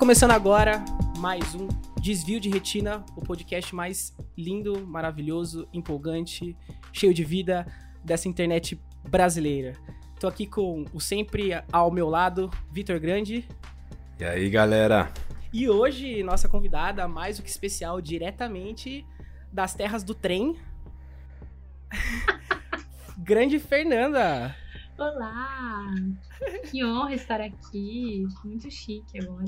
[0.00, 0.82] Começando agora
[1.18, 1.68] mais um
[2.00, 6.56] Desvio de Retina, o podcast mais lindo, maravilhoso, empolgante,
[6.90, 7.66] cheio de vida
[8.02, 9.74] dessa internet brasileira.
[10.18, 13.46] Tô aqui com o sempre ao meu lado, Vitor Grande.
[14.18, 15.12] E aí, galera?
[15.52, 19.06] E hoje, nossa convidada, mais do que especial, diretamente
[19.52, 20.56] das terras do trem.
[23.18, 24.56] Grande Fernanda.
[24.96, 25.84] Olá!
[26.70, 28.26] Que honra estar aqui.
[28.42, 29.44] Muito chique agora.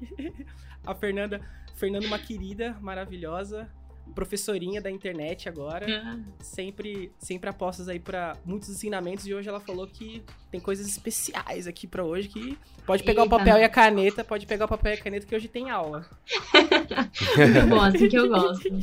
[0.86, 1.40] A Fernanda,
[1.74, 3.68] Fernanda, uma querida, maravilhosa,
[4.14, 5.84] professorinha da internet agora.
[6.02, 10.86] Ah, Sempre, sempre apostas aí pra muitos ensinamentos e hoje ela falou que tem coisas
[10.88, 13.36] especiais aqui pra hoje que pode pegar o Eita.
[13.38, 16.06] papel e a caneta, pode pegar o papel e a caneta que hoje tem aula.
[16.54, 18.68] Muito bom, assim que eu gosto.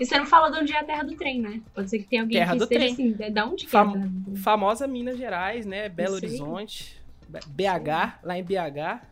[0.00, 1.60] E você não fala de onde é a terra do trem, né?
[1.74, 2.92] Pode ser que tenha alguém Terra que do esteja trem.
[2.92, 4.36] assim, da- onde que Fam- é trem?
[4.36, 5.88] Famosa Minas Gerais, né?
[5.90, 6.14] Belo.
[6.14, 6.96] Horizonte,
[7.28, 9.02] BH, lá em BH.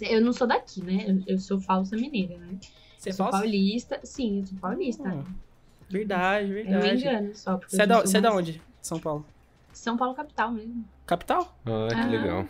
[0.00, 1.04] Eu não sou daqui, né?
[1.08, 2.58] Eu, eu sou falsa mineira, né?
[2.98, 3.38] Você eu sou fala?
[3.42, 4.00] paulista.
[4.04, 5.08] Sim, eu sou paulista.
[5.08, 5.24] Hum,
[5.88, 7.00] Verdade, eu me verdade.
[7.06, 7.58] engano só.
[7.66, 8.62] Você é eu da, você é da onde?
[8.80, 9.26] São Paulo.
[9.72, 10.84] São Paulo capital mesmo.
[11.06, 11.58] Capital?
[11.64, 12.06] Ah, que Ah.
[12.06, 12.48] legal.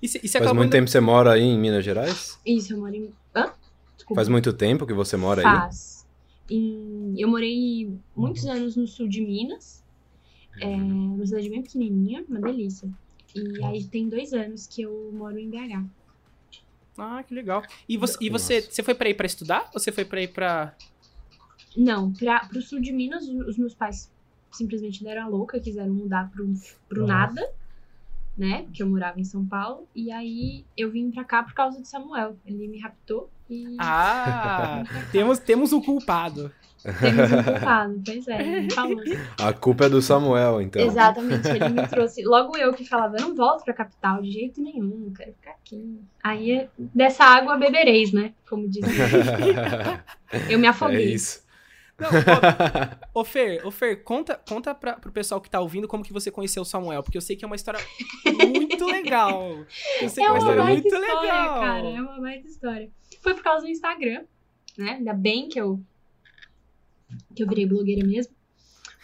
[0.00, 2.38] E você, e você Faz muito indo- tempo que você mora aí em Minas Gerais?
[2.44, 3.10] Isso, eu moro em...
[3.34, 3.52] Hã?
[3.96, 4.14] Desculpa.
[4.20, 5.44] Faz muito tempo que você mora aí?
[5.58, 6.06] Faz.
[6.50, 9.82] Em- Eu morei muitos anos no sul de Minas.
[10.60, 12.88] É uma cidade bem pequenininha, uma delícia.
[13.34, 15.84] E aí tem dois anos que eu moro em BH.
[16.98, 17.62] Ah, que legal.
[17.88, 18.70] E você, e você, Nossa.
[18.70, 19.70] você foi pra ir pra estudar?
[19.74, 20.74] Ou você foi pra ir pra...
[21.76, 24.10] Não, pra, pro sul de Minas, os meus pais
[24.50, 26.50] simplesmente deram a louca, quiseram mudar pro,
[26.88, 27.12] pro Nossa.
[27.12, 27.50] nada,
[28.36, 28.66] né?
[28.72, 29.86] Que eu morava em São Paulo.
[29.94, 32.36] E aí eu vim pra cá por causa de Samuel.
[32.46, 34.82] Ele me raptou e Ah,
[35.12, 36.50] temos, temos um culpado.
[37.00, 38.02] Temos um culpado.
[38.04, 39.00] Pois é, falou.
[39.40, 40.82] A culpa é do Samuel, então.
[40.82, 42.22] Exatamente, ele me trouxe.
[42.24, 46.00] Logo eu que falava, eu não volto pra capital de jeito nenhum, quero ficar aqui.
[46.22, 48.32] Aí, dessa água bebereis, né?
[48.48, 48.90] Como dizem.
[50.50, 51.14] Eu me é afoguei.
[51.14, 51.44] isso.
[51.98, 52.10] Não,
[53.14, 56.12] ô, ô Fer, ô Fer, conta, conta pra, pro pessoal que tá ouvindo como que
[56.12, 57.80] você conheceu o Samuel, porque eu sei que é uma história
[58.24, 59.64] muito legal.
[60.02, 61.60] Eu sei É que é uma uma história muito história, legal.
[61.60, 61.88] cara.
[61.88, 62.90] É uma baita história.
[63.22, 64.24] Foi por causa do Instagram,
[64.76, 64.90] né?
[64.98, 65.80] Ainda bem que eu,
[67.34, 68.34] que eu virei blogueira mesmo.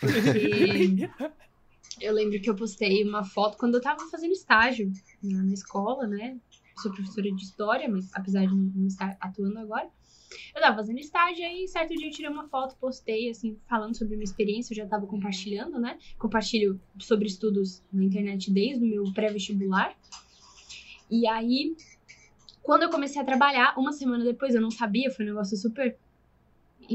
[0.00, 1.08] Porque
[2.00, 4.92] eu lembro que eu postei uma foto quando eu tava fazendo estágio
[5.22, 6.38] na, na escola, né?
[6.82, 9.88] Sou professora de história, mas apesar de não estar atuando agora.
[10.54, 14.16] Eu tava fazendo estágio aí, certo dia eu tirei uma foto, postei, assim, falando sobre
[14.16, 15.98] minha experiência, eu já tava compartilhando, né?
[16.18, 19.94] Compartilho sobre estudos na internet desde o meu pré-vestibular.
[21.10, 21.76] E aí,
[22.62, 25.98] quando eu comecei a trabalhar, uma semana depois, eu não sabia, foi um negócio super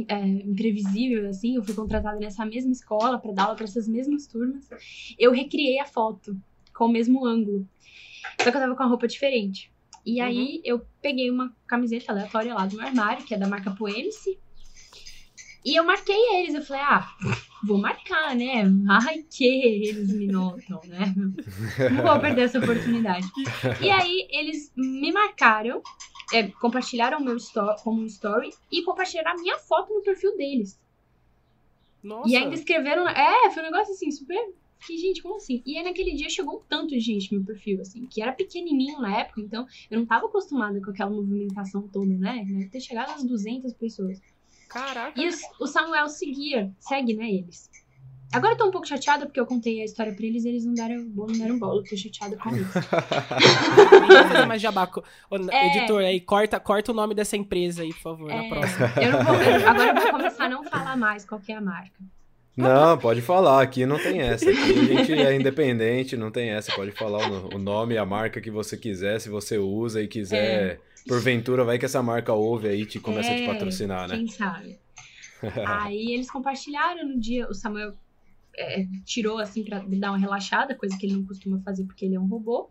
[0.07, 1.55] é, imprevisível, assim.
[1.55, 4.69] Eu fui contratada nessa mesma escola para dar aula para essas mesmas turmas.
[5.17, 6.39] Eu recriei a foto
[6.73, 7.67] com o mesmo ângulo.
[8.41, 9.71] Só que eu tava com a roupa diferente.
[10.05, 13.71] E aí, eu peguei uma camiseta aleatória lá do meu armário, que é da marca
[13.71, 14.39] Poemice.
[15.65, 16.55] E eu marquei eles.
[16.55, 17.05] Eu falei, ah,
[17.65, 18.63] vou marcar, né?
[18.89, 21.13] Ai, que eles me notam, né?
[21.91, 23.27] Não vou perder essa oportunidade.
[23.83, 25.81] E aí, eles me marcaram,
[26.33, 30.35] é, compartilharam o meu story como um story e compartilharam a minha foto no perfil
[30.35, 30.79] deles.
[32.03, 32.29] Nossa.
[32.29, 33.07] E ainda escreveram.
[33.07, 34.53] É, foi um negócio assim, super.
[34.85, 35.63] Que, gente, como assim?
[35.65, 38.31] E aí naquele dia chegou um tanto de gente no meu perfil, assim, que era
[38.31, 42.45] pequenininho na época, então eu não tava acostumada com aquela movimentação toda, né?
[42.47, 44.21] Deve ter chegado às 200 pessoas.
[44.69, 45.19] Caraca.
[45.19, 45.27] E
[45.59, 47.69] o Samuel seguia, segue, né, eles.
[48.37, 50.65] Agora eu tô um pouco chateada porque eu contei a história pra eles e eles
[50.65, 51.79] não deram, não deram bola.
[51.81, 52.67] Eu tô chateada com isso.
[54.01, 54.87] Não vou fazer mais jabá.
[54.87, 55.67] Co- ô, É.
[55.77, 58.91] Editor, aí, corta, corta o nome dessa empresa aí, por favor, na É, próxima.
[59.01, 61.55] eu não vou, eu- agora eu vou começar a não falar mais qual que é
[61.55, 61.99] a marca.
[62.55, 64.49] Não, pode falar, aqui não tem essa.
[64.49, 66.71] Aqui a gente é independente, não tem essa.
[66.73, 70.07] Pode falar o, no- o nome a marca que você quiser, se você usa e
[70.07, 70.79] quiser.
[71.07, 74.15] Porventura, vai que essa marca ouve aí e te começa a te É, patrocinar, né?
[74.17, 74.77] Quem sabe?
[75.65, 77.47] Aí eles compartilharam no dia.
[77.47, 77.93] O Samuel
[78.57, 82.15] é, tirou assim pra dar uma relaxada, coisa que ele não costuma fazer porque ele
[82.15, 82.67] é um robô.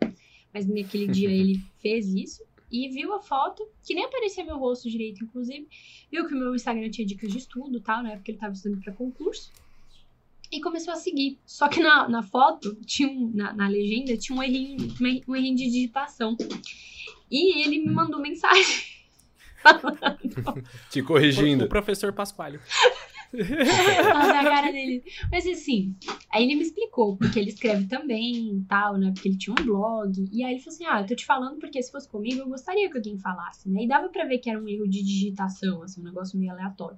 [0.53, 2.43] Mas naquele dia ele fez isso.
[2.69, 5.67] E viu a foto, que nem aparecia meu rosto direito, inclusive.
[6.11, 8.53] Viu que o meu Instagram tinha dicas de estudo e tal, na época ele tava
[8.53, 9.51] estudando pra concurso.
[10.51, 11.39] E começou a seguir.
[11.45, 14.93] Só que na, na foto, tinha um, na, na legenda, tinha um errinho,
[15.27, 16.35] um errinho de digitação.
[17.31, 18.83] E ele me mandou mensagem.
[20.89, 21.67] Te O corrigindo.
[21.67, 22.59] professor Pasquale.
[23.43, 25.03] Fala da cara dele.
[25.31, 25.95] Mas assim,
[26.29, 29.11] aí ele me explicou, porque ele escreve também e tal, né?
[29.13, 30.29] Porque ele tinha um blog.
[30.31, 32.47] E aí ele falou assim: Ah, eu tô te falando porque se fosse comigo, eu
[32.47, 33.83] gostaria que alguém falasse, né?
[33.83, 36.97] E dava pra ver que era um erro de digitação, assim, um negócio meio aleatório.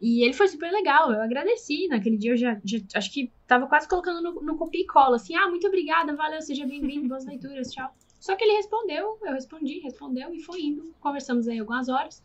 [0.00, 1.88] E ele foi super legal, eu agradeci.
[1.88, 5.16] Naquele dia eu já, já acho que tava quase colocando no, no copia e cola,
[5.16, 7.90] assim, ah, muito obrigada, valeu, seja bem-vindo, boas leituras, tchau.
[8.20, 10.94] Só que ele respondeu, eu respondi, respondeu e foi indo.
[11.00, 12.22] Conversamos aí algumas horas.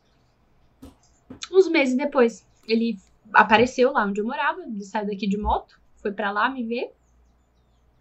[1.52, 2.98] Uns meses depois, ele
[3.34, 6.92] apareceu lá onde eu morava, ele saiu daqui de moto, foi para lá me ver.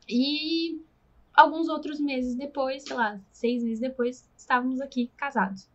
[0.09, 0.81] E
[1.35, 5.69] alguns outros meses depois, sei lá, seis meses depois, estávamos aqui casados.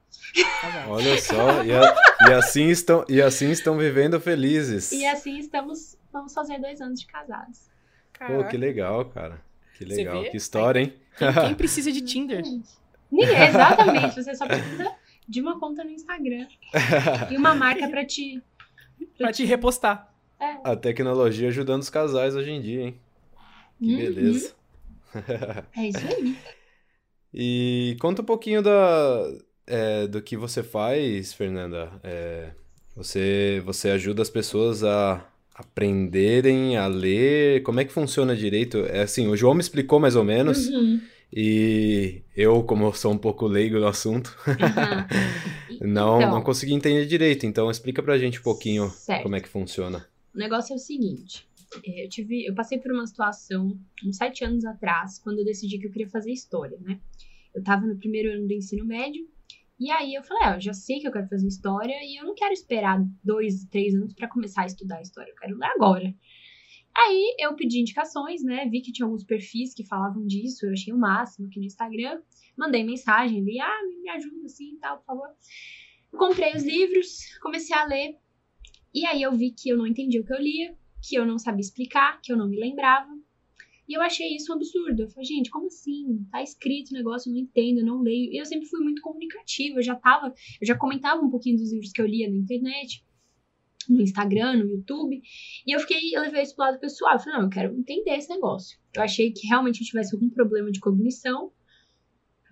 [0.87, 1.95] Olha só, e, a,
[2.29, 4.91] e, assim estão, e assim estão vivendo felizes.
[4.91, 7.69] E assim estamos, vamos fazer dois anos de casados.
[8.19, 9.41] Pô, que legal, cara.
[9.75, 10.93] Que legal, que história, hein?
[11.17, 12.43] Quem, quem precisa de Tinder?
[13.11, 14.15] Ninguém, exatamente.
[14.15, 14.91] Você só precisa
[15.27, 16.47] de uma conta no Instagram
[17.31, 18.41] e uma marca para te
[19.17, 20.13] pra te repostar.
[20.39, 20.57] É.
[20.63, 22.95] A tecnologia ajudando os casais hoje em dia, hein?
[23.79, 23.97] Que Uhum.
[23.97, 24.53] beleza.
[25.75, 26.35] É isso aí.
[27.35, 29.27] E conta um pouquinho da,
[29.65, 31.91] é, do que você faz, Fernanda.
[32.03, 32.51] É,
[32.95, 35.25] você, você ajuda as pessoas a
[35.55, 37.63] aprenderem a ler.
[37.63, 38.85] Como é que funciona direito?
[38.85, 40.67] É assim, o João me explicou mais ou menos.
[40.67, 41.01] Uhum.
[41.35, 45.07] E eu, como eu sou um pouco leigo no assunto, Aham.
[45.81, 46.31] não, Então.
[46.31, 47.45] não consegui entender direito.
[47.45, 49.23] Então explica pra gente um pouquinho Certo.
[49.23, 50.05] como é que funciona.
[50.33, 51.47] O negócio é o seguinte.
[51.85, 55.77] é, Eu tive, eu passei por uma situação uns sete anos atrás, quando eu decidi
[55.79, 56.99] que eu queria fazer história, né?
[57.53, 59.27] Eu tava no primeiro ano do ensino médio,
[59.79, 62.25] e aí eu falei, ah, eu já sei que eu quero fazer história, e eu
[62.25, 66.13] não quero esperar dois, três anos pra começar a estudar história, eu quero ler agora.
[66.95, 68.67] Aí eu pedi indicações, né?
[68.69, 72.21] Vi que tinha alguns perfis que falavam disso, eu achei o máximo aqui no Instagram.
[72.55, 75.29] Mandei mensagem ali, ah, me ajuda assim e tal, por favor.
[76.11, 78.17] Comprei os livros, comecei a ler.
[78.93, 81.39] E aí eu vi que eu não entendia o que eu lia, que eu não
[81.39, 83.11] sabia explicar, que eu não me lembrava.
[83.87, 85.01] E eu achei isso um absurdo.
[85.01, 86.25] Eu falei, gente, como assim?
[86.31, 88.31] Tá escrito o negócio, eu não entendo, eu não leio.
[88.31, 91.71] E eu sempre fui muito comunicativa, eu já tava, eu já comentava um pouquinho dos
[91.71, 93.03] livros que eu lia na internet,
[93.89, 95.21] no Instagram, no YouTube.
[95.65, 97.13] E eu fiquei, eu levei isso pro lado pessoal.
[97.13, 98.77] Eu falei, não, eu quero entender esse negócio.
[98.93, 101.51] Eu achei que realmente eu tivesse algum problema de cognição.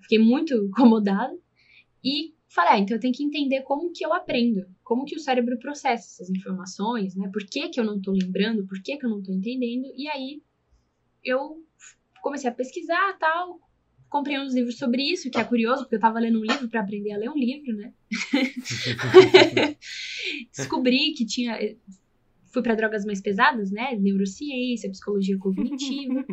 [0.01, 1.37] Fiquei muito incomodada.
[2.03, 5.19] E falei, ah, então eu tenho que entender como que eu aprendo, como que o
[5.19, 7.29] cérebro processa essas informações, né?
[7.31, 9.85] Por que que eu não tô lembrando, por que que eu não tô entendendo?
[9.95, 10.41] E aí
[11.23, 11.63] eu
[12.21, 13.59] comecei a pesquisar tal,
[14.11, 16.81] comprei uns livros sobre isso, que é curioso, porque eu tava lendo um livro para
[16.81, 17.93] aprender a ler um livro, né?
[20.53, 21.57] Descobri que tinha
[22.51, 23.95] fui para drogas mais pesadas, né?
[23.95, 26.25] Neurociência, psicologia cognitiva.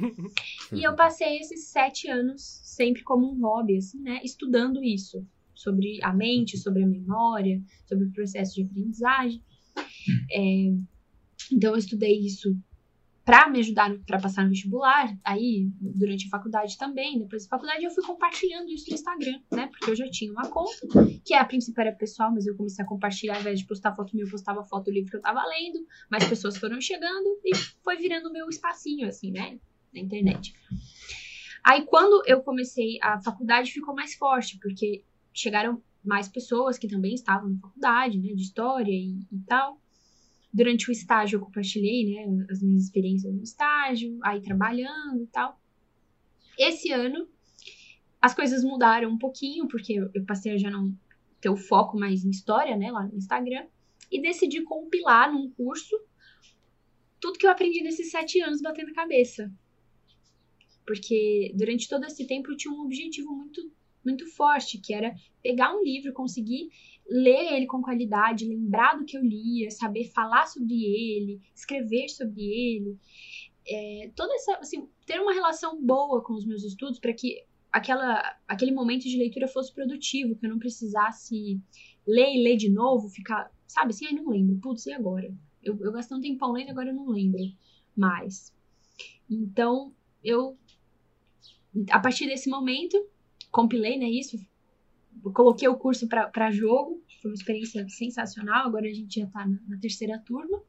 [0.74, 4.20] e eu passei esses sete anos sempre como um hobby, assim, né?
[4.24, 5.24] Estudando isso.
[5.54, 9.40] Sobre a mente, sobre a memória, sobre o processo de aprendizagem.
[10.32, 10.72] É,
[11.52, 12.56] então, eu estudei isso
[13.28, 15.14] para me ajudar para passar no vestibular.
[15.22, 17.18] Aí, durante a faculdade também.
[17.18, 19.66] Depois da faculdade, eu fui compartilhando isso no Instagram, né?
[19.66, 20.88] Porque eu já tinha uma conta,
[21.22, 24.14] que a princípio era pessoal, mas eu comecei a compartilhar, ao invés de postar foto
[24.14, 25.86] minha, eu postava foto do livro que eu tava lendo.
[26.10, 27.54] Mais pessoas foram chegando e
[27.84, 29.58] foi virando o meu espacinho, assim, né?
[29.92, 30.54] Na internet.
[31.62, 35.04] Aí, quando eu comecei a faculdade, ficou mais forte, porque
[35.34, 38.32] chegaram mais pessoas que também estavam na faculdade, né?
[38.32, 39.78] De história e, e tal.
[40.52, 42.46] Durante o estágio, eu compartilhei, né?
[42.50, 45.60] As minhas experiências no estágio, aí trabalhando e tal.
[46.58, 47.28] Esse ano,
[48.20, 50.96] as coisas mudaram um pouquinho, porque eu passei a já não
[51.40, 52.90] ter o foco mais em história, né?
[52.90, 53.66] Lá no Instagram.
[54.10, 55.94] E decidi compilar num curso
[57.20, 59.52] tudo que eu aprendi nesses sete anos batendo cabeça.
[60.86, 63.70] Porque durante todo esse tempo eu tinha um objetivo muito,
[64.04, 66.70] muito forte, que era pegar um livro, conseguir
[67.08, 72.42] ler ele com qualidade, lembrar do que eu lia, saber falar sobre ele, escrever sobre
[72.42, 72.98] ele.
[73.66, 78.36] É, toda essa, assim, ter uma relação boa com os meus estudos para que aquela,
[78.46, 81.60] aquele momento de leitura fosse produtivo, que eu não precisasse
[82.06, 85.32] ler e ler de novo, ficar, sabe, assim, ai, não lembro, putz, e agora?
[85.62, 87.40] Eu, eu gastei um tempão lendo, agora eu não lembro
[87.96, 88.54] mais.
[89.30, 90.56] Então, eu,
[91.90, 92.96] a partir desse momento,
[93.50, 94.38] compilei, né, isso,
[95.22, 99.58] coloquei o curso para jogo, foi uma experiência sensacional, agora a gente já tá na,
[99.68, 100.60] na terceira turma.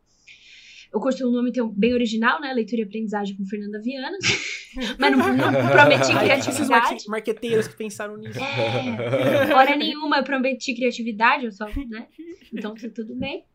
[0.91, 4.17] O curso, o nome tem bem original, né, Leitura e Aprendizagem com Fernanda Viana,
[4.97, 6.69] mas não, não prometi esses criatividade.
[6.69, 8.39] marque- marqueteiros que pensaram nisso.
[8.39, 12.07] É, hora nenhuma eu prometi criatividade, eu só, né?
[12.51, 13.45] Então tá tudo bem.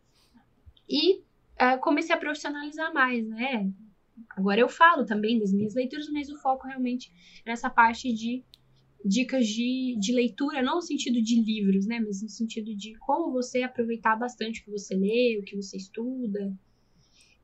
[0.88, 1.22] E
[1.58, 3.68] é, comecei a profissionalizar mais, né?
[4.36, 7.10] Agora eu falo também das minhas leituras, mas o foco realmente
[7.44, 8.44] é nessa parte de
[9.04, 12.00] dicas de, de leitura, não no sentido de livros, né?
[12.00, 15.76] Mas no sentido de como você aproveitar bastante o que você lê, o que você
[15.76, 16.56] estuda.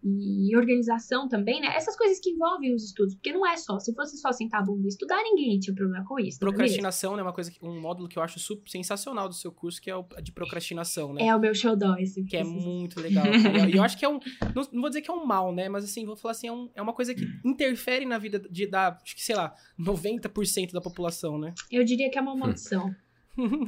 [0.03, 1.69] E organização também, né?
[1.77, 4.65] Essas coisas que envolvem os estudos, porque não é só, se fosse só sentar a
[4.65, 6.39] bunda e estudar, ninguém tinha problema com isso.
[6.39, 7.23] Procrastinação, né?
[7.23, 9.97] Uma coisa, que, um módulo que eu acho super sensacional do seu curso, que é
[9.97, 11.27] o de procrastinação, né?
[11.27, 12.25] É o meu showdown esse.
[12.25, 13.25] Que é muito legal.
[13.69, 14.19] e eu acho que é um,
[14.55, 15.69] não, não, vou dizer que é um mal, né?
[15.69, 18.67] Mas assim, vou falar assim, é, um, é uma coisa que interfere na vida de,
[18.67, 21.55] da, acho que sei lá, 90% da população, né?
[21.71, 22.95] Eu diria que é uma maldição.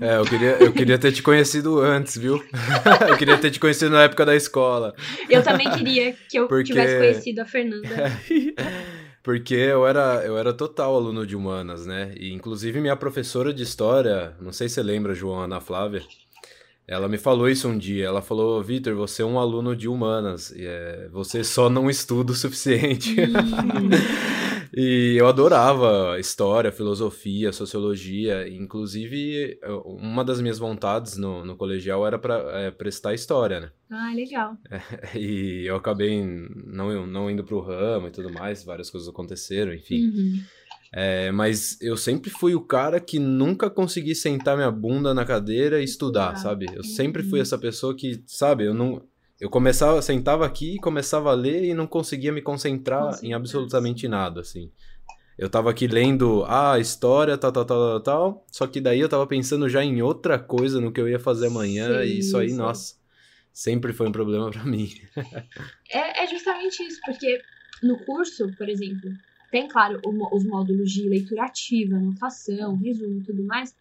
[0.01, 2.43] É, eu queria, eu queria ter te conhecido antes, viu?
[3.09, 4.95] eu queria ter te conhecido na época da escola.
[5.31, 6.65] Eu também queria que eu Porque...
[6.65, 7.89] tivesse conhecido a Fernanda.
[9.23, 12.13] Porque eu era, eu era total aluno de humanas, né?
[12.19, 16.03] E inclusive minha professora de história, não sei se você lembra, João Ana Flávia,
[16.89, 18.07] ela me falou isso um dia.
[18.07, 22.33] Ela falou: Vitor, você é um aluno de humanas, e, é, você só não estuda
[22.33, 23.15] o suficiente.
[24.75, 28.49] E eu adorava história, filosofia, sociologia.
[28.49, 33.71] Inclusive, uma das minhas vontades no, no colegial era para é, prestar história, né?
[33.91, 34.57] Ah, legal.
[34.71, 34.81] É,
[35.19, 40.07] e eu acabei não, não indo pro ramo e tudo mais, várias coisas aconteceram, enfim.
[40.07, 40.41] Uhum.
[40.95, 45.81] É, mas eu sempre fui o cara que nunca consegui sentar minha bunda na cadeira
[45.81, 46.67] e estudar, sabe?
[46.75, 49.03] Eu sempre fui essa pessoa que, sabe, eu não.
[49.43, 54.41] Eu começava, sentava aqui, começava a ler e não conseguia me concentrar em absolutamente nada,
[54.41, 54.71] assim.
[55.37, 59.01] Eu tava aqui lendo ah, a história, tal, tal, tal, tal, tal, só que daí
[59.01, 62.19] eu tava pensando já em outra coisa, no que eu ia fazer amanhã, sim, e
[62.21, 62.55] isso aí, sim.
[62.55, 62.95] nossa,
[63.53, 64.89] sempre foi um problema para mim.
[65.91, 67.43] é, é justamente isso, porque
[67.83, 69.11] no curso, por exemplo,
[69.51, 73.75] tem, claro, os módulos de leitura ativa, anotação, resumo e tudo mais,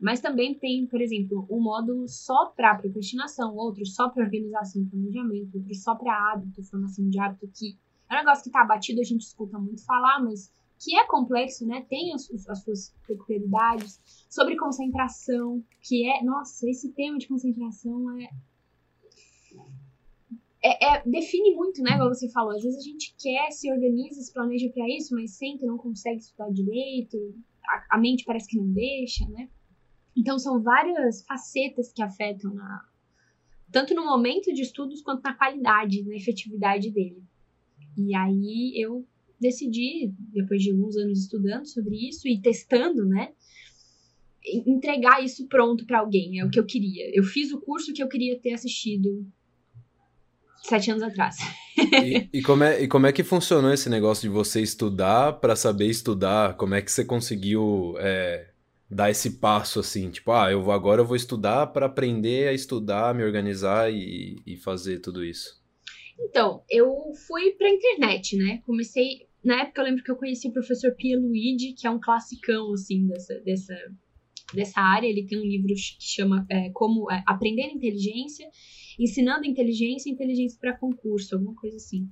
[0.00, 4.86] mas também tem, por exemplo, um módulo só para procrastinação, outro só para organização e
[4.86, 7.76] planejamento, outro só para hábito, formação de hábito, que
[8.08, 11.66] é um negócio que está batido, a gente escuta muito falar, mas que é complexo,
[11.66, 11.84] né?
[11.88, 14.00] Tem as, as, suas peculiaridades.
[14.30, 16.22] Sobre concentração, que é.
[16.22, 18.28] Nossa, esse tema de concentração é.
[20.60, 21.98] É, é, define muito, né?
[21.98, 22.52] Como você falou.
[22.54, 26.18] Às vezes a gente quer, se organiza, se planeja para isso, mas senta, não consegue
[26.18, 27.16] estudar direito,
[27.64, 29.48] a, a mente parece que não deixa, né?
[30.18, 32.84] Então, são várias facetas que afetam na,
[33.70, 37.22] tanto no momento de estudos quanto na qualidade, na efetividade dele.
[37.96, 39.06] E aí eu
[39.40, 43.32] decidi, depois de alguns anos estudando sobre isso e testando, né,
[44.66, 46.40] entregar isso pronto para alguém.
[46.40, 47.08] É o que eu queria.
[47.14, 49.24] Eu fiz o curso que eu queria ter assistido
[50.64, 51.36] sete anos atrás.
[51.76, 55.54] e, e, como é, e como é que funcionou esse negócio de você estudar para
[55.54, 56.56] saber estudar?
[56.56, 58.48] Como é que você conseguiu é,
[58.90, 62.52] dar esse passo assim, tipo, ah, eu vou agora eu vou estudar para aprender a
[62.52, 65.58] estudar, me organizar e, e fazer tudo isso?
[66.18, 68.60] Então, eu fui pra internet, né?
[68.66, 69.28] Comecei.
[69.44, 72.72] Na época eu lembro que eu conheci o professor Pia Luigi, que é um classicão,
[72.72, 73.74] assim, dessa, dessa,
[74.52, 75.06] dessa área.
[75.06, 78.48] Ele tem um livro que chama é, Como é, Aprender Inteligência,
[78.98, 82.08] Ensinando Inteligência e Inteligência para Concurso, alguma coisa assim.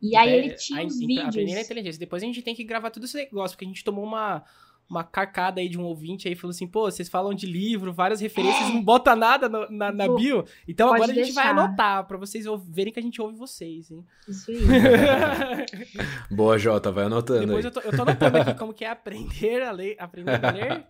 [0.00, 1.28] E aí é, ele tinha os vídeos.
[1.28, 1.98] Aprender a inteligência.
[1.98, 4.44] Depois a gente tem que gravar tudo esse negócio, porque a gente tomou uma
[4.88, 8.20] uma carcada aí de um ouvinte aí, falou assim, pô, vocês falam de livro, várias
[8.20, 10.44] referências, não bota nada no, na, na bio.
[10.66, 14.04] Então agora a gente vai anotar, pra vocês verem que a gente ouve vocês, hein?
[14.26, 14.58] Isso aí.
[16.34, 19.62] Boa, Jota, vai anotando Depois eu tô, eu tô, anotando aqui como que é aprender
[19.62, 20.86] a ler, aprender a ler.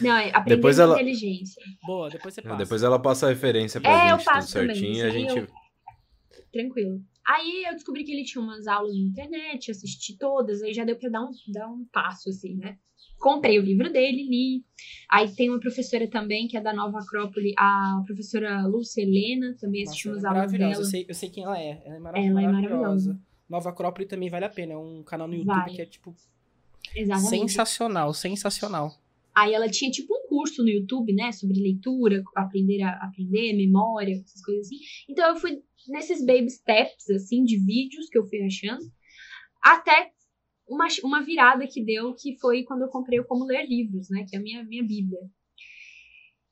[0.00, 0.94] Não, é aprender depois ela...
[0.94, 1.62] inteligência.
[1.86, 2.56] Boa, depois você passa.
[2.56, 5.38] depois ela passa a referência pra é, gente, eu passo tudo certinho, também, a gente...
[5.38, 5.62] Eu...
[6.52, 7.02] Tranquilo.
[7.26, 10.96] Aí eu descobri que ele tinha umas aulas na internet, assisti todas, aí já deu
[10.96, 12.76] pra dar um, dar um passo, assim, né?
[13.22, 14.64] Comprei o livro dele, li.
[15.08, 19.84] Aí tem uma professora também, que é da Nova Acrópole, a professora Lúcia Helena, também
[19.84, 20.74] assisti umas é aulas dela.
[20.74, 21.80] Eu sei, eu sei quem ela é.
[21.86, 22.66] Ela é, marav ela maravilhosa.
[22.66, 23.20] é maravilhosa.
[23.48, 24.72] Nova Acrópole também vale a pena.
[24.72, 26.14] É um canal no YouTube que é, tipo,
[26.94, 27.30] Exatamente.
[27.30, 28.98] sensacional, sensacional.
[29.34, 31.30] Aí ela tinha, tipo, um curso no YouTube, né?
[31.32, 34.78] Sobre leitura, aprender a aprender, memória, essas coisas assim.
[35.08, 38.82] Então eu fui nesses baby steps, assim, de vídeos que eu fui achando.
[39.62, 40.10] Até
[40.72, 44.24] uma, uma virada que deu, que foi quando eu comprei o Como Ler Livros, né?
[44.28, 45.20] Que é a minha, minha bíblia.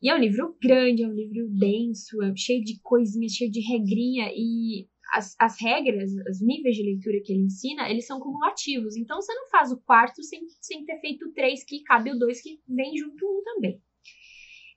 [0.03, 3.61] E é um livro grande, é um livro denso, é cheio de coisinhas, cheio de
[3.61, 4.31] regrinha.
[4.35, 8.97] E as, as regras, os níveis de leitura que ele ensina, eles são cumulativos.
[8.97, 12.43] Então você não faz o quarto sem, sem ter feito três, que cabe o dois,
[12.43, 13.81] que vem junto um também.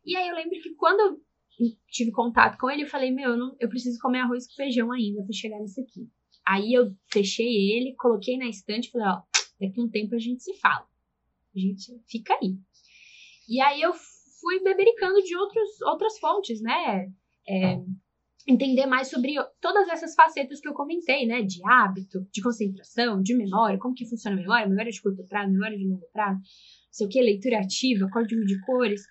[0.06, 1.22] E aí eu lembro que quando eu
[1.88, 4.92] tive contato com ele, eu falei, meu, eu, não, eu preciso comer arroz com feijão
[4.92, 6.10] ainda para chegar nisso aqui.
[6.46, 9.22] Aí eu fechei ele, coloquei na estante e falei, ó,
[9.60, 10.88] daqui a um tempo a gente se fala.
[11.56, 12.58] A gente fica aí.
[13.48, 13.94] E aí eu
[14.40, 17.12] fui bebericando de outros, outras fontes, né?
[17.48, 17.80] É,
[18.48, 21.42] entender mais sobre todas essas facetas que eu comentei, né?
[21.42, 25.52] De hábito, de concentração, de memória, como que funciona a memória, memória de curto prazo,
[25.52, 26.44] memória de longo prazo, não
[26.92, 29.04] sei o que, leitura ativa, código de cores.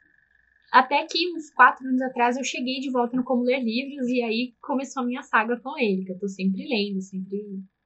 [0.73, 4.23] Até que uns quatro anos atrás eu cheguei de volta no Como Ler Livros e
[4.23, 7.39] aí começou a minha saga com ele, que eu tô sempre lendo, sempre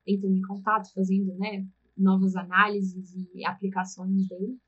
[0.07, 4.59] entrando em contato, fazendo, né, novas análises e aplicações dele.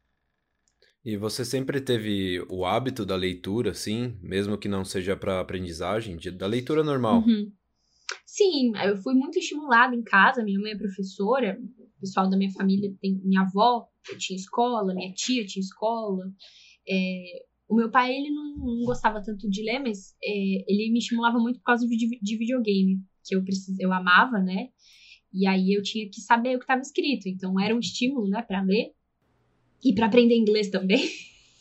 [1.04, 6.16] E você sempre teve o hábito da leitura, assim, mesmo que não seja para aprendizagem,
[6.16, 7.22] de, da leitura normal?
[7.22, 7.52] Uhum.
[8.26, 10.42] Sim, eu fui muito estimulada em casa.
[10.42, 13.20] Minha mãe é professora, o pessoal da minha família tem.
[13.24, 16.24] Minha avó tinha escola, minha tia tinha escola.
[16.88, 20.98] É, o meu pai, ele não, não, gostava tanto de ler, mas é, ele me
[20.98, 24.68] estimulava muito por causa de, de videogame, que eu, precis, eu amava, né?
[25.32, 27.28] E aí eu tinha que saber o que estava escrito.
[27.28, 28.92] Então era um estímulo, né, para ler.
[29.84, 31.08] E para aprender inglês também.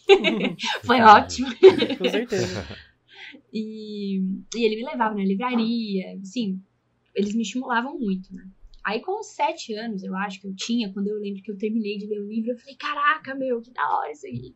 [0.83, 1.47] Foi ótimo.
[1.97, 2.65] Com certeza.
[3.53, 4.17] E,
[4.55, 6.61] e ele me levava na livraria, assim,
[7.15, 8.49] eles me estimulavam muito, né?
[8.83, 11.57] Aí com os sete anos, eu acho que eu tinha, quando eu lembro que eu
[11.57, 14.55] terminei de ler o livro, eu falei, caraca, meu, que da hora isso aqui.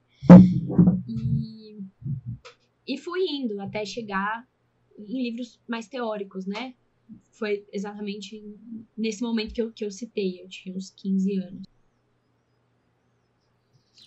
[1.05, 1.79] E,
[2.87, 4.47] e fui indo até chegar
[4.97, 6.73] em livros mais teóricos, né?
[7.31, 8.43] Foi exatamente
[8.95, 11.63] nesse momento que eu, que eu citei, eu tinha uns 15 anos.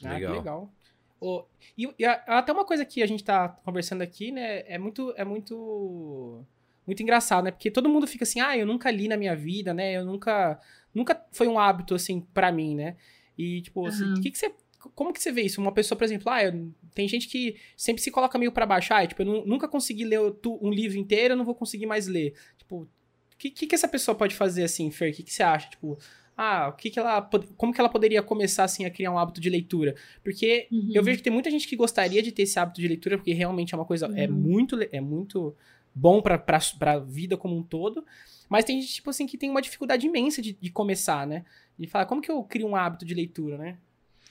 [0.03, 0.33] Ah, legal.
[0.33, 0.73] que legal.
[1.21, 1.45] Oh,
[1.77, 5.25] e, e, até uma coisa que a gente tá conversando aqui, né, é muito, é
[5.25, 6.45] muito,
[6.87, 9.73] muito engraçado, né, porque todo mundo fica assim, ah, eu nunca li na minha vida,
[9.73, 10.61] né, eu nunca,
[10.93, 12.97] nunca foi um hábito, assim, para mim, né,
[13.39, 13.87] e, tipo, uhum.
[13.87, 14.55] assim, que que você,
[14.95, 15.61] como que você vê isso?
[15.61, 18.93] Uma pessoa, por exemplo, ah, eu, tem gente que sempre se coloca meio para baixo,
[18.93, 22.35] ah, tipo, eu nunca consegui ler um livro inteiro, eu não vou conseguir mais ler,
[22.65, 22.89] tipo, o
[23.39, 25.99] que, que, que essa pessoa pode fazer, assim, Fer, o que, que você acha, tipo,
[26.37, 27.23] ah, o que, que ela.
[27.57, 29.95] Como que ela poderia começar assim a criar um hábito de leitura?
[30.23, 30.91] Porque uhum.
[30.93, 33.33] eu vejo que tem muita gente que gostaria de ter esse hábito de leitura, porque
[33.33, 34.07] realmente é uma coisa.
[34.07, 34.19] É uhum.
[34.19, 35.55] É muito, é muito
[35.95, 38.05] bom pra, pra, pra vida como um todo.
[38.49, 41.45] Mas tem gente, tipo assim, que tem uma dificuldade imensa de, de começar, né?
[41.79, 43.79] De falar, como que eu crio um hábito de leitura, né?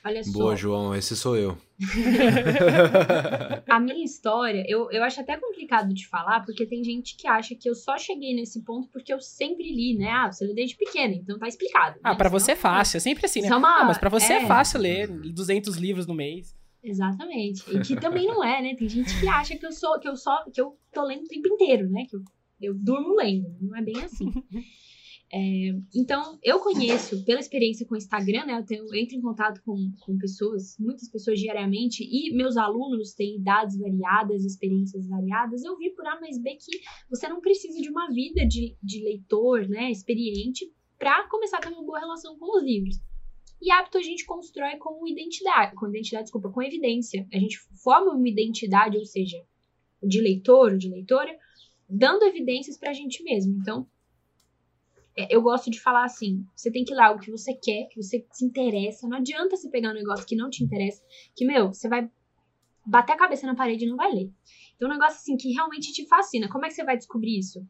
[0.05, 0.31] Olha só.
[0.31, 1.57] Boa, João, esse sou eu.
[3.69, 7.55] a minha história, eu, eu acho até complicado de falar, porque tem gente que acha
[7.55, 10.09] que eu só cheguei nesse ponto porque eu sempre li, né?
[10.09, 11.99] Ah, você lê desde pequena, então tá explicado.
[12.03, 12.17] Ah, né?
[12.17, 13.47] pra você é fácil, é sempre assim, né?
[13.47, 13.81] É uma...
[13.81, 14.43] Ah, mas pra você é...
[14.43, 16.53] é fácil ler 200 livros no mês.
[16.83, 17.63] Exatamente.
[17.73, 18.75] E que também não é, né?
[18.75, 21.27] Tem gente que acha que eu sou, que eu só, que eu tô lendo o
[21.29, 22.05] tempo inteiro, né?
[22.09, 22.21] Que eu,
[22.61, 23.55] eu durmo lendo.
[23.61, 24.29] Não é bem assim.
[25.35, 29.21] É, então, eu conheço, pela experiência com o Instagram, né, eu, tenho, eu entro em
[29.21, 35.63] contato com, com pessoas, muitas pessoas diariamente, e meus alunos têm idades variadas, experiências variadas.
[35.63, 39.03] Eu vi por A mais B que você não precisa de uma vida de, de
[39.03, 43.01] leitor, né, experiente, para começar a ter uma boa relação com os livros.
[43.59, 47.27] E hábito a gente constrói com identidade, com identidade, desculpa, com evidência.
[47.33, 49.41] A gente forma uma identidade, ou seja,
[50.03, 51.35] de leitor ou de leitora,
[51.89, 53.57] dando evidências para a gente mesmo.
[53.59, 53.87] Então,
[55.15, 58.01] eu gosto de falar assim: você tem que ir lá o que você quer, que
[58.01, 59.07] você se interessa.
[59.07, 61.01] Não adianta você pegar um negócio que não te interessa,
[61.35, 62.09] que, meu, você vai
[62.85, 64.31] bater a cabeça na parede e não vai ler.
[64.75, 66.49] Então, um negócio assim que realmente te fascina.
[66.49, 67.65] Como é que você vai descobrir isso?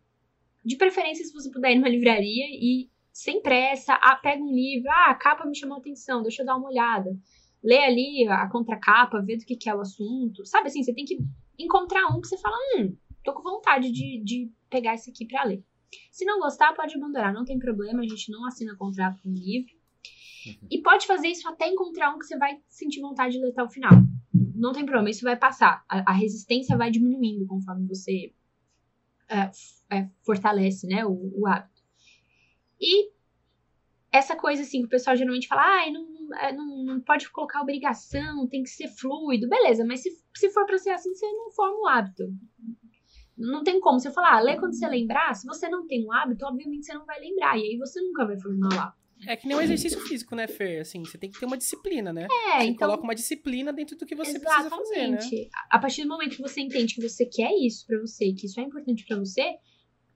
[0.66, 4.90] De preferência, se você puder ir numa livraria e, sem pressa, ah, pega um livro,
[4.90, 7.16] ah, a capa me chamou a atenção, deixa eu dar uma olhada.
[7.64, 10.46] Lê ali a contracapa, vê do que, que é o assunto.
[10.46, 11.18] Sabe assim, você tem que
[11.60, 15.44] encontrar um que você fala, hum, tô com vontade de, de pegar esse aqui pra
[15.44, 15.64] ler.
[16.12, 19.34] Se não gostar, pode abandonar, não tem problema, a gente não assina contrato com o
[19.34, 19.74] livro.
[20.46, 20.68] Uhum.
[20.70, 23.64] E pode fazer isso até encontrar um que você vai sentir vontade de ler até
[23.64, 23.92] o final.
[24.56, 25.84] Não tem problema, isso vai passar.
[25.90, 28.34] A, a resistência vai diminuindo conforme você
[29.30, 29.52] é,
[29.96, 31.82] é, fortalece né, o, o, hábito.
[32.80, 33.12] E
[34.12, 37.62] essa coisa assim que o pessoal geralmente fala, ah, não, é, não, não pode colocar
[37.62, 39.50] obrigação, tem que ser fluido.
[39.50, 42.24] Beleza, mas se, se for pra ser assim, você não forma o hábito.
[43.38, 44.00] Não tem como.
[44.00, 45.34] você falar, ah, lê quando você lembrar.
[45.34, 47.58] Se você não tem um hábito, obviamente você não vai lembrar.
[47.58, 49.04] E aí você nunca vai formar o hábito.
[49.26, 50.82] É que nem um exercício físico, né, Fer?
[50.82, 52.28] Assim, você tem que ter uma disciplina, né?
[52.30, 52.88] É, você então...
[52.88, 54.70] coloca uma disciplina dentro do que você Exatamente.
[54.70, 55.50] precisa fazer, né?
[55.72, 58.60] A partir do momento que você entende que você quer isso para você, que isso
[58.60, 59.56] é importante para você,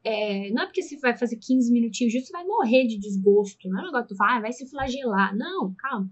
[0.03, 0.49] é...
[0.51, 3.69] não é porque você vai fazer 15 minutinhos disso, você vai morrer de desgosto.
[3.69, 5.35] Não é um negócio que tu fala, ah, vai se flagelar.
[5.37, 6.09] Não, calma.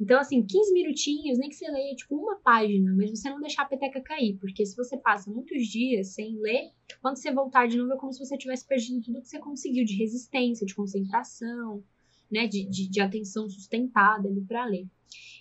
[0.00, 3.62] Então, assim, 15 minutinhos, nem que você leia, tipo, uma página, mas você não deixar
[3.62, 6.70] a peteca cair, porque se você passa muitos dias sem ler,
[7.02, 9.84] quando você voltar de novo é como se você tivesse perdido tudo que você conseguiu
[9.84, 11.82] de resistência, de concentração,
[12.30, 14.86] né, de, de, de atenção sustentada ali para ler.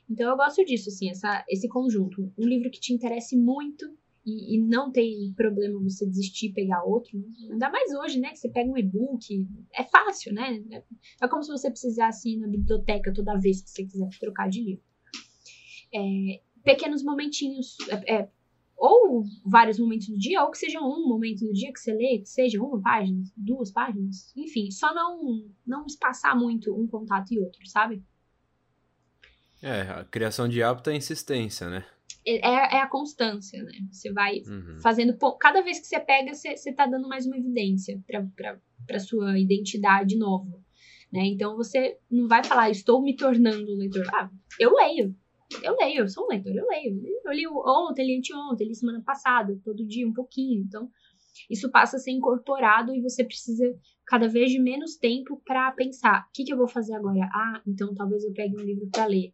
[0.09, 2.33] Então, eu gosto disso, assim, essa, esse conjunto.
[2.37, 3.85] Um livro que te interesse muito,
[4.27, 7.17] e, e, não tem problema você desistir e pegar outro.
[7.49, 8.31] Ainda mais hoje, né?
[8.31, 10.61] Que você pega um e-book, é fácil, né?
[11.21, 14.61] É como se você precisasse ir na biblioteca toda vez que você quiser trocar de
[14.61, 14.83] livro.
[15.93, 18.29] É, pequenos momentinhos, é, é,
[18.75, 22.19] ou vários momentos do dia, ou que seja um momento do dia que você lê,
[22.19, 27.39] que seja uma página, duas páginas, enfim, só não, não espaçar muito um contato e
[27.39, 28.03] outro, sabe?
[29.61, 31.85] É, a criação de hábito é insistência, né?
[32.27, 33.73] É, é a constância, né?
[33.91, 34.79] Você vai Uhum.
[34.81, 35.17] fazendo.
[35.39, 38.01] Cada vez que você pega, você, você tá dando mais uma evidência
[38.85, 40.59] pra sua identidade nova.
[41.11, 41.25] Né?
[41.27, 44.05] Então você não vai falar, estou me tornando um leitor.
[44.13, 45.15] Ah, eu leio.
[45.63, 47.01] Eu leio, eu sou um leitor, eu leio.
[47.23, 50.61] Eu li ontem, li anteontem, li semana passada, todo dia um pouquinho.
[50.61, 50.89] Então,
[51.49, 53.63] isso passa a ser incorporado e você precisa
[54.05, 57.29] cada vez de menos tempo pra pensar: o que, que eu vou fazer agora?
[57.33, 59.33] Ah, então talvez eu pegue um livro pra ler.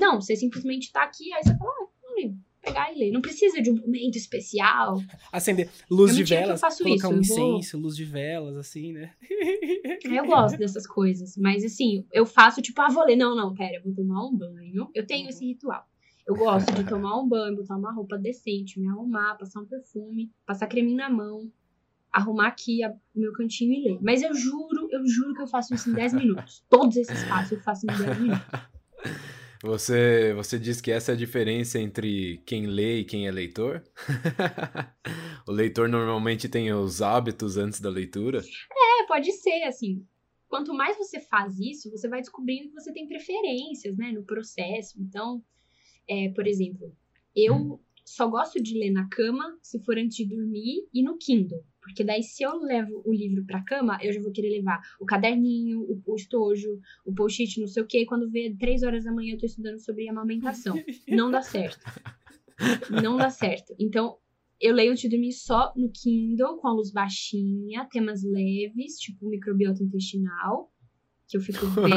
[0.00, 3.10] Não, você simplesmente tá aqui, aí você fala, ah, um livro, pegar e ler.
[3.10, 5.00] Não precisa de um momento especial.
[5.32, 9.12] Acender luz de velas, faço colocar isso, um vou- incenso, luz de velas, assim, né?
[10.04, 13.16] Eu gosto dessas coisas, mas assim, eu faço tipo, ah, vou ler.
[13.16, 14.88] Não, não, pera, eu vou tomar um banho.
[14.94, 15.84] Eu tenho esse ritual.
[16.26, 20.30] Eu gosto de tomar um banho, botar uma roupa decente, me arrumar, passar um perfume,
[20.46, 21.50] passar creme na mão,
[22.12, 23.98] arrumar aqui a- o meu cantinho e ler.
[24.00, 26.62] Mas eu juro, eu juro que eu faço isso em 10 minutos.
[26.68, 28.60] Todos esses passos eu faço em 10 minutos.
[29.62, 33.84] Você, você diz que essa é a diferença entre quem lê e quem é leitor?
[35.46, 38.40] o leitor normalmente tem os hábitos antes da leitura.
[38.40, 40.04] É, pode ser, assim.
[40.48, 45.00] Quanto mais você faz isso, você vai descobrindo que você tem preferências, né, no processo.
[45.00, 45.42] Então,
[46.08, 46.94] é, por exemplo,
[47.34, 51.64] eu só gosto de ler na cama se for antes de dormir e no Kindle.
[51.82, 55.04] Porque daí, se eu levo o livro pra cama, eu já vou querer levar o
[55.04, 58.06] caderninho, o, o estojo, o post-it, não sei o quê.
[58.06, 60.76] Quando vê três horas da manhã, eu tô estudando sobre amamentação.
[61.08, 61.84] Não dá certo.
[63.02, 63.74] Não dá certo.
[63.78, 64.16] Então,
[64.60, 69.28] eu leio antes de dormir só no Kindle, com a luz baixinha, temas leves, tipo
[69.28, 70.72] microbiota intestinal,
[71.32, 71.92] que eu fico bem.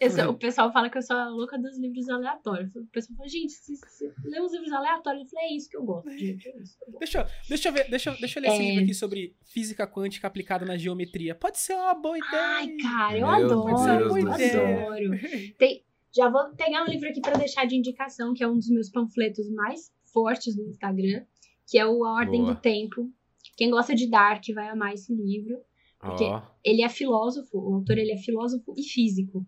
[0.00, 2.74] Eu sou- o pessoal fala que eu sou a louca dos livros aleatórios.
[2.76, 5.24] O pessoal fala, gente, você, você lê uns livros aleatórios?
[5.24, 6.48] Eu falei, é isso que eu gosto, gente.
[6.48, 6.98] É isso que eu gosto.
[7.00, 8.68] Deixa, eu- deixa eu ver, deixa, eu- deixa eu ler esse É.
[8.68, 11.34] livro aqui sobre física quântica aplicada na geometria.
[11.34, 12.42] Pode ser uma boa ideia.
[12.42, 14.20] Ai, cara, eu Meu adoro, Deus
[14.54, 15.10] eu adoro.
[15.58, 15.82] Tem-
[16.14, 18.88] já vou pegar um livro aqui pra deixar de indicação, que é um dos meus
[18.90, 21.22] panfletos mais fortes no Instagram,
[21.68, 22.54] que é o A Ordem Boa.
[22.54, 23.10] do Tempo.
[23.56, 25.58] Quem gosta de Dark vai amar esse livro.
[26.00, 29.44] Porque Ó, ele é filósofo, o autor ele é filósofo e físico.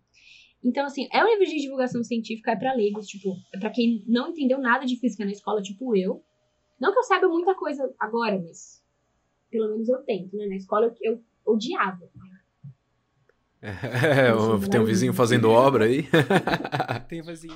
[0.62, 4.04] Então, assim, é um livro de divulgação científica, é pra leigos, tipo, é pra quem
[4.06, 6.22] não entendeu nada de física na escola, tipo eu.
[6.80, 8.82] Não que eu saiba muita coisa agora, mas
[9.50, 10.46] pelo menos eu tento, né?
[10.46, 12.08] Na escola eu, eu odiava.
[13.62, 16.06] é, o- tem um vizinho fazendo obra aí.
[17.08, 17.54] Tem vazio.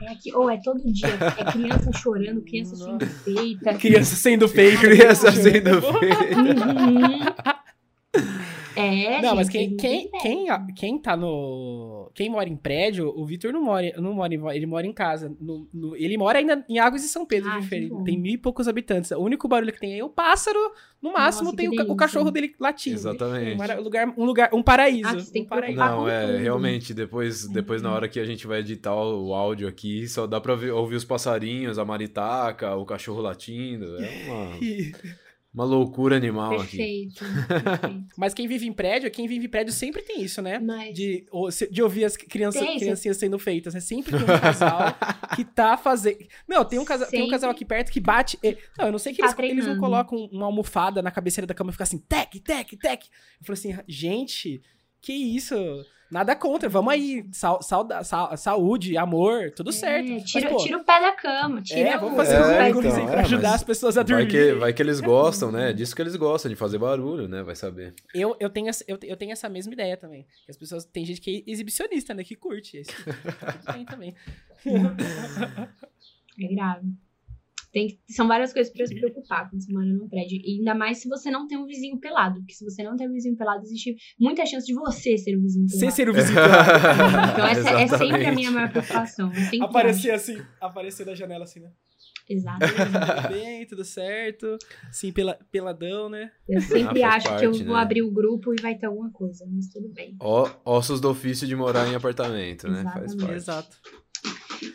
[0.00, 3.74] É aqui, ou é todo dia, é criança chorando, criança sendo feita.
[3.78, 4.78] Criança sendo fake.
[4.78, 6.38] Criança sendo feita.
[6.38, 7.65] Uhum.
[8.76, 12.10] É, Não, mas gente, quem, vocês quem, não quem, quem tá no.
[12.14, 15.34] Quem mora em prédio, o Vitor não mora, não mora em, ele mora em casa.
[15.40, 17.88] No- no- ele mora ainda em Águas de São Pedro Ah, Feira.
[17.88, 18.04] bom.
[18.04, 19.10] Tem mil e poucos habitantes.
[19.10, 20.58] O único barulho que tem aí é o pássaro.
[21.02, 22.96] No máximo Nossa, tem o, o cachorro dele latindo.
[22.96, 23.60] Exatamente.
[23.60, 25.08] Um lugar, um lugar, um paraíso.
[25.08, 25.78] Ah, um paraíso.
[25.78, 29.68] Não, é, realmente, depois, depois na hora que a gente vai editar o, o áudio
[29.68, 33.84] aqui, só dá pra ver- ouvir os passarinhos, a maritaca, o cachorro latindo.
[34.02, 34.56] É uma,
[35.56, 36.76] uma loucura animal aqui.
[36.76, 38.04] Perfeito, perfeito.
[38.16, 40.58] Mas quem vive em prédio, quem vive em prédio sempre tem isso, né?
[40.58, 41.26] Mas De,
[41.70, 43.80] de ouvir as crianças, criancinhas sendo feitas, né?
[43.80, 44.94] Sempre tem um casal
[45.34, 46.18] que tá fazendo.
[46.46, 48.38] Não, tem um, casal, tem um casal aqui perto que bate.
[48.42, 51.46] e- Não, eu não sei que Tá eles, eles não colocam uma almofada na cabeceira
[51.46, 53.04] da cama e fica assim, tec, tec, tec.
[53.40, 54.60] Eu falei assim, gente,
[55.06, 55.54] que isso?
[56.10, 57.24] Nada contra, vamos aí.
[57.32, 57.58] Sa-
[58.36, 60.08] saúde, amor, tudo certo.
[60.08, 61.60] É, Mas, tira, pô, tira o pé da cama.
[61.62, 62.42] Tira é, vamos fazer É, um
[62.78, 64.30] então, aí pra é, ajudar mas as pessoas a Vai dormir.
[64.30, 65.72] que, vai que eles gostam, né?
[65.72, 67.42] Disso que eles gostam, de fazer barulho, né?
[67.42, 67.92] Vai saber.
[68.14, 70.24] Eu, eu, tenho essa, eu, eu tenho essa mesma ideia também.
[70.48, 70.84] As pessoas.
[70.84, 72.22] Tem gente que é exibicionista, né?
[72.22, 72.76] Que curte.
[72.76, 74.14] Esse, tudo bem também.
[76.40, 76.86] É grave.
[77.76, 80.38] Tem, que- são várias coisas pra se preocupar quando você mora num prédio.
[80.42, 82.40] E ainda mais se você não tem um vizinho pelado.
[82.40, 85.42] Porque se você não tem um vizinho pelado, existe muita chance de você ser um
[85.42, 85.94] vizinho Você pelado.
[85.96, 86.38] ser o vizinho.
[87.34, 89.30] Então essa é sempre a minha maior preocupação.
[89.60, 91.66] Aparecer assim, aparecer da janela assim, né?
[91.68, 92.32] acho.
[92.32, 92.76] Exatamente.
[92.76, 94.56] Tudo bem, tudo certo.
[94.90, 96.30] Sim, pela, peladão, né?
[96.48, 97.82] Eu sempre Ah, faz acho que eu parte, vou né?
[97.82, 100.16] abrir o grupo e vai ter alguma coisa, mas tudo bem.
[100.20, 102.82] Ó, ossos do ofício de morar em apartamento, né?
[102.84, 103.16] Faz Exatamente.
[103.20, 103.34] parte.
[103.36, 103.76] Exato.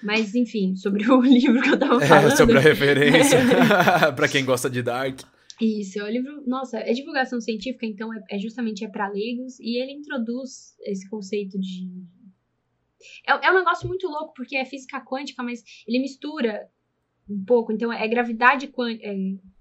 [0.03, 2.37] Mas enfim, sobre o livro que eu tava É, falando.
[2.37, 3.37] sobre a referência.
[4.15, 5.21] pra quem gosta de Dark.
[5.59, 9.59] Isso, é o livro, nossa, é divulgação científica, então é, é justamente é para leigos
[9.59, 11.87] e ele introduz esse conceito de
[13.27, 16.67] é, é um negócio muito louco porque é física quântica, mas ele mistura
[17.29, 19.13] um pouco, então é gravidade quântica, é,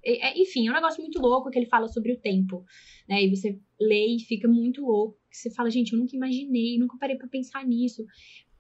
[0.05, 2.65] é- é- enfim, é um negócio muito louco que ele fala sobre o tempo,
[3.09, 3.23] né?
[3.23, 6.97] E você lê e fica muito louco, que você fala, gente, eu nunca imaginei, nunca
[6.99, 8.05] parei pra pensar nisso.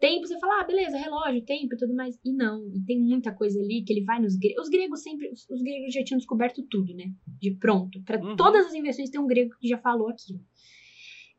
[0.00, 2.18] Tempo, você fala, ah, beleza, relógio, tempo e tudo mais.
[2.24, 4.64] E não, e tem muita coisa ali que ele vai nos gregos.
[4.64, 7.12] Os gregos sempre, os, os gregos já tinham descoberto tudo, né?
[7.38, 8.02] De pronto.
[8.02, 8.34] Para Uhum.
[8.34, 10.40] todas as invenções tem um grego que já falou aquilo.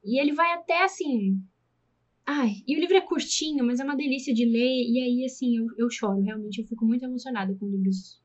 [0.03, 1.41] E ele vai até assim.
[2.23, 4.83] Ai, e o livro é curtinho, mas é uma delícia de ler.
[4.87, 6.21] E aí, assim, eu, eu choro.
[6.21, 8.21] Realmente, eu fico muito emocionada com livros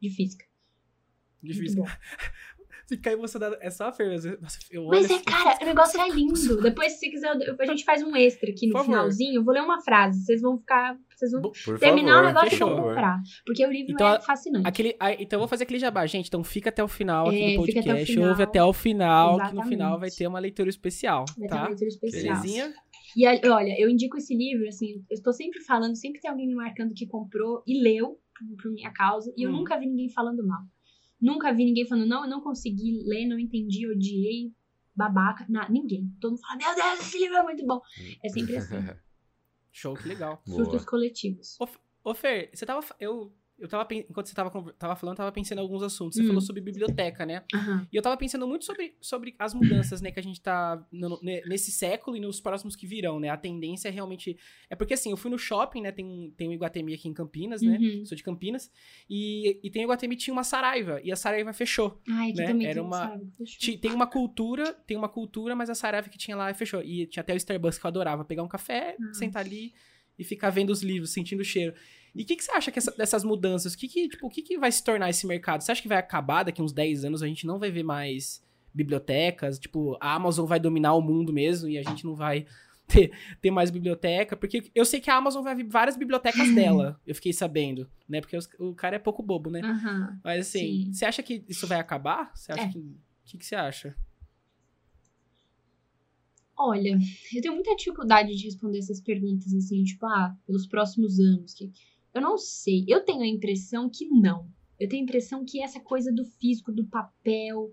[0.00, 0.44] de física.
[1.42, 1.84] Muito bom.
[2.88, 3.56] Ficar emocionado.
[3.60, 4.08] É só a Fer.
[4.10, 6.60] mas eu- Nossa, eu Mas olho é, cara, o negócio é lindo.
[6.60, 9.36] Depois, se quiser, a gente faz um extra aqui no finalzinho.
[9.36, 10.22] Eu vou ler uma frase.
[10.24, 10.96] Vocês vão ficar.
[11.16, 13.20] Vocês vão Por terminar favor, o negócio e vão comprar.
[13.46, 14.68] Porque o livro Então, é fascinante.
[14.68, 16.26] Aquele, então eu vou fazer aquele jabá, gente.
[16.28, 18.12] Então fica até o final aqui É, do até podcast.
[18.12, 18.28] final.
[18.30, 19.68] Ouve até o final, que no Exatamente.
[19.68, 21.60] final vai ter uma leitura especial, Vai ter tá?
[21.62, 22.22] uma leitura especial.
[22.40, 22.74] Belezinha?
[23.16, 26.54] E olha, eu indico esse livro, assim, eu estou sempre falando, sempre tem alguém me
[26.56, 29.58] marcando que comprou e leu por, por minha causa, e eu Hum.
[29.58, 30.62] nunca vi ninguém falando mal.
[31.24, 34.52] Nunca vi ninguém falando, não, eu não consegui ler, não entendi, odiei,
[34.94, 36.14] babaca, na, ninguém.
[36.20, 37.80] Todo mundo fala, meu Deus, esse livro é muito bom.
[38.22, 38.74] É sempre assim,
[39.72, 40.42] Show, que legal.
[40.46, 40.62] Boa.
[40.62, 41.56] surtos coletivos.
[42.04, 42.84] Ô, Fer, você tava.
[43.00, 43.86] Eu, eu tava.
[43.94, 46.16] Enquanto você tava, tava falando, eu tava pensando em alguns assuntos.
[46.16, 46.26] Você Hum.
[46.26, 47.42] falou sobre biblioteca, né?
[47.54, 47.86] Aham.
[47.92, 51.20] E eu tava pensando muito sobre, sobre as mudanças, né, que a gente tá no-
[51.22, 53.28] ne- nesse século e nos próximos que virão, né?
[53.28, 54.36] A tendência é realmente.
[54.68, 55.92] É porque assim, eu fui no shopping, né?
[55.92, 57.78] Tem, tem um Iguatemi aqui em Campinas, né?
[57.78, 58.04] Uhum.
[58.04, 58.70] Sou de Campinas.
[59.08, 61.00] E, e tem o Iguatemi tinha uma Saraiva.
[61.04, 62.00] E a Saraiva fechou.
[62.08, 62.46] Ai, né?
[62.46, 63.20] também Era tem uma-
[63.80, 66.82] Tem uma cultura, tem uma cultura, mas a Saraiva que tinha lá fechou.
[66.82, 68.24] E tinha até o Starbucks que eu adorava.
[68.24, 69.14] Pegar um café, Ah.
[69.14, 69.72] sentar ali
[70.18, 71.74] e ficar vendo os livros, sentindo o cheiro.
[72.14, 73.74] E o que, que você acha que essa- dessas mudanças?
[73.74, 75.62] O que, que, tipo, que, que vai se tornar esse mercado?
[75.62, 77.22] Você acha que vai acabar daqui uns 10 anos?
[77.22, 79.58] A gente não vai ver mais bibliotecas?
[79.58, 82.46] Tipo, a Amazon vai dominar o mundo mesmo e a gente não vai
[82.86, 84.36] ter, ter mais biblioteca?
[84.36, 87.00] Porque eu sei que a Amazon vai abrir várias bibliotecas dela.
[87.06, 88.20] Eu fiquei sabendo, né?
[88.20, 89.60] Porque os- o cara é pouco bobo, né?
[89.64, 90.20] Aham.
[90.22, 90.92] Mas assim, Sim.
[90.92, 92.30] você acha que isso vai acabar?
[92.34, 92.68] Você acha É.
[92.68, 92.78] que.
[92.78, 92.96] O
[93.26, 93.96] que, que você acha?
[96.56, 96.96] Olha,
[97.34, 101.52] eu tenho muita dificuldade de responder essas perguntas, assim, tipo, ah, pelos próximos anos.
[101.52, 101.72] Que...
[102.14, 102.84] Eu não sei.
[102.88, 104.48] Eu tenho a impressão que não.
[104.78, 107.70] Eu tenho a impressão que essa coisa do físico, do papel,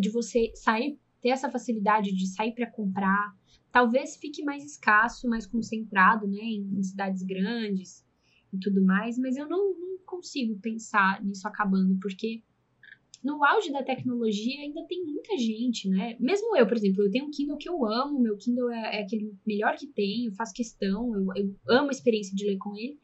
[0.00, 3.34] de você sair, ter essa facilidade de sair para comprar,
[3.70, 8.04] talvez fique mais escasso, mais concentrado, né, em, cidades grandes
[8.52, 12.42] e tudo mais, mas eu não, não consigo pensar nisso acabando, porque
[13.24, 16.16] no auge da tecnologia ainda tem muita gente, né?
[16.18, 19.02] Mesmo eu, por exemplo, eu tenho um Kindle que eu amo, meu Kindle é, é
[19.02, 22.76] aquele melhor que tem, eu faço questão, eu, eu amo a experiência de ler com
[22.76, 22.98] ele,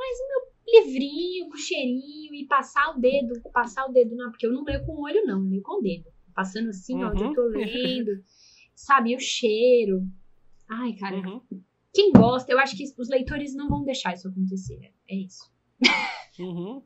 [0.00, 0.50] mas o meu
[0.82, 4.84] livrinho com cheirinho e passar o dedo, passar o dedo, não, porque eu não leio
[4.84, 6.08] com o olho, não, eu leio com o dedo.
[6.34, 8.22] Passando assim, ó, onde eu tô lendo,
[8.74, 9.14] sabe?
[9.14, 10.06] O cheiro.
[10.68, 11.40] Ai, cara, Uhum.
[11.92, 14.92] quem gosta, eu acho que os leitores não vão deixar isso acontecer.
[15.08, 15.50] É isso.
[16.38, 16.82] Uhum.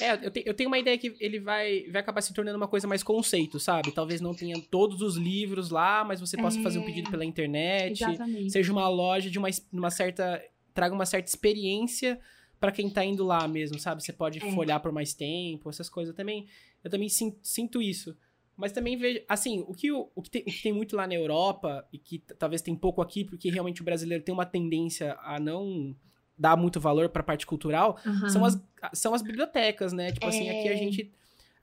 [0.00, 2.68] É, eu, te- eu tenho uma ideia que ele vai, vai acabar se tornando uma
[2.68, 3.92] coisa mais conceito, sabe?
[3.92, 6.62] Talvez não tenha todos os livros lá, mas você possa É.
[6.62, 8.02] fazer um pedido pela internet.
[8.02, 8.50] Exatamente.
[8.50, 10.42] Seja uma loja de uma, uma certa.
[10.78, 12.20] Traga uma certa experiência
[12.60, 14.00] pra quem tá indo lá mesmo, sabe?
[14.00, 14.52] Você pode É.
[14.52, 16.12] folhar por mais tempo, essas coisas.
[16.12, 16.46] Eu também,
[16.84, 18.16] eu também sin- sinto isso.
[18.56, 21.04] Mas também vejo, assim, o que, o, o que, tem, o que tem muito lá
[21.04, 25.16] na Europa, e que talvez tem pouco aqui, porque realmente o brasileiro tem uma tendência
[25.20, 25.96] a não
[26.36, 28.28] dar muito valor pra parte cultural, Aham.
[28.28, 28.62] são as,
[28.92, 30.12] são as bibliotecas, né?
[30.12, 30.76] Tipo assim, aqui a É.
[30.76, 31.12] gente.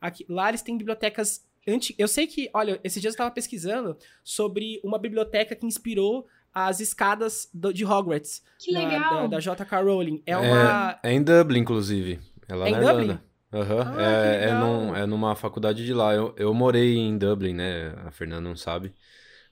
[0.01, 1.45] Aqui, lá eles têm bibliotecas.
[1.65, 1.95] Anti...
[1.97, 6.79] Eu sei que, olha, esses dias eu tava pesquisando sobre uma biblioteca que inspirou as
[6.79, 8.41] escadas do- de Hogwarts.
[8.57, 9.21] Que da- legal.
[9.27, 9.81] Da, da J.K.
[9.81, 10.23] Rowling.
[10.25, 10.97] É uma.
[11.03, 12.19] É em Dublin, inclusive.
[12.47, 13.01] É lá É em na Dublin?
[13.03, 13.23] Irlanda.
[13.53, 13.93] Aham.
[13.97, 16.13] Ah, é, é, num- é numa faculdade de lá.
[16.13, 17.93] Eu, eu morei em Dublin, né?
[18.05, 18.93] A Fernanda não sabe.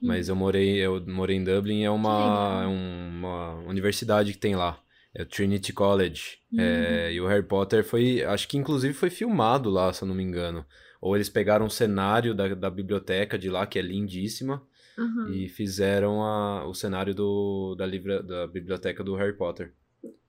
[0.01, 4.77] Mas eu morei, eu morei em Dublin, é uma, é uma universidade que tem lá.
[5.15, 6.39] É o Trinity College.
[6.57, 7.11] É, Uhum.
[7.13, 10.23] e o Harry Potter foi, acho que inclusive foi filmado lá, se eu não me
[10.23, 10.65] engano.
[10.99, 14.61] Ou eles pegaram um cenário da, da biblioteca de lá, que é lindíssima,
[14.97, 15.29] Aham.
[15.31, 19.73] e fizeram a, o cenário do, da, livra, da biblioteca do Harry Potter.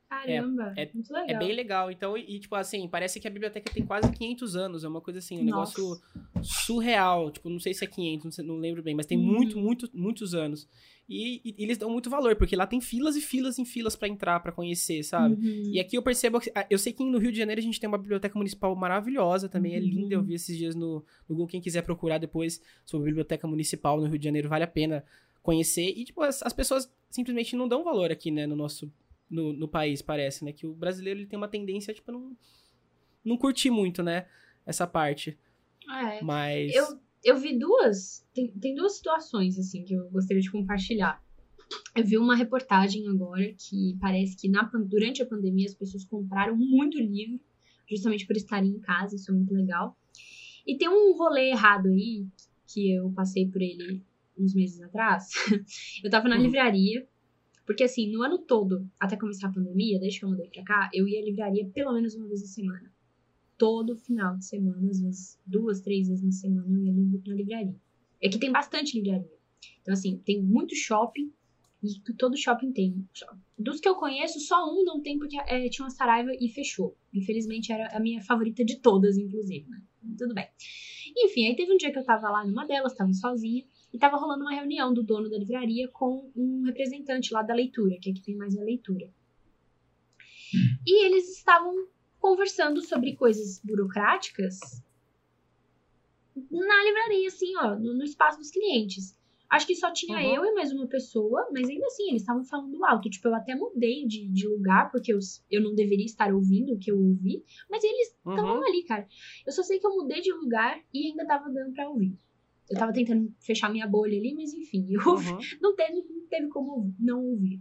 [0.09, 1.29] Caramba, é- muito legal.
[1.29, 1.90] É bem legal.
[1.90, 4.85] Então, e, e, tipo assim, parece que a biblioteca tem quase 500 anos.
[4.85, 5.79] É uma coisa assim, um Nossa.
[5.79, 6.00] negócio
[6.42, 7.31] surreal.
[7.31, 9.24] Tipo, não sei se é 500, não, sei- não lembro bem, mas tem Uhum.
[9.24, 10.68] muito, muito, muitos anos.
[11.08, 14.08] E, e- eles dão muito valor, porque lá tem filas e filas em filas pra
[14.08, 15.34] entrar, pra conhecer, sabe?
[15.34, 15.70] Uhum.
[15.72, 16.50] E aqui eu percebo que.
[16.54, 19.48] ah, Eu sei que no Rio de Janeiro a gente tem uma biblioteca municipal maravilhosa
[19.48, 19.84] também, é Uhum.
[19.84, 20.14] linda.
[20.14, 21.46] Eu vi esses dias no, no Google.
[21.46, 25.04] Quem quiser procurar depois sobre biblioteca municipal no Rio de Janeiro, vale a pena
[25.42, 25.92] conhecer.
[25.94, 28.90] E, tipo, as, as pessoas simplesmente não dão valor aqui, né, no nosso.
[29.30, 30.52] No, no país, parece, né?
[30.52, 32.36] Que o brasileiro ele tem uma tendência, tipo, não,
[33.24, 34.26] não curtir muito, né?
[34.64, 35.36] Essa parte.
[35.90, 36.22] É.
[36.22, 36.72] Mas.
[36.74, 38.24] Eu, eu vi duas.
[38.34, 41.22] Tem, tem duas situações, assim, que eu gostaria de compartilhar.
[41.96, 46.54] Eu vi uma reportagem agora que parece que na, durante a pandemia as pessoas compraram
[46.56, 47.40] muito livro,
[47.88, 49.96] justamente por estarem em casa, isso é muito legal.
[50.66, 52.26] E tem um rolê errado aí,
[52.66, 54.02] que eu passei por ele
[54.38, 55.30] uns meses atrás.
[56.04, 56.42] eu tava na Uhum.
[56.42, 57.08] livraria,
[57.66, 60.90] porque assim, no ano todo, até começar a pandemia, desde que eu mudei pra cá,
[60.92, 62.93] eu ia à livraria pelo menos uma vez a semana
[63.64, 67.74] todo final de semana, às vezes duas, três vezes na semana eu ia na livraria.
[68.22, 69.38] Aqui tem bastante livraria.
[69.81, 71.33] Então, assim, tem muito shopping,
[71.83, 73.09] E que todo shopping tem.
[73.59, 76.94] Dos que eu conheço, só um não tem porque é, tinha uma Saraiva e fechou.
[77.11, 79.83] Infelizmente era a minha favorita de todas, inclusive, né?
[80.18, 80.46] Tudo bem.
[81.16, 84.18] Enfim, aí teve um dia que eu tava lá numa delas, tava sozinha, e tava
[84.18, 88.20] rolando uma reunião do dono da livraria com um representante lá da leitura, que aqui
[88.20, 89.11] tem mais a leitura.
[90.87, 91.93] E eles estavam
[92.24, 94.58] conversando sobre coisas burocráticas
[96.50, 99.14] na livraria, assim, ó, no, no espaço dos clientes.
[99.50, 100.34] Acho que só tinha uhum.
[100.37, 103.10] eu e mais uma pessoa, mas ainda assim, eles estavam falando alto.
[103.10, 105.18] Tipo, eu até mudei de, de lugar, porque eu,
[105.50, 107.44] eu não deveria estar ouvindo o que eu ouvi.
[107.70, 108.66] Mas eles estavam uhum.
[108.66, 109.06] ali, cara.
[109.46, 112.18] Eu só sei que eu mudei de lugar e ainda tava dando pra ouvir.
[112.70, 115.38] Eu tava tentando fechar minha bolha ali, mas enfim, eu uhum.
[115.61, 117.61] não, teve, não teve como não ouvir.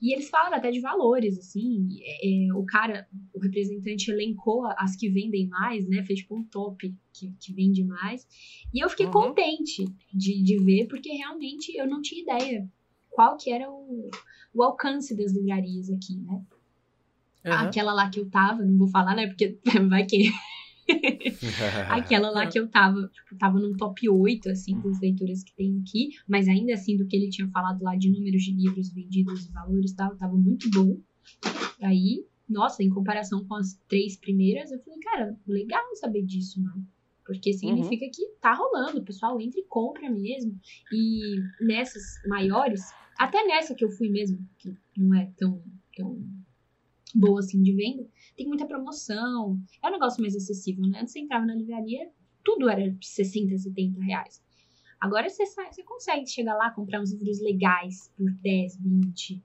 [0.00, 1.88] E eles falaram até de valores, assim.
[2.02, 6.02] É, é, o cara, o representante elencou as que vendem mais, né?
[6.04, 8.26] Fez tipo um top que, que vende mais.
[8.72, 9.12] E eu fiquei uhum.
[9.12, 12.70] contente de, de ver, porque realmente eu não tinha ideia
[13.10, 14.10] qual que era o,
[14.52, 16.42] o alcance das livrarias aqui, né?
[17.46, 17.52] Uhum.
[17.52, 19.26] Aquela lá que eu tava, não vou falar, né?
[19.26, 20.30] Porque vai que
[21.88, 25.80] Aquela lá que eu tava, tipo, tava num top 8, assim, das leituras que tem
[25.80, 29.46] aqui, mas ainda assim, do que ele tinha falado lá de números de livros vendidos
[29.46, 30.98] e valores e tal, tava muito bom.
[31.82, 36.70] Aí, nossa, em comparação com as três primeiras, eu falei, cara, legal saber disso, né?
[37.24, 38.10] Porque significa uhum.
[38.12, 40.60] que tá rolando, o pessoal entra e compra mesmo.
[40.92, 42.82] E nessas maiores,
[43.18, 45.62] até nessa que eu fui mesmo, que não é tão,
[45.96, 46.22] tão
[47.14, 49.60] boa assim de venda, tem muita promoção.
[49.82, 51.00] É um negócio mais acessível, né?
[51.00, 52.10] Antes você entrava na livraria,
[52.44, 54.42] tudo era 60, 70 reais.
[55.00, 59.42] Agora você, você consegue chegar lá, comprar uns livros legais por 10, 20.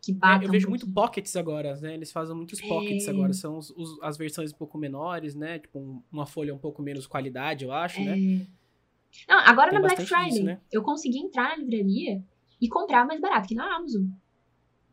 [0.00, 1.94] Que batam é, eu vejo um muito pockets agora, né?
[1.94, 3.10] Eles fazem muitos pockets é...
[3.10, 3.32] agora.
[3.32, 5.60] São os, os, as versões um pouco menores, né?
[5.60, 8.12] Tipo, uma folha um pouco menos qualidade, eu acho, né?
[8.12, 8.16] é...
[8.16, 8.46] né?
[9.28, 10.60] Não, agora Tem na Black Friday, disso, né?
[10.72, 12.24] eu consegui entrar na livraria
[12.60, 14.06] e comprar mais barato que na Amazon.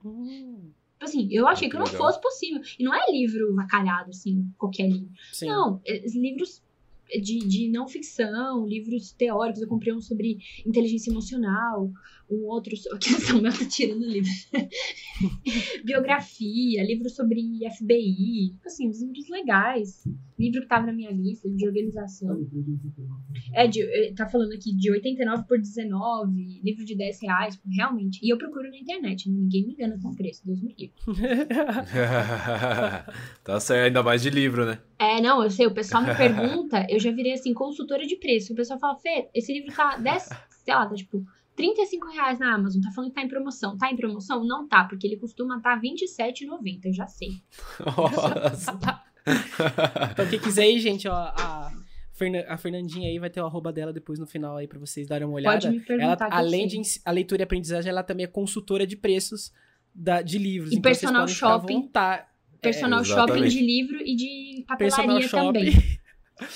[0.03, 0.71] Hum.
[0.99, 2.61] Tipo assim, eu achei que, que não fosse possível.
[2.77, 5.09] E não é livro vacalhado, assim, qualquer livro.
[5.31, 5.47] Sim.
[5.47, 6.61] Não, é, livros
[7.09, 9.61] de, de não ficção, livros teóricos.
[9.61, 11.89] Eu comprei um sobre inteligência emocional,
[12.29, 12.75] um outro.
[12.93, 14.29] Aqui o meu tirando livro.
[15.83, 17.41] Biografia, livro sobre
[17.77, 18.55] FBI.
[18.65, 20.03] Assim, uns livros legais.
[20.37, 22.47] Livro que tava na minha lista, de organização.
[23.53, 28.21] É, de, eh, tá falando aqui de 89 por 19, livro de 10 reais, realmente.
[28.23, 30.95] E eu procuro na internet, ninguém me engana com preço, Deus me livre.
[33.43, 34.79] tá certo, ainda mais de livro, né?
[34.97, 38.53] É, não, eu sei, o pessoal me pergunta, eu já virei assim, consultora de preço.
[38.53, 40.29] O pessoal fala, Fê, esse livro tá 10,
[40.63, 41.21] sei lá, tá tipo
[41.59, 43.77] 35 reais na Amazon, tá falando que tá em promoção.
[43.77, 44.45] Tá em promoção?
[44.45, 47.41] Não tá, porque ele costuma estar tá R$27,90, eu já sei.
[47.85, 49.03] Nossa.
[50.13, 51.73] então, quem quiser aí, gente, ó, a,
[52.47, 55.27] a Fernandinha aí vai ter o arroba dela depois no final aí pra vocês darem
[55.27, 55.59] uma olhada.
[55.59, 56.27] Pode me perguntar.
[56.27, 59.51] Ela, além de a leitura e aprendizagem, ela também é consultora de preços
[59.93, 60.71] da, de livros.
[60.71, 61.91] E então personal shopping.
[62.61, 65.98] Personal é, shopping de livro e de papelaria também.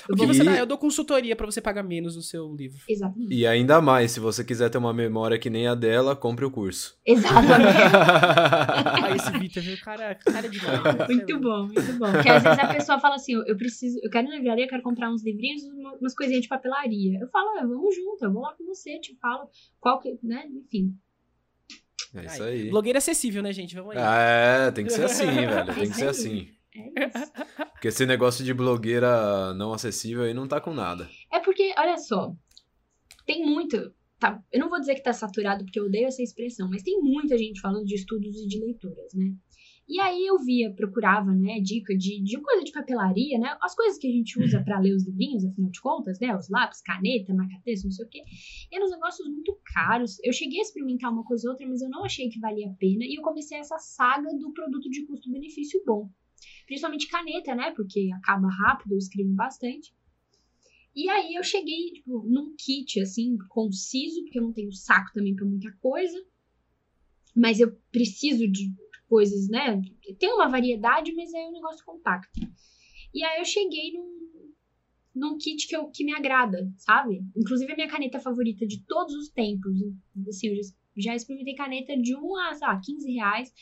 [0.09, 0.57] O que você dá?
[0.57, 2.79] Eu dou consultoria para você pagar menos no seu livro.
[2.87, 3.33] Exatamente.
[3.33, 6.51] E ainda mais, se você quiser ter uma memória que nem a dela, compre o
[6.51, 6.97] curso.
[7.05, 7.77] Exatamente.
[9.03, 9.63] Aí esse Vitor?
[9.83, 11.07] Cara, cara é demais.
[11.09, 12.11] Muito bom, muito bom.
[12.11, 14.83] Porque às vezes a pessoa fala assim, eu preciso, eu quero ir na livraria, quero
[14.83, 15.63] comprar uns livrinhos,
[15.99, 17.19] umas coisinhas de papelaria.
[17.19, 20.45] Eu falo, ah, vamos junto, eu vou lá com você, te falo qual que, né,
[20.49, 20.95] enfim.
[22.15, 22.69] É isso aí.
[22.69, 23.75] Blogueira acessível, né, gente?
[23.75, 24.03] Vamos aí.
[24.67, 25.73] É, tem que ser assim, velho.
[25.73, 26.47] Tem que ser assim.
[26.75, 27.31] É isso.
[27.73, 31.09] Porque esse negócio de blogueira não acessível aí não tá com nada.
[31.31, 32.33] É porque, olha só,
[33.25, 33.93] tem muito.
[34.19, 37.01] Tá, eu não vou dizer que tá saturado, porque eu odeio essa expressão, mas tem
[37.01, 39.35] muita gente falando de estudos e de leituras, né?
[39.85, 43.57] E aí eu via, procurava, né, dica de, de coisa de papelaria, né?
[43.61, 46.35] As coisas que a gente usa para ler os livrinhos, afinal de contas, né?
[46.37, 48.23] Os lápis, caneta, marca-texto, não sei o quê.
[48.71, 50.17] E eram negócios muito caros.
[50.23, 52.73] Eu cheguei a experimentar uma coisa ou outra, mas eu não achei que valia a
[52.75, 53.03] pena.
[53.03, 56.09] E eu comecei essa saga do produto de custo-benefício bom.
[56.73, 57.69] Principalmente caneta, né?
[57.69, 59.93] Porque acaba rápido, eu escrevo bastante.
[60.95, 65.35] E aí eu cheguei, tipo, num kit, assim, conciso, porque eu não tenho saco também
[65.35, 66.19] para muita coisa.
[67.35, 68.73] Mas eu preciso de
[69.07, 69.79] coisas, né?
[70.17, 72.39] Tem uma variedade, mas é um negócio compacto.
[73.13, 74.51] E aí eu cheguei num,
[75.13, 77.23] num kit que, eu, que me agrada, sabe?
[77.37, 79.71] Inclusive a minha caneta favorita de todos os tempos.
[80.27, 83.53] Assim, eu já, já experimentei caneta de 1 a, sei lá, 15 reais.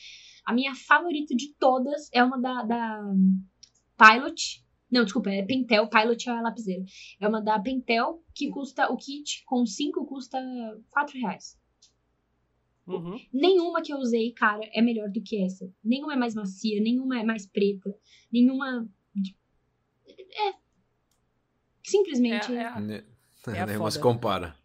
[0.45, 3.13] A minha favorita de todas é uma da, da
[3.97, 4.65] Pilot.
[4.91, 5.87] Não, desculpa, é Pentel.
[5.87, 6.83] Pilot é a lapiseira.
[7.19, 10.37] É uma da Pentel que custa o kit com 5 custa
[10.89, 11.59] 4 reais.
[12.87, 13.19] Uhum.
[13.31, 15.71] Nenhuma que eu usei, cara, é melhor do que essa.
[15.83, 17.95] Nenhuma é mais macia, nenhuma é mais preta,
[18.31, 18.89] nenhuma.
[20.15, 20.53] É.
[21.83, 22.51] Simplesmente.
[22.53, 24.55] É, é, é nenhuma se compara.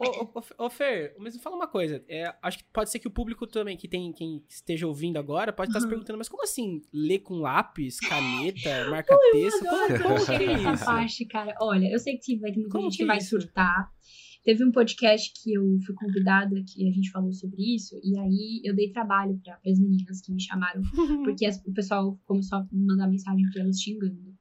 [0.00, 2.02] Ô, ô, ô, Fer, mas me fala uma coisa.
[2.08, 5.52] É, acho que pode ser que o público também, que tem quem esteja ouvindo agora,
[5.52, 5.82] pode estar uhum.
[5.82, 6.80] se perguntando, mas como assim?
[6.90, 9.60] Ler com lápis, caneta, marca-texto?
[9.60, 11.54] Como, como que é essa parte, cara?
[11.60, 13.92] Olha, eu sei que vai ter muita como gente que, que vai surtar.
[14.42, 18.62] Teve um podcast que eu fui convidada, que a gente falou sobre isso, e aí
[18.64, 20.80] eu dei trabalho para as meninas que me chamaram,
[21.24, 24.34] porque as, o pessoal começou a mandar mensagem para elas xingando,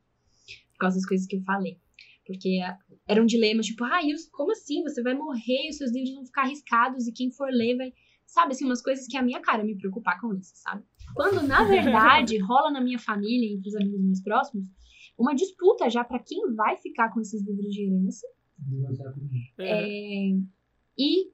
[0.71, 1.77] por causa das coisas que eu falei.
[2.25, 2.61] Porque
[3.09, 3.99] era um dilema, tipo, ah,
[4.31, 4.83] como assim?
[4.83, 7.91] Você vai morrer e os seus livros vão ficar arriscados e quem for ler vai.
[8.27, 10.83] Sabe, assim, umas coisas que a minha cara me preocupar com isso, sabe?
[11.15, 14.67] Quando, na verdade, rola na minha família, entre os amigos mais próximos,
[15.17, 18.27] uma disputa já para quem vai ficar com esses livros de herança.
[19.57, 20.29] É,
[20.95, 21.31] e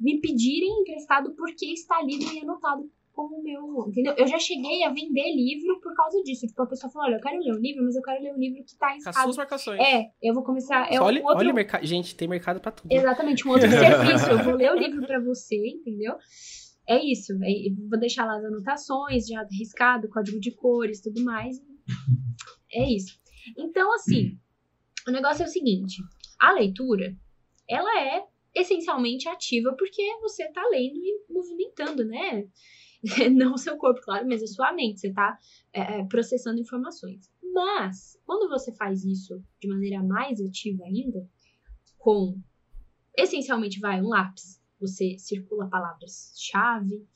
[0.00, 3.88] me pedirem emprestado porque está livre e anotado como o meu.
[3.88, 4.14] Entendeu?
[4.16, 6.46] Eu já cheguei a vender livro por causa disso.
[6.46, 8.38] Tipo, a pessoa falou: olha, eu quero ler um livro, mas eu quero ler um
[8.38, 9.16] livro que tá arriscado.
[9.16, 9.80] As suas marcações.
[9.80, 10.92] É, eu vou começar.
[10.92, 11.38] É olha, um outro...
[11.38, 11.86] olha mercado.
[11.86, 12.90] Gente, tem mercado pra tudo.
[12.90, 14.30] Exatamente, um outro serviço.
[14.30, 16.14] Eu vou ler o livro pra você, entendeu?
[16.88, 17.32] É isso.
[17.42, 17.48] É,
[17.88, 21.56] vou deixar lá as anotações, já arriscado, código de cores tudo mais.
[22.72, 23.20] É isso.
[23.56, 24.38] Então, assim,
[25.06, 26.02] o negócio é o seguinte:
[26.40, 27.16] a leitura,
[27.68, 32.44] ela é essencialmente ativa porque você tá lendo e movimentando, né?
[33.32, 35.00] não o seu corpo, claro, mas a sua mente.
[35.00, 35.38] Você está
[35.72, 37.30] é, é, processando informações.
[37.52, 41.28] Mas, quando você faz isso de maneira mais ativa ainda,
[41.98, 42.40] com
[43.16, 47.06] essencialmente vai um lápis, você circula palavras-chave,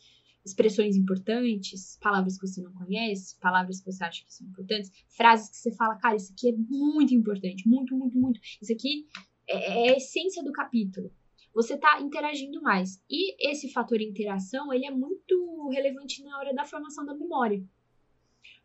[0.45, 5.49] expressões importantes, palavras que você não conhece, palavras que você acha que são importantes, frases
[5.49, 8.41] que você fala, cara, isso aqui é muito importante, muito, muito, muito.
[8.61, 9.07] Isso aqui
[9.49, 11.13] é, é a essência do capítulo
[11.57, 13.03] você está interagindo mais.
[13.09, 17.65] E esse fator interação, ele é muito relevante na hora da formação da memória.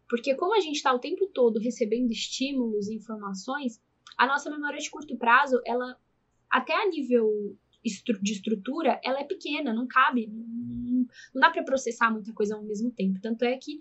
[0.10, 3.82] Porque como a gente está o tempo todo recebendo estímulos e informações,
[4.18, 5.98] a nossa memória de curto prazo, ela
[6.50, 12.12] até a nível de estrutura, ela é pequena, não cabe, não, não dá para processar
[12.12, 13.20] muita coisa ao mesmo tempo.
[13.22, 13.80] Tanto é que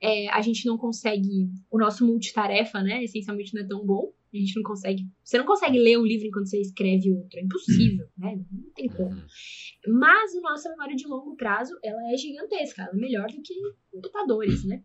[0.00, 4.12] é, a gente não consegue, o nosso multitarefa, né, essencialmente não é tão bom.
[4.34, 5.06] A gente não consegue.
[5.22, 7.38] Você não consegue ler um livro enquanto você escreve outro.
[7.38, 8.40] É impossível, né?
[8.50, 9.10] Não tem como.
[9.10, 9.26] Uhum.
[9.88, 12.80] Mas a nossa memória de longo prazo, ela é gigantesca.
[12.80, 13.52] Ela é melhor do que
[13.90, 14.82] computadores, né?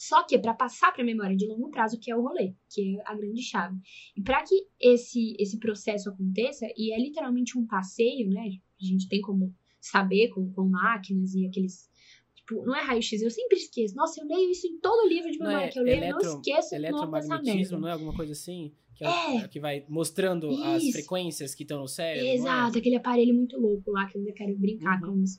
[0.00, 2.96] Só que para passar para a memória de longo prazo, que é o rolê, que
[2.96, 3.76] é a grande chave.
[4.16, 8.48] E para que esse, esse processo aconteça, e é literalmente um passeio, né?
[8.80, 11.90] A gente tem como saber com, com máquinas e aqueles
[12.34, 13.94] Tipo, não é raio-x, eu sempre esqueço.
[13.94, 16.32] Nossa, eu leio isso em todo livro de memória é que eu leio, eletro, eu
[16.32, 18.72] não esqueço Eletromagnetismo, não é alguma coisa assim?
[18.94, 19.48] Que, é, é.
[19.48, 20.64] que vai mostrando isso.
[20.64, 22.26] as frequências que estão no cérebro.
[22.26, 22.34] É?
[22.36, 22.80] Exato, é?
[22.80, 25.12] aquele aparelho muito louco lá, que eu ainda quero brincar uhum.
[25.12, 25.38] com isso.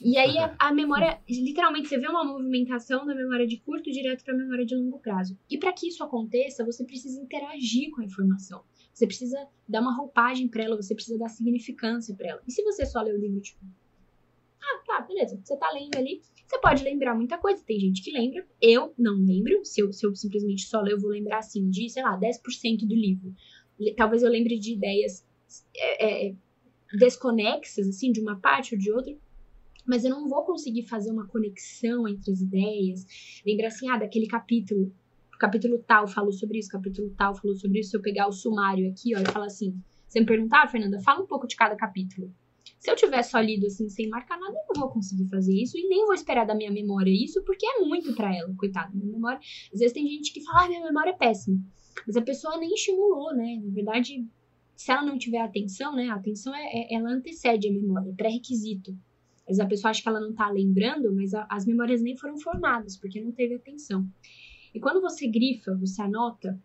[0.00, 4.24] E aí a, a, memória, literalmente, você vê uma movimentação da memória de curto direto
[4.24, 5.38] para a memória de longo prazo.
[5.50, 8.62] E para que isso aconteça, você precisa interagir com a informação.
[8.92, 12.42] Você precisa dar uma roupagem para ela, você precisa dar significância para ela.
[12.46, 13.64] E se você só lê o livro, tipo,
[14.66, 15.40] ah, tá, beleza.
[15.42, 16.20] Você tá lendo ali.
[16.46, 17.62] Você pode lembrar muita coisa.
[17.64, 18.46] Tem gente que lembra.
[18.60, 19.64] Eu não lembro.
[19.64, 22.86] Se eu, se eu simplesmente só ler, eu vou lembrar assim de, sei lá, 10%
[22.86, 23.34] do livro.
[23.96, 25.24] Talvez eu lembre de ideias
[25.76, 26.34] é, é,
[26.98, 29.16] desconexas, assim, de uma parte ou de outra.
[29.86, 33.06] Mas eu não vou conseguir fazer uma conexão entre as ideias.
[33.46, 34.92] Lembrar assim, ah, daquele capítulo.
[35.38, 37.90] Capítulo tal falou sobre isso, capítulo tal falou sobre isso.
[37.90, 39.78] Se eu pegar o sumário aqui, ó, e falar assim.
[40.08, 42.32] Você me perguntar, ah, Fernanda, fala um pouco de cada capítulo.
[42.78, 45.76] Se eu tiver só lido assim, sem marcar nada, eu não vou conseguir fazer isso
[45.76, 48.90] e nem vou esperar da minha memória isso, porque é muito para ela, coitada.
[48.94, 49.40] Minha memória.
[49.72, 51.58] Às vezes tem gente que fala, ah, minha memória é péssima.
[52.06, 53.60] Mas a pessoa nem estimulou, né?
[53.62, 54.26] Na verdade,
[54.74, 56.08] se ela não tiver atenção, né?
[56.08, 58.96] A atenção é, é ela antecede a memória, é pré-requisito.
[59.46, 62.36] Vezes a pessoa acha que ela não tá lembrando, mas a, as memórias nem foram
[62.38, 64.08] formadas, porque não teve atenção.
[64.74, 66.60] E quando você grifa, você anota,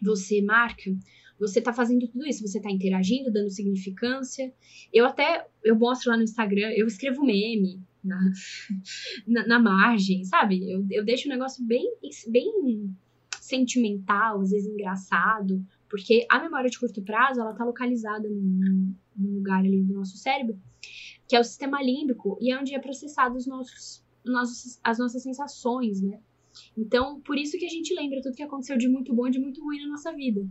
[0.00, 0.94] você marca,
[1.38, 4.52] você tá fazendo tudo isso, você tá interagindo, dando significância.
[4.92, 8.20] Eu até, eu mostro lá no Instagram, eu escrevo meme na,
[9.26, 10.70] na, na margem, sabe?
[10.70, 11.96] Eu, eu deixo o um negócio bem,
[12.28, 12.94] bem
[13.40, 19.34] sentimental, às vezes engraçado, porque a memória de curto prazo, ela tá localizada num, num
[19.34, 20.58] lugar ali do nosso cérebro,
[21.28, 25.22] que é o sistema límbico, e é onde é processado os nossos, nossos, as nossas
[25.22, 26.20] sensações, né?
[26.76, 29.40] Então, por isso que a gente lembra tudo que aconteceu de muito bom e de
[29.40, 30.46] muito ruim na nossa vida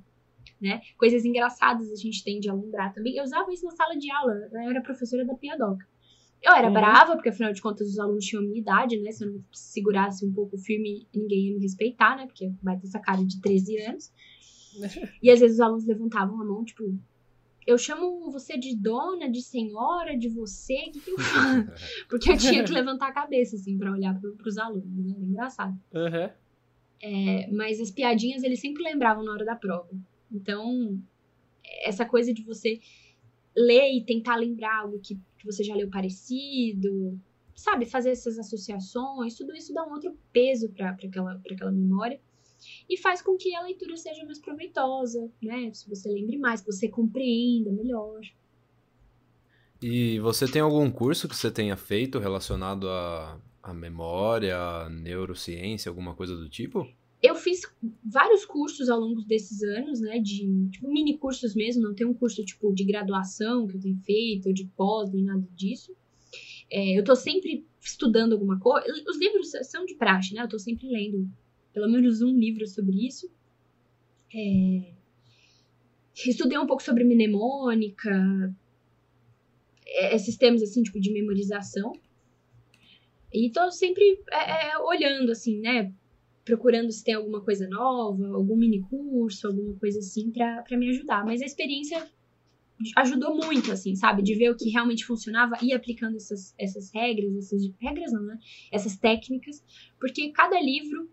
[0.64, 0.82] né?
[0.98, 3.18] Coisas engraçadas a gente tende a lembrar também.
[3.18, 4.66] Eu usava isso na sala de aula, né?
[4.66, 5.86] eu era professora da piadoca.
[6.42, 6.74] Eu era uhum.
[6.74, 9.12] brava, porque afinal de contas os alunos tinham a minha idade, né?
[9.12, 12.26] Se eu não segurasse um pouco firme, ninguém ia me respeitar, né?
[12.26, 14.12] Porque vai ter essa cara de 13 anos.
[15.22, 16.84] e às vezes os alunos levantavam a mão, tipo,
[17.66, 21.66] eu chamo você de dona, de senhora, de você, o que, que eu falo?
[22.10, 25.14] Porque eu tinha que levantar a cabeça, assim, pra olhar pro, pros alunos, né?
[25.16, 25.78] Era engraçado.
[25.94, 26.30] Uhum.
[27.02, 29.90] É, mas as piadinhas eles sempre lembravam na hora da prova.
[30.32, 31.00] Então,
[31.84, 32.80] essa coisa de você
[33.56, 37.20] ler e tentar lembrar algo que, que você já leu parecido,
[37.56, 37.86] sabe?
[37.86, 42.20] Fazer essas associações, tudo isso dá um outro peso para aquela, aquela memória
[42.90, 45.72] e faz com que a leitura seja mais proveitosa, né?
[45.74, 48.22] Se você lembre mais, você compreenda melhor.
[49.82, 55.90] E você tem algum curso que você tenha feito relacionado à, à memória, à neurociência,
[55.90, 56.88] alguma coisa do tipo?
[57.22, 57.62] Eu fiz
[58.04, 60.20] vários cursos ao longo desses anos, né?
[60.20, 63.98] De tipo, mini cursos mesmo, não tem um curso tipo de graduação que eu tenho
[64.00, 65.96] feito, ou de pós, nem nada disso.
[66.72, 68.88] É, eu tô sempre estudando alguma coisa.
[69.08, 70.44] Os livros são de praxe, né?
[70.44, 71.30] Eu tô sempre lendo
[71.74, 73.30] pelo menos um livro sobre isso.
[74.34, 74.94] É...
[76.16, 78.56] Estudei um pouco sobre mnemônica,
[79.86, 81.94] é, esses termos assim, tipo, de memorização.
[83.32, 85.92] E tô sempre é, é, olhando, assim, né?
[86.46, 91.26] Procurando se tem alguma coisa nova, algum mini curso, alguma coisa assim, para me ajudar.
[91.26, 92.08] Mas a experiência
[92.98, 94.22] ajudou muito, assim, sabe?
[94.22, 98.38] De ver o que realmente funcionava e aplicando essas, essas regras, essas regras não, né?
[98.72, 99.64] Essas técnicas,
[100.00, 101.10] porque cada livro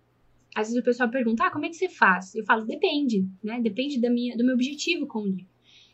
[0.55, 2.35] às vezes o pessoal pergunta, ah, como é que você faz?
[2.35, 3.61] Eu falo, depende, né?
[3.61, 5.47] Depende da minha, do meu objetivo com o livro.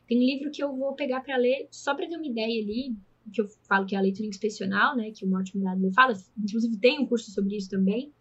[0.07, 2.97] Tem um livro que eu vou pegar para ler só para ter uma ideia ali,
[3.33, 5.11] que eu falo que é a leitura inspecional, né?
[5.11, 6.15] Que o Mortimer Adler fala.
[6.39, 8.13] Inclusive tem um curso sobre isso também.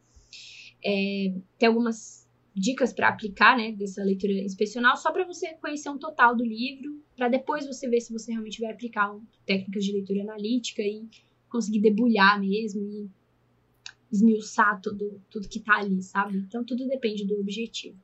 [0.84, 3.72] É, tem algumas dicas para aplicar, né?
[3.72, 8.02] Dessa leitura inspecional, só para você conhecer um total do livro, para depois você ver
[8.02, 9.16] se você realmente vai aplicar
[9.46, 11.08] técnicas de leitura analítica e
[11.50, 13.10] conseguir debulhar mesmo e
[14.12, 16.38] esmiuçar tudo, tudo que tá ali, sabe?
[16.38, 17.97] Então tudo depende do objetivo.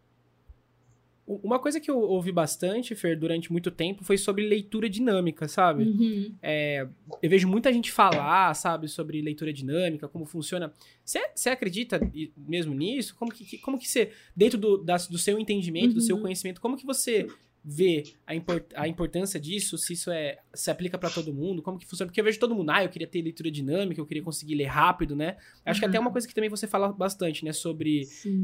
[1.44, 5.84] Uma coisa que eu ouvi bastante, Fer, durante muito tempo, foi sobre leitura dinâmica, sabe?
[5.84, 6.36] Uhum.
[6.42, 6.86] É,
[7.22, 10.74] eu vejo muita gente falar, sabe, sobre leitura dinâmica, como funciona.
[11.06, 12.02] Você acredita
[12.36, 13.16] mesmo nisso?
[13.16, 15.94] Como que, como que você, dentro do, da, do seu entendimento, uhum.
[15.94, 16.24] do seu uhum.
[16.24, 17.28] conhecimento, como que você
[17.64, 21.78] ver a, import, a importância disso, se isso é se aplica para todo mundo, como
[21.78, 24.24] que funciona, porque eu vejo todo mundo, ah, eu queria ter leitura dinâmica, eu queria
[24.24, 25.38] conseguir ler rápido, né?
[25.66, 25.82] Acho uhum.
[25.82, 28.02] que até uma coisa que também você fala bastante, né, sobre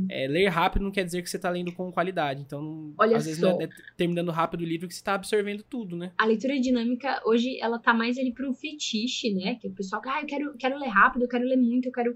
[0.09, 3.25] é, ler rápido não quer dizer que você tá lendo com qualidade, então Olha às
[3.25, 3.51] vezes só.
[3.51, 6.11] não é, é terminando rápido o livro que você tá absorvendo tudo, né?
[6.17, 9.55] A leitura dinâmica hoje ela tá mais ali pro fetiche, né?
[9.55, 12.15] Que o pessoal, ah, eu quero, quero ler rápido, eu quero ler muito, eu quero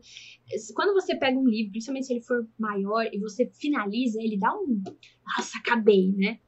[0.73, 4.53] quando você pega um livro, principalmente se ele for maior e você finaliza, ele dá
[4.53, 4.81] um,
[5.37, 6.39] nossa, acabei, né?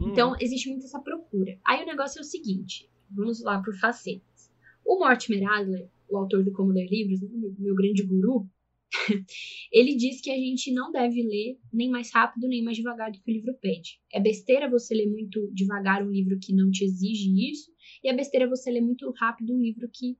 [0.00, 0.36] Então, hum.
[0.40, 1.58] existe muito essa procura.
[1.66, 4.50] Aí o negócio é o seguinte: vamos lá por facetas.
[4.84, 8.48] O Mortimer Adler, o autor do Como Ler Livros, meu, meu grande guru,
[9.72, 13.20] ele diz que a gente não deve ler nem mais rápido nem mais devagar do
[13.20, 14.00] que o livro pede.
[14.12, 17.70] É besteira você ler muito devagar um livro que não te exige isso,
[18.02, 20.18] e é besteira você ler muito rápido um livro que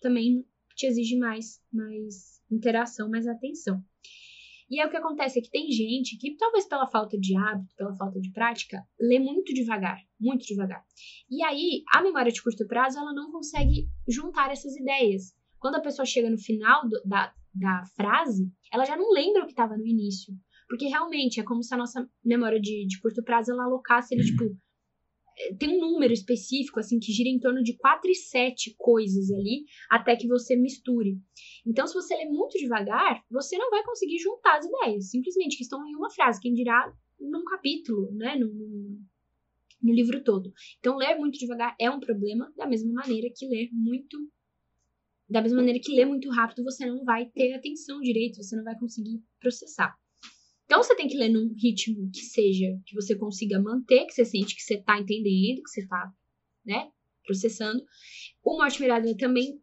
[0.00, 0.44] também
[0.74, 3.82] te exige mais, mais interação, mais atenção.
[4.68, 7.74] E aí o que acontece é que tem gente que, talvez pela falta de hábito,
[7.76, 10.84] pela falta de prática, lê muito devagar, muito devagar.
[11.30, 15.34] E aí a memória de curto prazo ela não consegue juntar essas ideias.
[15.58, 19.46] Quando a pessoa chega no final do, da, da frase, ela já não lembra o
[19.46, 20.34] que estava no início.
[20.68, 24.24] Porque realmente é como se a nossa memória de, de curto prazo ela alocasse ele,
[24.24, 24.44] tipo,
[25.58, 29.64] tem um número específico, assim, que gira em torno de 4 e 7 coisas ali,
[29.90, 31.18] até que você misture.
[31.66, 35.62] Então, se você ler muito devagar, você não vai conseguir juntar as ideias, simplesmente, que
[35.62, 38.48] estão em uma frase, quem dirá num capítulo, né, no,
[39.82, 40.52] no livro todo.
[40.78, 44.16] Então, ler muito devagar é um problema, da mesma maneira que ler muito
[45.28, 48.62] da mesma maneira que ler muito rápido, você não vai ter atenção direito, você não
[48.62, 49.98] vai conseguir processar.
[50.76, 54.26] Então você tem que ler num ritmo que seja, que você consiga manter, que você
[54.26, 56.12] sente que você está entendendo, que você está,
[56.66, 56.90] né,
[57.24, 57.82] processando.
[58.44, 59.58] O Mortimer Adler também,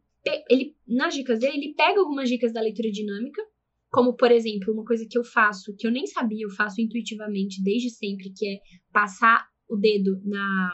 [0.49, 3.43] ele, nas dicas dele, ele pega algumas dicas da leitura dinâmica,
[3.91, 7.61] como, por exemplo, uma coisa que eu faço, que eu nem sabia, eu faço intuitivamente
[7.61, 8.57] desde sempre, que é
[8.91, 10.73] passar o dedo na.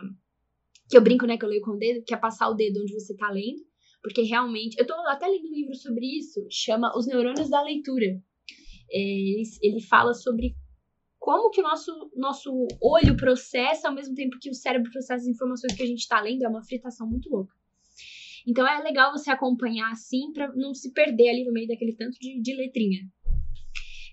[0.89, 2.79] Que eu brinco, né, que eu leio com o dedo, que é passar o dedo
[2.79, 3.61] onde você está lendo,
[4.01, 4.77] porque realmente.
[4.77, 8.23] Eu estou até lendo um livro sobre isso, chama Os Neurônios da Leitura
[8.91, 10.55] ele, ele fala sobre
[11.19, 15.27] como que o nosso, nosso olho processa ao mesmo tempo que o cérebro processa as
[15.27, 16.43] informações que a gente está lendo.
[16.43, 17.53] É uma fritação muito louca.
[18.47, 22.17] Então é legal você acompanhar assim para não se perder ali no meio daquele tanto
[22.19, 23.01] de, de letrinha.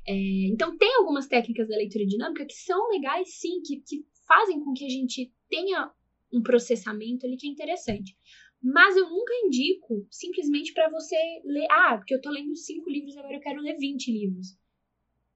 [0.07, 4.62] É, então tem algumas técnicas da leitura dinâmica que são legais sim, que, que fazem
[4.62, 5.91] com que a gente tenha
[6.33, 8.16] um processamento ali que é interessante.
[8.61, 11.66] Mas eu nunca indico simplesmente para você ler.
[11.70, 14.57] Ah, porque eu tô lendo cinco livros, agora eu quero ler 20 livros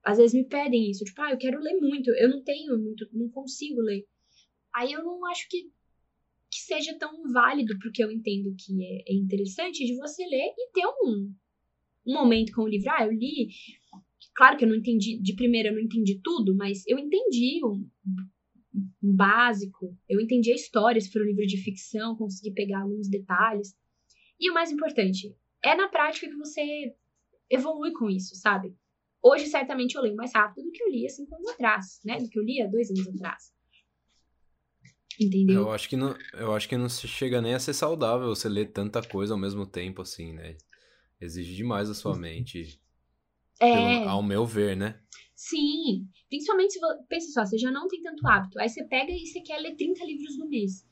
[0.04, 3.08] às vezes me pedem isso, tipo, ah, eu quero ler muito, eu não tenho muito,
[3.12, 4.06] não consigo ler.
[4.74, 5.70] Aí eu não acho que,
[6.50, 10.72] que seja tão válido, porque eu entendo que é, é interessante de você ler e
[10.72, 11.34] ter um,
[12.06, 12.90] um momento com o livro.
[12.90, 13.48] Ah, eu li.
[14.34, 17.86] Claro que eu não entendi, de primeira eu não entendi tudo, mas eu entendi um,
[19.02, 19.96] um básico.
[20.08, 23.76] Eu entendi a história, se for um livro de ficção, consegui pegar alguns detalhes.
[24.38, 26.94] E o mais importante, é na prática que você
[27.50, 28.74] evolui com isso, sabe?
[29.22, 32.18] Hoje, certamente, eu leio mais rápido do que eu li há cinco anos atrás, né?
[32.18, 33.52] Do que eu li há dois anos atrás.
[35.20, 35.62] Entendeu?
[35.62, 38.48] Eu acho que não, eu acho que não se chega nem a ser saudável você
[38.48, 40.56] ler tanta coisa ao mesmo tempo, assim, né?
[41.20, 42.80] Exige demais da sua mente.
[43.60, 43.72] É.
[43.72, 44.98] Pelo, ao meu ver, né?
[45.34, 46.08] Sim.
[46.30, 47.02] Principalmente se você.
[47.08, 48.58] Pensa só, você já não tem tanto hábito.
[48.58, 50.86] Aí você pega e você quer ler 30 livros no mês.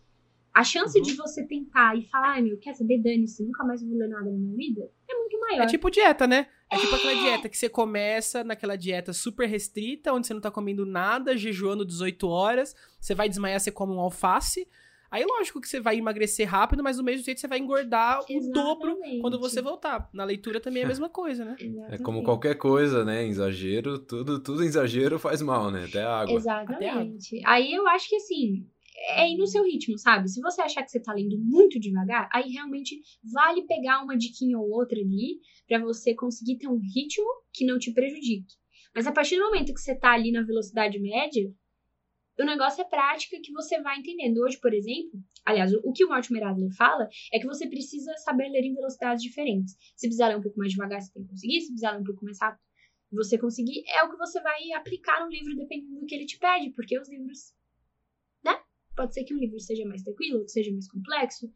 [0.52, 1.04] A chance Uhum.
[1.04, 4.30] de você tentar e falar, ai meu, quer saber, dane-se, nunca mais vou ler nada
[4.30, 5.62] na minha vida, é muito maior.
[5.62, 6.48] É tipo dieta, né?
[6.70, 10.50] É tipo aquela dieta que você começa naquela dieta super restrita, onde você não tá
[10.50, 14.68] comendo nada, jejuando 18 horas, você vai desmaiar, você come um alface.
[15.10, 18.52] Aí, lógico que você vai emagrecer rápido, mas do mesmo jeito você vai engordar o
[18.52, 19.20] dobro Exatamente.
[19.22, 20.06] quando você voltar.
[20.12, 21.56] Na leitura também é a mesma coisa, né?
[21.58, 22.02] É Exatamente.
[22.02, 23.26] como qualquer coisa, né?
[23.26, 25.86] Exagero, tudo, tudo exagero faz mal, né?
[25.88, 26.34] Até a água.
[26.34, 27.40] Exatamente.
[27.46, 28.66] Aí eu acho que assim,
[29.10, 30.28] é ir no seu ritmo, sabe?
[30.28, 33.00] Se você achar que você tá lendo muito devagar, aí realmente
[33.32, 37.78] vale pegar uma diquinha ou outra ali pra você conseguir ter um ritmo que não
[37.78, 38.54] te prejudique.
[38.94, 41.52] Mas a partir do momento que você tá ali na velocidade média,
[42.38, 44.38] o negócio é prática que você vai entendendo.
[44.38, 48.12] Hoje, por exemplo, aliás, o, o que o Mortimer Adler fala é que você precisa
[48.18, 49.74] saber ler em velocidades diferentes.
[49.96, 51.60] Se precisar ler um pouco mais devagar, você tem que conseguir.
[51.60, 52.62] Se precisar ler um pouco mais rápido,
[53.10, 53.82] você conseguir.
[53.88, 56.98] É o que você vai aplicar no livro, dependendo do que ele te pede, porque
[56.98, 57.52] os livros
[58.98, 61.48] Pode ser que um livro seja mais tranquilo, outro seja mais complexo,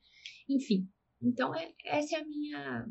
[0.48, 0.88] enfim.
[1.20, 2.86] Então, é, essa é a minha.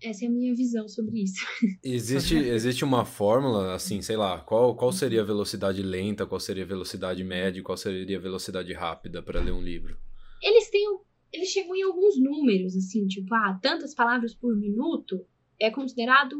[0.00, 1.44] Essa é a minha visão sobre isso.
[1.82, 6.62] Existe, existe uma fórmula, assim, sei lá, qual, qual seria a velocidade lenta, qual seria
[6.62, 9.98] a velocidade média, qual seria a velocidade rápida para ler um livro?
[10.40, 10.86] Eles têm.
[11.32, 15.26] Eles chegam em alguns números, assim, tipo, ah, tantas palavras por minuto
[15.58, 16.36] é considerado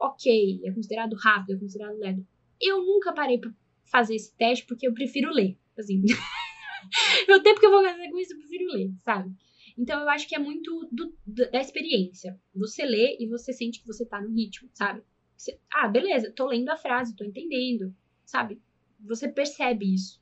[0.00, 2.24] ok, é considerado rápido, é considerado leve.
[2.58, 3.52] Eu nunca parei pra
[3.90, 5.58] fazer esse teste porque eu prefiro ler.
[5.78, 6.02] Assim.
[7.28, 9.34] o tempo que eu vou fazer com isso, eu prefiro ler, sabe?
[9.78, 11.14] Então eu acho que é muito do-
[11.50, 12.38] da experiência.
[12.54, 15.02] Você lê e você sente que você tá no ritmo, sabe?
[15.36, 18.60] Você- ah, beleza, tô lendo a frase, tô entendendo, sabe?
[19.00, 20.20] Você percebe isso.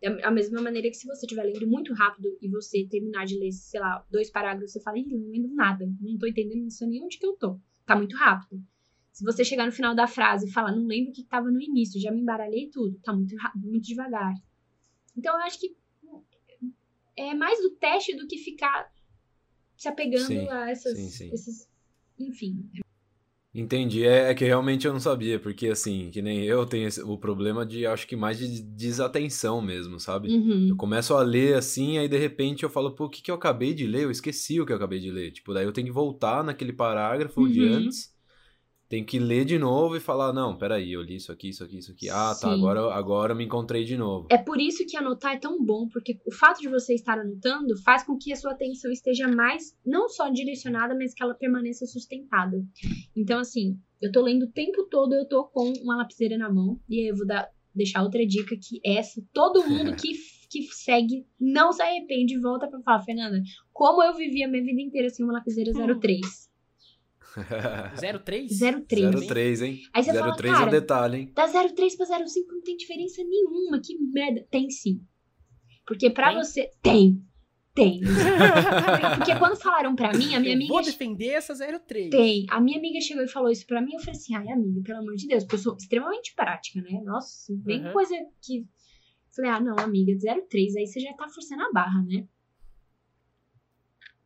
[0.00, 3.52] Da mesma maneira que se você estiver lendo muito rápido e você terminar de ler,
[3.52, 7.18] sei lá, dois parágrafos, você fala, não lembro nada, não tô entendendo isso nem onde
[7.18, 7.60] que eu tô.
[7.86, 8.60] Tá muito rápido.
[9.12, 11.60] Se você chegar no final da frase e falar, não lembro o que tava no
[11.60, 14.34] início, já me embaralhei tudo, tá muito, muito devagar.
[15.16, 15.76] Então eu acho que
[17.16, 18.90] é mais do teste do que ficar
[19.76, 21.30] se apegando Sim, a essas, sim, sim.
[21.32, 21.68] esses.
[22.18, 22.70] Enfim.
[23.54, 27.02] Entendi, é, é que realmente eu não sabia, porque assim, que nem eu tenho esse-
[27.02, 30.30] o problema de, acho que mais de desatenção mesmo, sabe?
[30.30, 30.68] Uhum.
[30.70, 33.34] Eu começo a ler assim, aí de repente eu falo, pô, o que que eu
[33.34, 34.04] acabei de ler?
[34.04, 35.32] Eu esqueci o que eu acabei de ler.
[35.32, 37.74] Tipo, daí eu tenho que voltar naquele parágrafo de Uhum.
[37.74, 38.11] antes,
[38.92, 41.78] tenho que ler de novo e falar, não, peraí, eu li isso aqui, isso aqui,
[41.78, 42.10] isso aqui.
[42.10, 42.52] Ah, tá, Sim.
[42.52, 44.26] agora, agora eu me encontrei de novo.
[44.30, 47.74] É por isso que anotar é tão bom, porque o fato de você estar anotando
[47.82, 51.86] faz com que a sua atenção esteja mais, não só direcionada, mas que ela permaneça
[51.86, 52.62] sustentada.
[53.16, 56.78] Então, assim, eu tô lendo o tempo todo, eu tô com uma lapiseira na mão,
[56.86, 60.12] e aí eu vou dar, deixar outra dica que essa, todo mundo que,
[60.50, 63.40] que segue não se arrepende e volta pra falar, Fernanda,
[63.72, 65.98] como eu vivi a minha vida inteira sem uma lapiseira Hum.
[65.98, 66.51] 03.
[68.24, 68.58] 03?
[68.86, 69.26] 03.
[69.26, 69.80] 03, hein?
[69.92, 71.32] Aí você fala, 03 é o cara, detalhe, hein?
[71.34, 73.80] Da 03 pra 05 não tem diferença nenhuma.
[73.80, 74.46] Que merda.
[74.50, 75.00] Tem sim.
[75.86, 76.36] Porque pra Tem?
[76.42, 76.70] você.
[76.82, 77.22] Tem.
[77.74, 78.00] Tem.
[79.16, 80.72] Porque quando falaram pra mim, a minha eu amiga.
[80.74, 82.10] vou defender essa 03.
[82.10, 82.44] Tem.
[82.50, 83.94] A minha amiga chegou e falou isso pra mim.
[83.94, 85.42] Eu falei assim: ai, amiga, pelo amor de Deus.
[85.44, 87.00] Porque eu sou extremamente prática, né?
[87.02, 87.92] Nossa, bem Uhum.
[87.92, 88.66] coisa que.
[89.34, 90.12] Falei, ah, não, amiga,
[90.50, 90.76] 03.
[90.76, 92.26] Aí você já tá forçando a barra, né?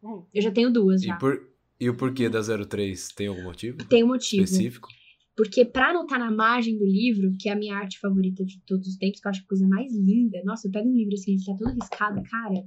[0.02, 0.24] Hum.
[0.34, 1.16] Eu já tenho duas E, já.
[1.16, 1.40] por,
[1.80, 3.08] e o porquê da 03?
[3.12, 4.44] Tem algum motivo Tem um motivo.
[4.44, 4.88] específico?
[5.36, 8.88] Porque pra anotar na margem do livro, que é a minha arte favorita de todos
[8.88, 10.42] os tempos, que eu acho a coisa mais linda.
[10.44, 12.64] Nossa, eu pego um livro assim, ele tá todo riscado, cara.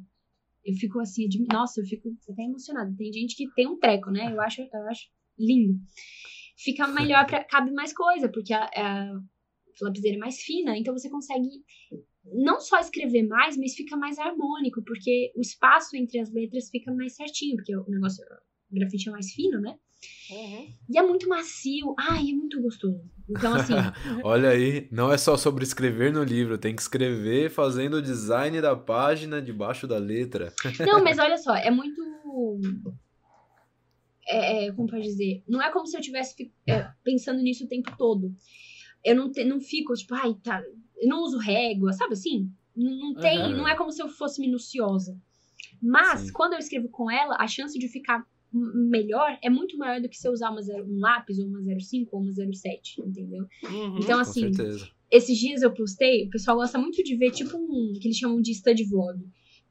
[0.63, 2.93] Eu fico assim, nossa, eu fico até emocionada.
[2.95, 4.31] Tem gente que tem um treco, né?
[4.31, 5.07] Eu acho, eu acho
[5.37, 5.79] lindo.
[6.55, 7.43] Fica melhor, pra...
[7.43, 9.19] cabe mais coisa, porque a, a
[9.81, 11.47] lapiseira é mais fina, então você consegue
[12.25, 16.93] não só escrever mais, mas fica mais harmônico, porque o espaço entre as letras fica
[16.93, 18.23] mais certinho, porque o negócio,
[18.71, 19.75] grafite é mais fino, né?
[20.29, 20.67] Uhum.
[20.89, 21.95] E é muito macio.
[21.97, 23.01] Ai, é muito gostoso.
[23.27, 23.73] Então, assim,
[24.23, 28.59] Olha aí, não é só sobre escrever no livro, tem que escrever fazendo o design
[28.61, 30.53] da página debaixo da letra.
[30.79, 32.01] não, mas olha só, é muito.
[34.27, 35.43] É, é, como pode dizer?
[35.47, 38.33] Não é como se eu estivesse é, pensando nisso o tempo todo.
[39.03, 40.61] Eu não, te- não fico, tipo, ai, tá.
[40.97, 42.51] Eu não uso régua, sabe assim?
[42.75, 43.57] Não, não tem, Aham.
[43.57, 45.17] não é como se eu fosse minuciosa.
[45.81, 46.31] Mas, Sim.
[46.33, 50.17] quando eu escrevo com ela, a chance de ficar melhor é muito maior do que
[50.17, 53.45] se eu usar uma zero- um lápis, ou uma 05 ou uma 07, entendeu?
[53.63, 53.99] Uhum.
[53.99, 54.87] Então, assim, certeza.
[55.11, 58.41] esses dias eu postei, o pessoal gosta muito de ver, tipo, um que eles chamam
[58.41, 59.19] de study vlog.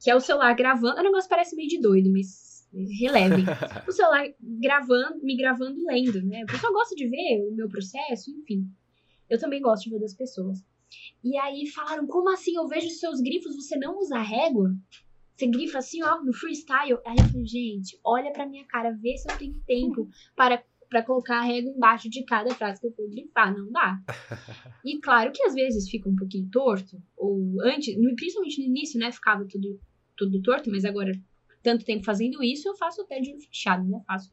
[0.01, 1.01] Que é o celular gravando.
[1.01, 2.68] O negócio parece meio de doido, mas
[3.01, 3.45] relevem.
[3.89, 6.45] o celular gravando, me gravando lendo, né?
[6.45, 8.64] O pessoal gosta de ver o meu processo, enfim.
[9.29, 10.64] Eu também gosto de ver das pessoas.
[11.22, 12.55] E aí falaram, como assim?
[12.55, 14.72] Eu vejo os seus grifos, você não usa régua?
[15.39, 16.99] Você grifa assim, ó, no freestyle.
[17.07, 20.61] Aí eu falei, gente, olha pra minha cara, vê se eu tenho tempo para,
[20.91, 23.57] para colocar a régua embaixo de cada frase que eu for grifar.
[23.57, 23.99] Não dá.
[24.84, 29.11] E claro que às vezes fica um pouquinho torto, ou antes, principalmente no início, né,
[29.11, 29.78] ficava tudo,
[30.16, 31.12] tudo torto, mas agora,
[31.62, 34.01] tanto tempo fazendo isso, eu faço até de olho fechado, né?
[34.07, 34.30] Faço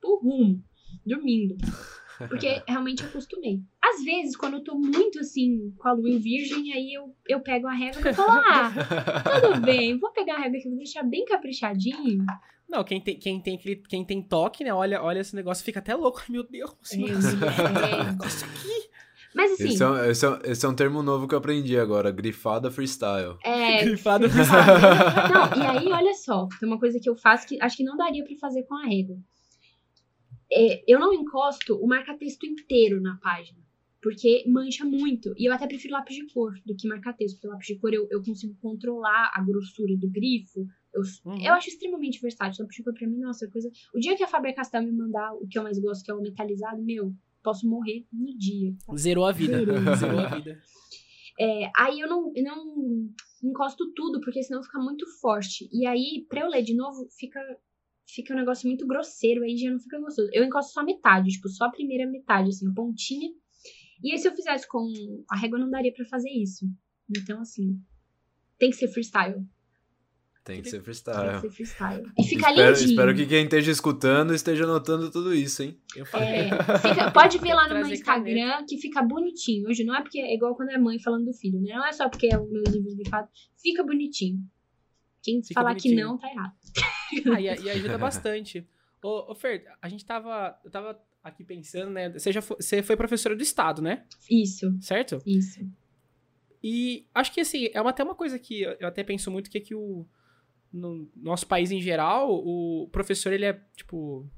[0.00, 0.62] por rumo,
[1.04, 1.56] dormindo.
[2.26, 3.60] Porque realmente acostumei.
[3.82, 7.40] Às vezes, quando eu tô muito assim, com a lua em virgem, aí eu, eu
[7.40, 8.72] pego a régua e falo, ah,
[9.40, 12.24] tudo bem, vou pegar a régua aqui, vou deixar bem caprichadinho.
[12.68, 13.58] Não, quem tem, quem tem,
[13.88, 14.72] quem tem toque, né?
[14.74, 16.22] Olha, olha esse negócio, fica até louco.
[16.28, 18.04] Meu Deus, assim, É, esse é.
[18.10, 18.88] negócio aqui.
[19.34, 21.38] Mas assim, Esse é, um, esse, é um, esse é um termo novo que eu
[21.38, 23.36] aprendi agora, grifada freestyle.
[23.44, 24.26] é, Grifado.
[24.28, 27.96] Não, e aí, olha só, tem uma coisa que eu faço que acho que não
[27.96, 29.16] daria pra fazer com a régua.
[30.52, 33.58] É, eu não encosto o marca-texto inteiro na página,
[34.02, 35.34] porque mancha muito.
[35.36, 38.06] E eu até prefiro lápis de cor do que marca-texto, porque lápis de cor eu,
[38.10, 40.66] eu consigo controlar a grossura do grifo.
[40.94, 41.38] Eu, Uhum.
[41.44, 42.62] eu acho extremamente versátil.
[42.62, 43.70] Lápis de cor pra mim, nossa, é coisa.
[43.94, 46.20] O dia que a Faber-Castell me mandar o que eu mais gosto, que é o
[46.22, 48.74] metalizado, meu, posso morrer no dia.
[48.96, 49.58] Zerou a vida.
[49.58, 49.74] Zerou.
[49.96, 50.58] Zerou a vida.
[51.40, 53.08] É, aí eu não, eu não
[53.44, 55.68] encosto tudo, porque senão fica muito forte.
[55.72, 57.38] E aí, pra eu ler de novo, fica,
[58.08, 60.28] fica um negócio muito grosseiro, aí já não fica gostoso.
[60.32, 63.30] Eu encosto só metade, tipo, só a primeira metade, assim, a pontinha.
[64.02, 64.86] E aí, se eu fizesse com
[65.30, 66.66] a régua, não daria pra fazer isso.
[67.10, 67.80] Então, assim,
[68.58, 69.44] tem que ser freestyle.
[70.44, 71.40] Tem que ser Tem que freestyle.
[71.42, 72.02] ser freestyle.
[72.18, 72.90] E fica espero, lindinho.
[72.90, 75.78] espero que quem esteja escutando esteja anotando tudo isso, hein?
[75.94, 76.28] Eu falei.
[76.28, 76.48] É,
[76.78, 79.68] fica- pode ver lá no meu Instagram que fica bonitinho.
[79.68, 81.74] Hoje não é porque é igual quando é mãe falando do filho, né?
[81.74, 83.28] Não é só porque é o meu livro grifado.
[83.60, 84.38] Fica bonitinho.
[85.22, 86.06] Quem Fica falar que bonitinho.
[86.08, 86.54] não, tá errado.
[87.34, 88.66] Ah, e, e ajuda bastante.
[89.02, 90.58] Ô, ô, Fer, a gente tava.
[90.64, 92.10] Eu tava aqui pensando, né?
[92.10, 94.04] Você já foi, você foi professora do Estado, né?
[94.30, 95.22] Isso, Certo?
[95.26, 95.60] isso.
[96.62, 99.58] E acho que assim, é uma, até uma coisa que eu até penso muito que
[99.58, 100.06] é que o
[100.72, 104.28] no nosso país em geral, o professor ele é tipo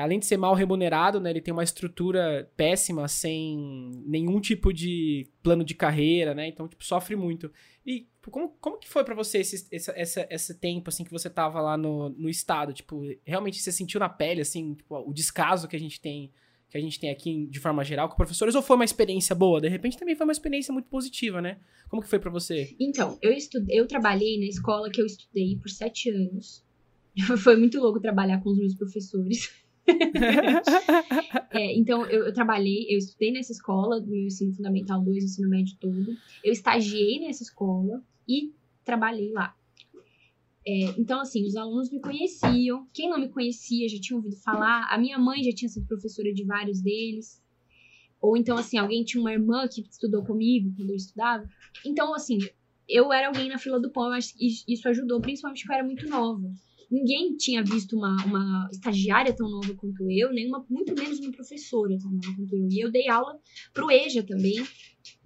[0.00, 5.26] além de ser mal remunerado, né, ele tem uma estrutura péssima, sem nenhum tipo de
[5.42, 6.48] plano de carreira, né?
[6.48, 7.50] Então, tipo, sofre muito.
[7.86, 11.12] E tipo, como, como que foi pra você esse, esse, essa, esse tempo, assim, que
[11.12, 12.72] você tava lá no, no estado?
[12.72, 16.32] Tipo, realmente você sentiu na pele, assim, tipo, o descaso que a gente tem
[16.68, 19.60] que a gente tem aqui de forma geral com professores, ou foi uma experiência boa?
[19.60, 21.58] De repente também foi uma experiência muito positiva, né?
[21.88, 22.74] Como que foi pra você?
[22.80, 26.64] Então, eu estudei, eu trabalhei na escola que eu estudei por sete anos.
[27.44, 29.63] Foi muito louco trabalhar com os meus professores.
[31.50, 35.48] É, então, eu, eu trabalhei, eu estudei nessa escola, do meu ensino fundamental 2, ensino
[35.48, 36.16] médio todo.
[36.42, 38.52] Eu estagiei nessa escola e
[38.84, 39.54] trabalhei lá.
[40.66, 42.88] É, então, assim, os alunos me conheciam.
[42.92, 44.88] Quem não me conhecia já tinha ouvido falar.
[44.90, 47.42] A minha mãe já tinha sido professora de vários deles.
[48.20, 51.46] Ou então, assim, alguém tinha uma irmã que estudou comigo quando eu estudava.
[51.84, 52.38] Então, assim,
[52.88, 54.06] eu era alguém na fila do pão.
[54.06, 56.50] Eu acho que isso ajudou, principalmente porque eu era muito nova.
[56.94, 61.32] Ninguém tinha visto uma, uma estagiária tão nova quanto eu, nem uma, muito menos uma
[61.32, 62.68] professora tão nova quanto eu.
[62.70, 63.36] E eu dei aula
[63.72, 64.62] pro EJA também,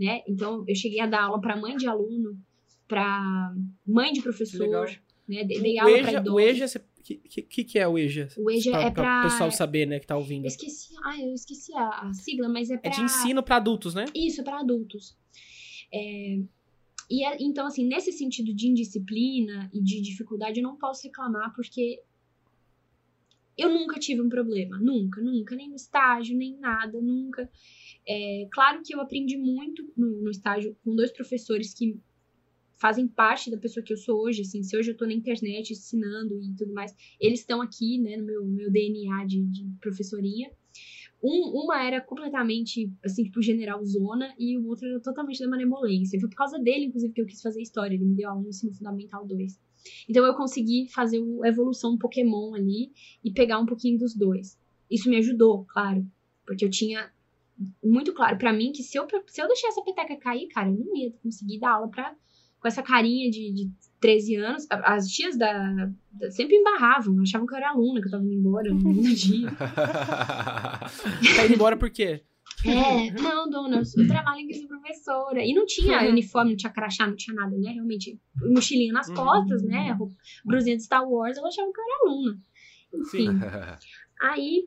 [0.00, 0.22] né?
[0.26, 2.40] Então, eu cheguei a dar aula para mãe de aluno,
[2.88, 3.54] para
[3.86, 4.86] mãe de professor, Legal.
[5.28, 5.44] né?
[5.44, 6.32] Dei, o aula para idosos.
[6.32, 8.28] o EJA, você- que, que, que é o EJA?
[8.38, 9.20] O EJA pra, é pra...
[9.20, 10.44] o pessoal saber, né, que tá ouvindo.
[10.44, 12.90] Eu esqueci, ah, eu esqueci a, a sigla, mas é É pra...
[12.90, 14.06] de ensino pra adultos, né?
[14.14, 15.16] Isso, para adultos.
[15.92, 16.38] É,
[17.10, 21.54] e é- então, assim, nesse sentido de indisciplina e de dificuldade, eu não posso reclamar,
[21.54, 22.02] porque
[23.56, 24.78] eu nunca tive um problema.
[24.78, 25.56] Nunca, nunca.
[25.56, 27.50] Nem no estágio, nem nada, nunca.
[28.06, 31.98] É, claro que eu aprendi muito no, no estágio com dois professores que
[32.78, 35.72] fazem parte da pessoa que eu sou hoje, assim, se hoje eu tô na internet
[35.72, 39.68] ensinando e tudo mais, eles estão aqui, né, no meu, meu DNA de, de.
[41.22, 46.18] Um, uma era completamente, assim, tipo, general zona, e o outro era totalmente da manemolência.
[46.20, 47.94] Foi por causa dele, inclusive, que eu quis fazer história.
[47.94, 49.58] Ele me deu aula no ensino fundamental 2.
[50.08, 52.92] Então eu consegui fazer a evolução Pokémon ali
[53.24, 54.58] e pegar um pouquinho dos dois.
[54.90, 56.06] Isso me ajudou, claro.
[56.46, 57.10] Porque eu tinha
[57.82, 60.78] muito claro pra mim que se eu, se eu deixar essa peteca cair, cara, eu
[60.78, 62.14] não ia conseguir dar aula pra,
[62.60, 64.66] com essa carinha de, de 13 anos.
[64.70, 68.32] As tias da, da- sempre embarravam, achavam que eu era aluna, que eu tava indo
[68.34, 69.48] embora no dia.
[71.36, 72.22] Tá indo embora por quê?
[72.64, 75.44] É, não, dona, eu eu trabalho aqui, sou professora.
[75.44, 76.08] E não tinha Uhum.
[76.10, 77.70] uniforme, não tinha crachá, não tinha nada, né?
[77.72, 79.14] Realmente, mochilinha nas Uhum.
[79.14, 79.92] costas, né?
[79.92, 82.40] roupa- Brusinha de Star Wars, ela achava que eu era aluna.
[82.94, 83.28] Enfim,
[84.22, 84.66] aí,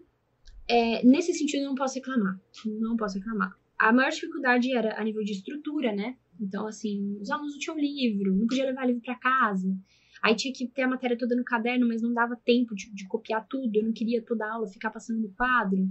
[0.67, 2.39] é, nesse sentido, eu não posso reclamar.
[2.65, 3.55] Não posso reclamar.
[3.79, 6.15] a maior dificuldade era a nível de estrutura, né?
[6.41, 9.77] Então, assim, os alunos não tinham livro, não podia levar livro para casa.
[10.23, 13.07] Aí tinha que ter a matéria toda no caderno, mas não dava tempo de, de
[13.07, 13.75] copiar tudo.
[13.75, 15.87] Eu não queria toda a aula ficar passando no quadro.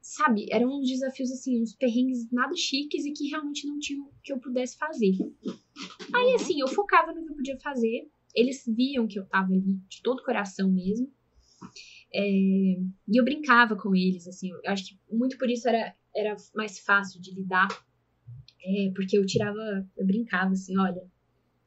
[0.00, 4.32] Sabe, eram uns desafios, assim, uns perrengues nada chiques e que realmente não tinham que
[4.32, 5.12] eu pudesse fazer.
[6.14, 8.10] Aí, assim, eu focava no que eu podia fazer.
[8.34, 11.10] Eles viam que eu tava ali de todo o coração mesmo.
[12.14, 14.50] É, e eu brincava com eles, assim.
[14.50, 17.68] Eu acho que muito por isso era, era mais fácil de lidar.
[18.64, 21.02] É, porque eu tirava, eu brincava assim, olha,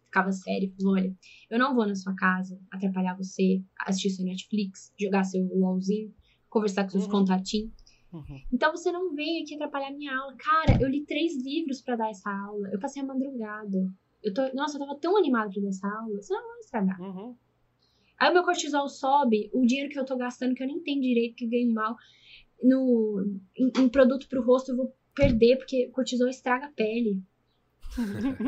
[0.05, 1.15] ficava sério, falava, olha,
[1.49, 6.13] eu não vou na sua casa atrapalhar você, assistir seu Netflix, jogar seu LOLzinho,
[6.49, 7.11] conversar com seus Uhum.
[7.11, 7.71] contatinhos.
[8.11, 8.41] Uhum.
[8.51, 10.35] Então você não vem aqui atrapalhar minha aula.
[10.37, 12.67] Cara, eu li três livros pra dar essa aula.
[12.73, 13.89] Eu passei a madrugada.
[14.21, 16.21] Eu tô, nossa, eu tava tão animada pra dar essa aula.
[16.21, 17.01] Você não vai estragar.
[17.01, 17.35] Uhum.
[18.19, 21.01] Aí o meu cortisol sobe, o dinheiro que eu tô gastando, que eu nem tenho
[21.01, 21.95] direito, que ganho mal,
[22.61, 27.21] no, em, em produto pro rosto, eu vou perder, porque cortisol estraga a pele.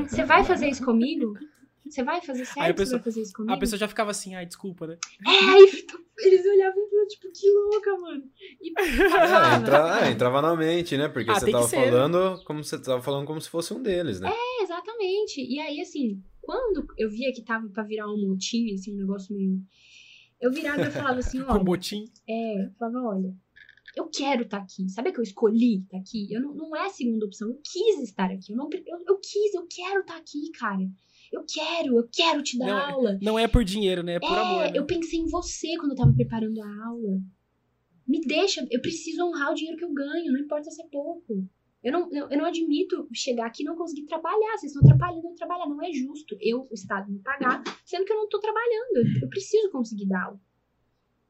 [0.07, 1.33] Você vai fazer isso comigo?
[1.85, 3.53] Você vai fazer sério você pessoa- vai fazer isso comigo?
[3.53, 4.97] A pessoa já ficava assim, ai, desculpa, né?
[5.27, 5.85] É, aí
[6.19, 8.23] eles olhavam pra tipo, que louca, mano.
[8.61, 9.57] E É, passava.
[9.57, 11.09] entra- é, entrava na mente, né?
[11.09, 11.75] Porque Ah, você tava ser.
[11.75, 14.29] falando como você tava falando como se fosse um deles, né?
[14.31, 15.41] É, exatamente.
[15.41, 19.35] E aí, assim, quando eu via que tava pra virar um motim, assim, um negócio
[19.35, 19.59] meio.
[20.39, 21.47] Eu virava e eu falava assim, ó.
[21.59, 22.05] Com botim.
[22.27, 23.35] É, eu falava, olha,
[23.95, 24.89] eu quero estar aqui.
[24.89, 26.31] Sabe que eu escolhi estar aqui?
[26.31, 27.49] Eu não, não é a segunda opção.
[27.49, 28.51] Eu quis estar aqui.
[28.51, 30.89] Eu, não, eu, eu quis, eu quero estar aqui, cara.
[31.31, 33.19] Eu quero, eu quero te dar Não, é- aula.
[33.21, 34.15] Não é por dinheiro, né?
[34.15, 34.63] É por é, amor.
[34.63, 34.71] Né?
[34.75, 37.21] eu pensei em você quando eu tava preparando a aula.
[38.07, 41.47] Me deixa, eu preciso honrar o dinheiro que eu ganho, não importa se é pouco.
[41.81, 44.57] Eu não, eu, não admito chegar aqui e não conseguir trabalhar.
[44.57, 45.67] Vocês estão atrapalhando eu trabalhar.
[45.67, 48.97] Não é justo eu, o Estado, me pagar, sendo que eu não tô trabalhando.
[48.97, 50.41] Eu, eu preciso conseguir dar aula.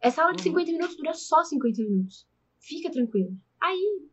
[0.01, 0.55] Essa aula de Uhum.
[0.59, 2.27] 50 minutos dura só 50 minutos.
[2.63, 3.37] Fica tranquilo.
[3.61, 4.07] Aí,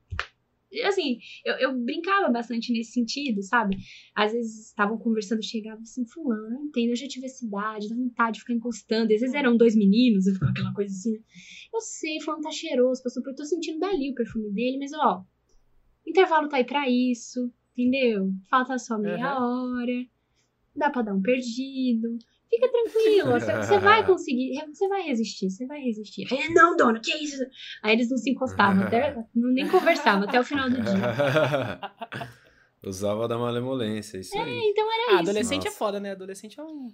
[0.85, 3.77] assim, eu, eu brincava bastante nesse sentido, sabe?
[4.13, 7.95] Às vezes estavam conversando, chegava assim, fulano, eu entendo, eu já tive essa idade, dá
[7.95, 9.13] vontade de ficar encostando.
[9.15, 11.21] Às vezes eram dois meninos, eu ficava aquela coisa assim, né?
[11.73, 13.31] Eu sei, fulano tá cheiroso, passou por...
[13.31, 15.25] Eu tô sentindo dali o perfume dele, mas ó,
[16.05, 18.33] intervalo tá aí pra isso, entendeu?
[18.49, 20.07] Falta só meia hora,
[20.75, 22.19] dá pra dar um perdido.
[22.51, 26.27] Fica tranquilo, você, vai conseguir, você vai resistir, você vai resistir.
[26.33, 27.45] Aí, não, dona, que isso?
[27.81, 31.81] Aí eles não se encostavam, até, não, nem conversavam até o final do dia.
[32.85, 34.71] Usava da malemolência, isso aí.
[34.71, 35.31] Então era Ah, isso.
[35.31, 35.79] adolescente é Nossa.
[35.79, 36.11] foda, né?
[36.11, 36.89] Adolescente é um,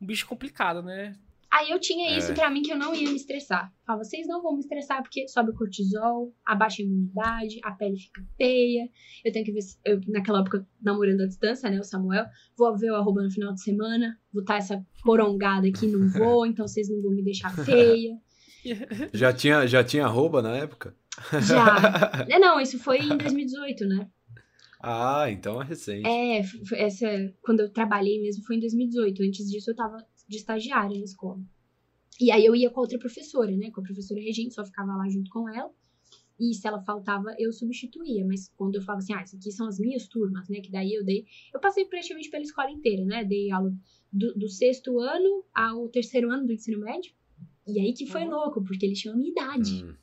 [0.00, 1.14] um bicho complicado, né?
[1.58, 2.34] Aí eu tinha isso É.
[2.34, 3.72] pra mim que eu não ia me estressar.
[3.86, 7.96] Falava, vocês não vão me estressar porque sobe o cortisol, abaixa a imunidade, a pele
[7.96, 8.88] fica feia.
[9.24, 12.26] Eu tenho que ver, se, eu, naquela época, namorando à distância, né, o Samuel,
[12.58, 16.44] vou ver o arroba no final de semana, vou estar essa porongada aqui, não vou,
[16.46, 18.18] então vocês não vão me deixar feia.
[19.14, 20.94] Já tinha, já tinha arroba na época?
[21.40, 22.26] Já.
[22.28, 24.08] É, não, isso foi em 2018, né?
[24.82, 26.06] Ah, então é recente.
[26.06, 26.42] É,
[26.74, 27.06] essa,
[27.42, 29.22] quando eu trabalhei mesmo foi em 2018.
[29.22, 29.96] Antes disso eu tava
[30.28, 31.40] de estagiária na escola.
[32.20, 33.70] E aí eu ia com a outra professora, né?
[33.70, 35.70] Com a professora Regina, só ficava lá junto com ela.
[36.38, 38.24] E se ela faltava, eu substituía.
[38.26, 40.60] Mas quando eu falava assim, ah, isso aqui são as minhas turmas, né?
[40.60, 41.24] Que daí eu dei.
[41.52, 43.24] Eu passei praticamente pela escola inteira, né?
[43.24, 43.72] Dei aula
[44.12, 47.12] do, do sexto ano ao terceiro ano do ensino médio.
[47.66, 48.30] E aí que foi Uhum.
[48.30, 49.94] louco, porque eles tinham a minha idade Hum.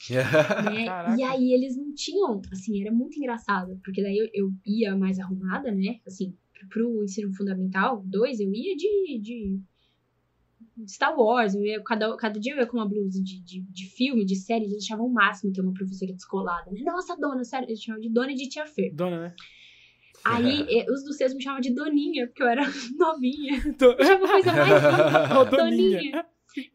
[0.64, 1.16] né?
[1.18, 5.18] E aí eles não tinham, assim, era muito engraçado, porque daí eu, eu ia mais
[5.18, 6.00] arrumada, né?
[6.06, 9.60] Assim, pro, pro ensino fundamental 2, eu ia de, de
[10.86, 14.24] Star Wars, eu cada, cada dia eu ia com uma blusa de, de, de filme,
[14.24, 16.80] de série, eles achavam o máximo ter uma professora descolada, né?
[16.82, 18.94] Nossa, dona, sério, eles chamavam de dona e de tia Fer.
[18.94, 19.34] Dona, né?
[20.24, 22.62] Aí eh, os do sexto me chamavam de doninha, porque eu era
[22.96, 23.60] novinha.
[23.78, 24.82] Do- Eu achava a coisa mais
[25.50, 26.00] Doninha.
[26.10, 26.26] Doninha.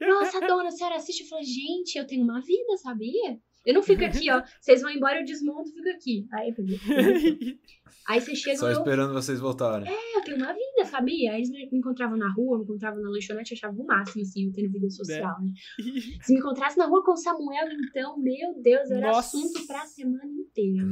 [0.02, 1.22] Nossa, dona, a senhora assiste?
[1.22, 3.40] Eu falei, gente, eu tenho uma vida, sabia?
[3.68, 4.42] Eu não fico aqui, ó.
[4.62, 6.28] Vocês vão embora, eu desmonto e fico aqui.
[6.32, 6.56] Aí,
[8.08, 9.92] aí você chega Só eu, esperando vocês voltarem.
[10.16, 11.34] eu tenho uma vida, sabia?
[11.34, 14.46] Aí eles me encontravam na rua, me encontravam na lanchonete, eu achava o máximo, assim,
[14.46, 15.52] eu tendo vida social, né?
[16.24, 19.38] Se me encontrasse na rua com o Samuel, então, meu Deus, era Nossa.
[19.38, 20.86] assunto pra semana inteira.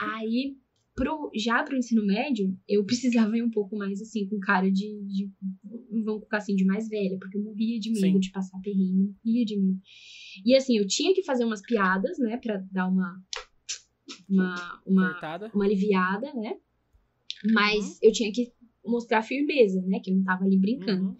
[0.00, 0.56] Aí,
[0.98, 5.00] pro, já pro ensino médio, eu precisava ir um pouco mais, assim, com cara de,
[5.06, 5.30] de
[5.90, 8.18] vamos colocar assim, de mais velha, porque eu morria de medo Sim.
[8.20, 9.80] de passar perrengue, morria de medo.
[10.44, 13.22] E assim, eu tinha que fazer umas piadas, né, pra dar uma,
[14.28, 15.50] uma, uma, Cortada.
[15.54, 16.56] uma aliviada, né,
[17.52, 17.98] mas Uhum.
[18.02, 18.52] eu tinha que
[18.84, 21.10] mostrar firmeza, né, que eu não tava ali brincando.
[21.10, 21.16] Uhum.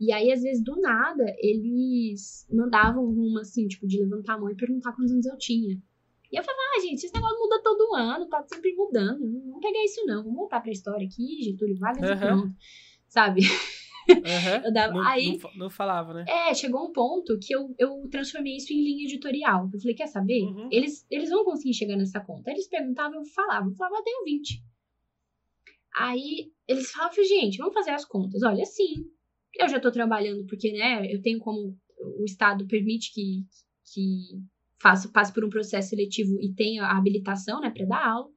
[0.00, 4.50] E aí, às vezes, do nada, eles mandavam uma, assim, tipo, de levantar a mão
[4.50, 5.80] e perguntar quantos anos eu tinha.
[6.34, 9.20] E eu falava, ah, gente, esse negócio muda todo ano, tá sempre mudando.
[9.20, 10.22] Não vamos pegar isso, não.
[10.24, 12.40] Vamos voltar pra história aqui, Getúlio Vargas e Aham.
[12.40, 12.56] pronto.
[13.08, 13.42] Sabe?
[14.08, 14.64] Uhum.
[14.66, 16.24] Eu dava- não, aí- não, fa- não falava, né?
[16.28, 19.70] É, chegou um ponto que eu, eu transformei isso em linha editorial.
[19.72, 20.42] Eu falei, quer saber?
[20.42, 20.68] Uhum.
[20.70, 22.50] Eles, eles vão conseguir chegar nessa conta.
[22.50, 23.68] Eles perguntavam, eu falava.
[23.68, 24.62] Eu falava, eu tenho 20.
[25.96, 28.42] Aí eles falavam, gente, vamos fazer as contas.
[28.42, 29.06] Olha, sim,
[29.58, 31.76] eu já tô trabalhando, porque, né, eu tenho como
[32.18, 33.44] o Estado permite que,
[33.92, 34.42] que
[35.12, 38.28] passe por um processo seletivo e tenha a habilitação, né, pra dar aula.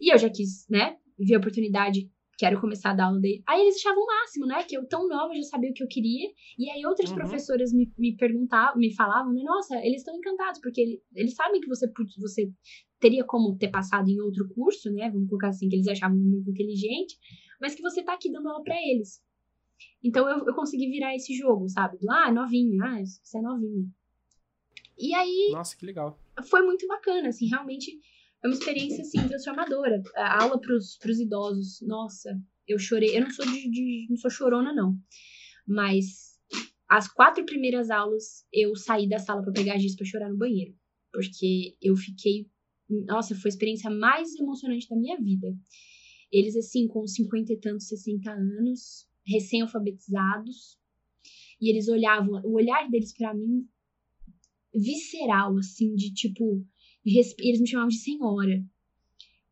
[0.00, 3.42] E eu já quis, né, ver a oportunidade, quero começar a dar aula dele.
[3.46, 5.88] Aí eles achavam o máximo, né, que eu tão nova já sabia o que eu
[5.88, 6.28] queria.
[6.58, 7.16] E aí outras Uhum.
[7.16, 11.60] professoras me, me perguntavam, me falavam, né, nossa, eles estão encantados, porque ele- eles sabem
[11.60, 11.86] que você,
[12.18, 12.50] você
[12.98, 16.50] teria como ter passado em outro curso, né, vamos colocar assim, que eles achavam muito
[16.50, 17.16] inteligente,
[17.60, 19.20] mas que você tá aqui dando aula pra eles.
[20.02, 21.98] Então eu, eu consegui virar esse jogo, sabe?
[21.98, 23.86] Do, ah, novinha, ah, você é novinha.
[25.00, 26.18] E aí Nossa, que legal.
[26.44, 27.98] foi muito bacana, assim, realmente
[28.42, 30.02] é uma experiência, assim, transformadora.
[30.14, 32.38] A aula pros, pros idosos, nossa,
[32.68, 33.16] eu chorei.
[33.16, 34.96] Eu não sou de, de- não sou chorona, não.
[35.66, 36.38] Mas
[36.88, 40.74] as quatro primeiras aulas eu saí da sala pra pegar giz pra chorar no banheiro.
[41.12, 42.48] Porque eu fiquei.
[43.06, 45.54] Nossa, foi a experiência mais emocionante da minha vida.
[46.32, 50.78] Eles, assim, com 50 e tantos, 60 anos, recém-alfabetizados.
[51.60, 53.68] E eles olhavam, o olhar deles pra mim
[54.74, 56.64] visceral, assim, de tipo.
[57.04, 58.64] Eles me chamavam de senhora.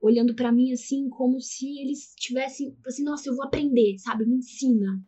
[0.00, 2.76] Olhando pra mim, assim, como se eles tivessem.
[2.86, 4.26] Assim, nossa, eu vou aprender, sabe?
[4.26, 5.02] Me ensina.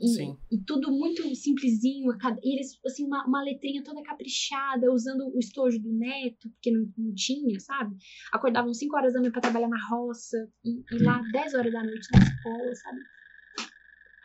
[0.00, 0.36] E, Sim.
[0.50, 2.12] e tudo muito simplesinho.
[2.42, 6.88] E eles, assim, uma, uma letrinha toda caprichada, usando o estojo do neto, porque não,
[6.96, 7.96] não tinha, sabe?
[8.32, 10.36] Acordavam 5 horas da manhã pra trabalhar na roça.
[10.64, 13.00] E, e lá 10 horas da noite na escola, sabe?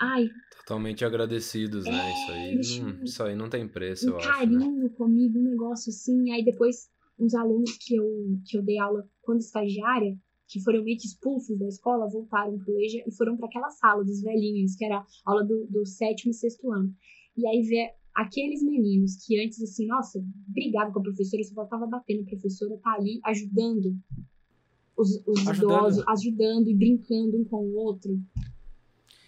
[0.04, 2.12] Ai, Totalmente agradecidos, né?
[2.12, 4.28] Isso aí, eles não, isso aí não tem preço, um eu acho.
[4.28, 4.34] Né?
[4.34, 6.32] carinho comigo, um negócio assim.
[6.32, 6.89] Aí depois,
[7.20, 8.06] uns alunos que eu,
[8.45, 12.80] que eu dei aula quando estagiária, que foram meio que expulsos da escola, voltaram pro
[12.80, 16.32] EJA e foram para aquela sala dos velhinhos, que era a aula do, do sétimo
[16.32, 16.93] e sexto ano.
[17.36, 21.88] E aí ver aqueles meninos que antes, assim, nossa, brigavam com a professora, só faltava
[21.88, 23.97] bater na professora, tá ali ajudando
[24.95, 25.72] os, os Ajudando.
[25.72, 28.18] idosos, ajudando e brincando um com o outro.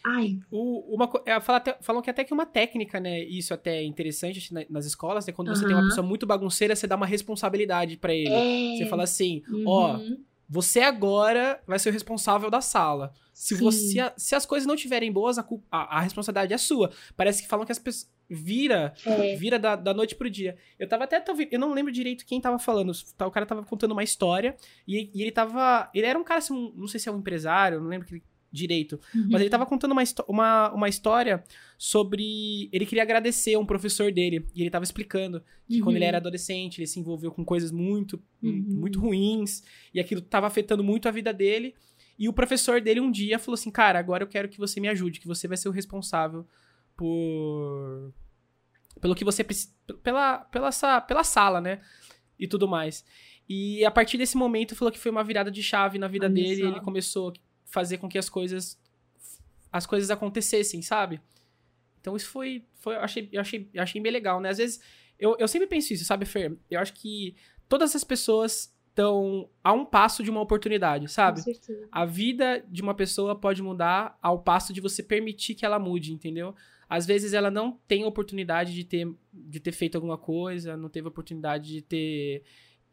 [0.06, 3.24] Ai, O, uma, é, fala até- falam que até que uma técnica, né?
[3.24, 5.34] Isso até é interessante na- nas escolas, né?
[5.34, 8.30] Quando você tem uma pessoa muito bagunceira, você dá uma responsabilidade pra ele.
[8.30, 8.78] é.
[8.78, 10.24] Você fala assim, ó, Uhum.
[10.47, 13.14] você agora vai ser o responsável da sala.
[13.34, 13.64] Se, Sim.
[13.64, 16.91] você, se, as coisas não estiverem boas, a, culpa- a, a responsabilidade é sua.
[17.18, 18.14] Parece que falam que as pessoas.
[18.28, 19.36] Vira, É.
[19.36, 20.58] vira da, da noite pro dia.
[20.80, 21.24] Eu tava até.
[21.51, 22.91] Eu não lembro direito quem tava falando.
[23.16, 24.56] tá, O cara tava contando uma história.
[24.88, 25.91] E, e ele tava.
[25.93, 28.24] Ele era um cara, assim, um- não sei se é um empresário, não lembro que,
[28.56, 28.99] direito.
[29.14, 29.28] Uhum.
[29.32, 31.43] Mas ele tava contando uma, uma, uma história
[31.78, 32.70] sobre.
[32.72, 34.45] Ele queria agradecer um professor dele.
[34.56, 35.95] E ele tava explicando que quando Uhum.
[35.97, 38.66] ele era adolescente, ele se envolveu com coisas muito, Uhum.
[38.70, 39.62] muito ruins.
[39.93, 41.76] E aquilo tava afetando muito a vida dele.
[42.18, 44.88] E o professor dele um dia falou assim: Cara, agora eu quero que você me
[44.88, 46.45] ajude, que você vai ser o responsável
[46.95, 48.14] por.
[49.01, 49.74] Pelo que você precisa.
[50.01, 51.82] Pela, pela, essa, pela sala, né?
[52.39, 53.06] E tudo mais.
[53.47, 56.34] E a partir desse momento falou que foi uma virada de chave na vida Olha
[56.34, 56.62] dele.
[56.62, 56.68] só.
[56.70, 57.34] Ele começou
[57.66, 58.80] fazer com que as coisas.
[59.72, 61.20] As coisas acontecessem, sabe?
[61.99, 62.63] Então isso foi.
[62.76, 64.49] foi eu, achei, eu, achei, eu achei bem legal, né?
[64.49, 64.80] Às vezes.
[65.18, 66.57] Eu, eu sempre penso isso, sabe, Fer?
[66.70, 67.36] Eu acho que
[67.70, 71.39] todas as pessoas estão a um passo de uma oportunidade, sabe?
[71.39, 71.88] Com certeza.
[71.91, 76.13] A vida de uma pessoa pode mudar ao passo de você permitir que ela mude,
[76.13, 76.55] entendeu?
[76.88, 81.07] Às vezes ela não tem oportunidade de ter, de ter feito alguma coisa, não teve
[81.07, 82.43] oportunidade de ter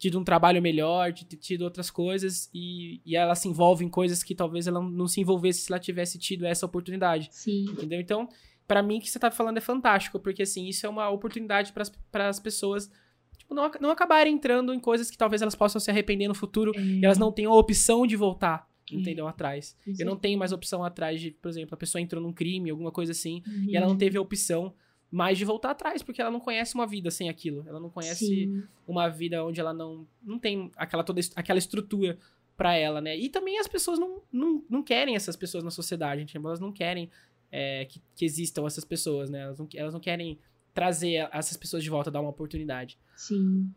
[0.03, 3.89] tido um trabalho melhor, de ter tido outras coisas, e, e ela se envolve em
[3.89, 7.67] coisas que talvez ela não se envolvesse se ela tivesse tido essa oportunidade, Sim.
[7.71, 8.01] entendeu?
[8.01, 8.29] Então,
[8.67, 11.73] pra mim, o que você tá falando é fantástico, porque assim, isso é uma oportunidade
[11.73, 12.91] para as pessoas
[13.39, 16.73] tipo, não, não acabarem entrando em coisas que talvez elas possam se arrepender no futuro
[16.77, 18.97] e elas não tenham a opção de voltar, É.
[18.97, 19.29] entendeu?
[19.29, 19.77] Atrás.
[19.85, 22.71] Com Eu não tenho mais opção atrás de, por exemplo, a pessoa entrou num crime,
[22.71, 23.71] alguma coisa assim, certeza.
[23.71, 24.75] e ela não teve a opção
[25.13, 27.63] mais de voltar atrás, porque ela não conhece uma vida sem aquilo.
[27.69, 28.63] Ela não conhece Sim.
[28.89, 32.19] uma vida onde ela não, não tem aquela, toda, aquela estrutura
[32.57, 33.15] pra ela, né?
[33.15, 36.49] E também as pessoas não, não, não querem essas pessoas na sociedade, entendeu?
[36.49, 37.11] Elas não querem
[37.51, 39.43] é, que, que existam essas pessoas, né?
[39.43, 40.39] Elas não, elas não querem
[40.73, 42.99] trazer essas pessoas de volta, dar uma oportunidade.
[43.15, 43.71] Sim.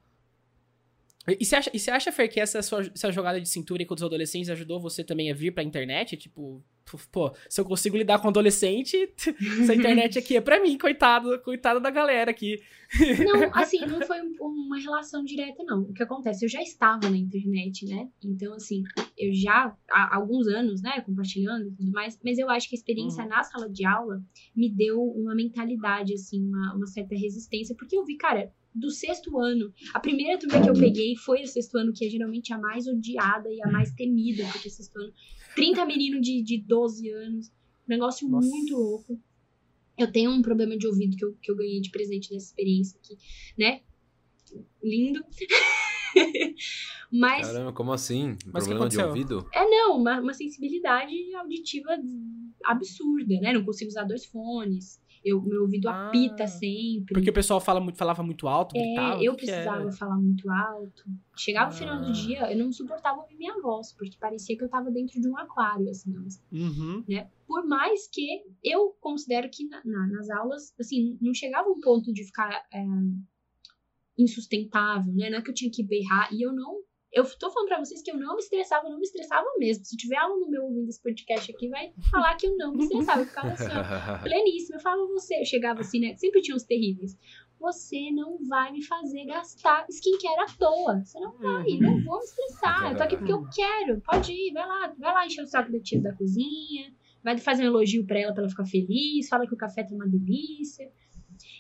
[1.28, 3.94] E você acha, e você acha Fer, que essa sua essa jogada de cintura com
[3.94, 6.16] os adolescentes ajudou você também a vir pra internet?
[6.16, 6.64] Tipo,
[7.12, 9.12] pô, se eu consigo lidar com adolescente,
[9.62, 12.62] essa internet aqui é pra mim, coitado, coitado da galera aqui.
[13.26, 15.82] Não, assim, não foi um- uma relação direta, não.
[15.82, 16.46] O que acontece?
[16.46, 18.08] Eu já estava na internet, né?
[18.24, 18.84] Então, assim,
[19.18, 22.80] eu já há alguns anos, né, compartilhando e tudo mais, mas eu acho que a
[22.80, 23.30] experiência Uhum.
[23.30, 24.22] na sala de aula
[24.56, 29.40] me deu uma mentalidade, assim, uma, uma certa resistência, porque eu vi, cara, do sexto
[29.40, 32.58] ano, a primeira turma que eu peguei foi o sexto ano, que é geralmente a
[32.58, 35.14] mais odiada e a mais temida, porque sexto ano,
[35.56, 37.52] 30 meninos de, de 12 anos.
[37.88, 38.48] negócio Nossa.
[38.48, 39.18] muito louco.
[39.98, 43.00] Eu tenho um problema de ouvido que eu, que eu ganhei de presente dessa experiência
[43.02, 43.18] aqui,
[43.58, 43.80] né?
[44.84, 45.24] Lindo.
[47.12, 48.38] Mas Caramba, como assim?
[48.52, 49.50] Mas o que Problema de ouvido?
[49.54, 51.98] É, não, uma, uma sensibilidade auditiva
[52.66, 53.54] absurda, né?
[53.54, 55.00] Não consigo usar dois fones.
[55.28, 57.14] Eu, meu ouvido Ah, apita sempre.
[57.16, 59.24] Porque o pessoal fala muito, falava muito alto, É, gritava.
[59.24, 61.04] eu o que que precisava falar muito alto.
[61.36, 62.02] Chegava no final Ah.
[62.02, 65.28] do dia, eu não suportava ouvir minha voz, porque parecia que eu tava dentro de
[65.28, 66.14] um aquário, assim,
[66.52, 67.04] Uhum.
[67.10, 67.28] né?
[67.48, 72.14] Por mais que eu considero que na- na- nas aulas, assim, não chegava um ponto
[72.14, 72.86] de ficar é,
[74.18, 75.30] insustentável, né?
[75.30, 76.80] Não é que eu tinha que berrar, e eu não.
[77.16, 79.86] Eu tô falando pra vocês que eu não me estressava, eu não me estressava mesmo.
[79.86, 83.22] Se tiver aluno meu ouvindo esse podcast aqui, vai falar que eu não me estressava.
[83.22, 84.76] Eu ficava assim, ó, pleníssima.
[84.76, 86.14] Eu falava, você, eu chegava assim, né?
[86.18, 87.18] Sempre tinha uns terríveis.
[87.58, 91.02] Você não vai me fazer gastar skincare à toa.
[91.06, 91.80] Você não vai, Uhum.
[91.80, 92.92] não vou me estressar.
[92.92, 94.02] Eu tô aqui porque eu quero.
[94.02, 96.94] Pode ir, vai lá, vai lá encher o saco da tia da cozinha.
[97.24, 99.30] Vai fazer um elogio pra ela pra ela ficar feliz.
[99.30, 100.92] Fala que o café tá uma delícia.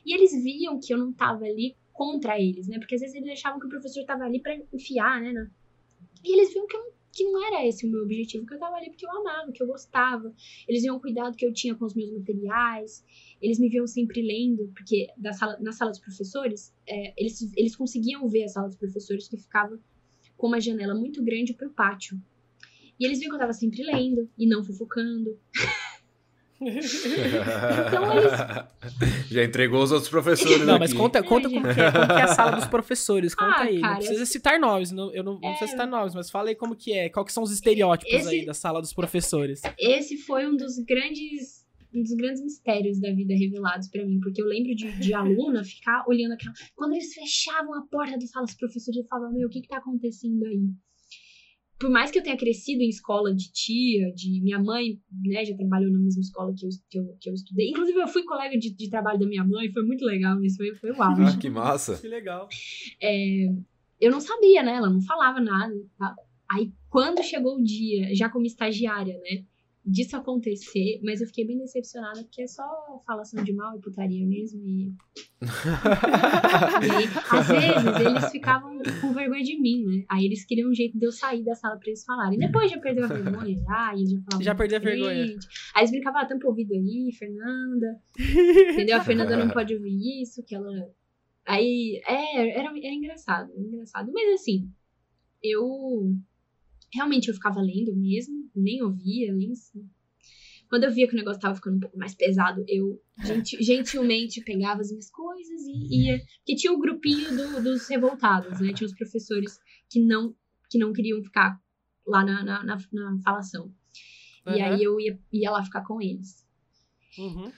[0.05, 2.77] E eles viam que eu não tava ali contra eles, né?
[2.77, 5.31] Porque às vezes eles achavam que o professor tava ali pra enfiar, né?
[5.31, 5.49] na-
[6.23, 8.75] E eles viam que, eu, que não era esse o meu objetivo, que eu tava
[8.75, 10.33] ali porque eu amava, que eu gostava.
[10.67, 13.05] Eles viam o cuidado que eu tinha com os meus materiais.
[13.41, 17.75] Eles me viam sempre lendo, porque da sala, na sala dos professores, é, eles, eles
[17.77, 19.79] conseguiam ver a sala dos professores que ficava
[20.35, 22.21] com uma janela muito grande pro pátio.
[22.99, 25.39] E eles viam que eu tava sempre lendo e não fofocando.
[26.61, 30.99] Então eles- Já entregou os outros professores Não, mas aqui.
[30.99, 33.33] conta, conta como, que é, como que é a sala dos professores.
[33.35, 33.79] Conta Ah, aí.
[33.81, 34.91] cara, não precisa citar nomes.
[34.91, 37.09] Não, eu não, não precisa citar nomes, mas fala aí como que é.
[37.09, 39.61] Qual que são os estereótipos Esse- aí da sala dos professores.
[39.77, 44.41] esse foi um dos grandes um dos grandes mistérios da vida revelados pra mim, porque
[44.41, 46.53] eu lembro de, de aluna ficar olhando aquela.
[46.75, 49.67] Quando eles fechavam a porta da sala dos professores, eu falava: Meu, o que que
[49.69, 50.59] tá acontecendo aí?
[51.77, 55.55] Por mais que eu tenha crescido em escola de tia, de minha mãe, né, já
[55.55, 57.69] trabalhou na mesma escola que eu, que eu, que eu estudei.
[57.69, 60.73] Inclusive, eu fui colega de, de trabalho da minha mãe, foi muito legal, isso foi,
[60.75, 61.21] foi o auge.
[61.21, 61.97] Ah, que massa.
[61.97, 62.47] Que legal.
[63.01, 63.47] É,
[63.99, 64.75] eu não sabia, né?
[64.75, 65.73] Ela não falava nada.
[65.97, 66.15] Tá?
[66.49, 69.43] Aí, quando chegou o dia, já como estagiária, né?
[69.85, 72.63] Disso acontecer, mas eu fiquei bem decepcionada, porque é só
[73.05, 74.65] falação de mal e putaria mesmo.
[74.65, 74.91] E, e
[76.91, 80.03] aí, às vezes, eles ficavam com vergonha de mim, né?
[80.09, 82.39] Aí eles queriam um jeito de eu sair da sala pra eles falarem.
[82.39, 84.41] Depois já perdeu a vergonha, já, e eles já falavam.
[84.43, 85.23] Já perdeu a vergonha.
[85.75, 88.01] Aí eles brincavam, ah, tampa o ouvido aí, Fernanda.
[88.19, 88.97] Entendeu?
[88.97, 90.89] A Fernanda não pode ouvir isso, que ela.
[91.45, 94.11] Aí, é, era, era engraçado, era engraçado.
[94.11, 94.67] Mas assim,
[95.43, 96.15] eu.
[96.95, 99.51] Realmente eu ficava lendo mesmo, nem ouvia, nem.
[100.69, 104.41] Quando eu via que o negócio tava ficando um pouco mais pesado, eu genti- gentilmente
[104.43, 106.17] pegava as minhas coisas e ia.
[106.39, 108.73] Porque tinha o grupinho do- dos revoltados, né?
[108.73, 110.33] Tinha os professores que não,
[110.69, 111.59] que não queriam ficar
[112.07, 113.71] lá na, na, na, na falação.
[114.47, 114.73] E Aham.
[114.73, 116.43] aí eu ia, ia lá ficar com eles.
[117.17, 117.51] Uhum.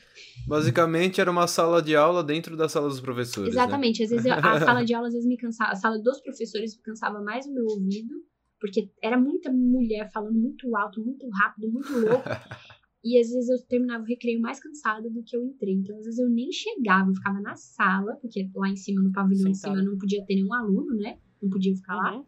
[0.47, 3.53] Basicamente era uma sala de aula dentro da sala dos professores.
[3.55, 3.61] né?
[3.61, 4.03] Exatamente.
[4.03, 4.39] Às vezes eu- a
[4.81, 5.71] sala de aula às vezes me cansava.
[5.71, 8.13] A sala dos professores me cansava mais o meu ouvido,
[8.59, 12.23] porque era muita mulher falando muito alto, muito rápido, muito louco.
[13.03, 15.73] e às vezes eu terminava o recreio mais cansada do que eu entrei.
[15.73, 19.11] Então, às vezes eu nem chegava, eu ficava na sala, porque lá em cima, no
[19.11, 21.19] pavilhão em cima, não podia ter nenhum aluno, né?
[21.41, 22.17] Não podia ficar lá.
[22.17, 22.25] Uhum.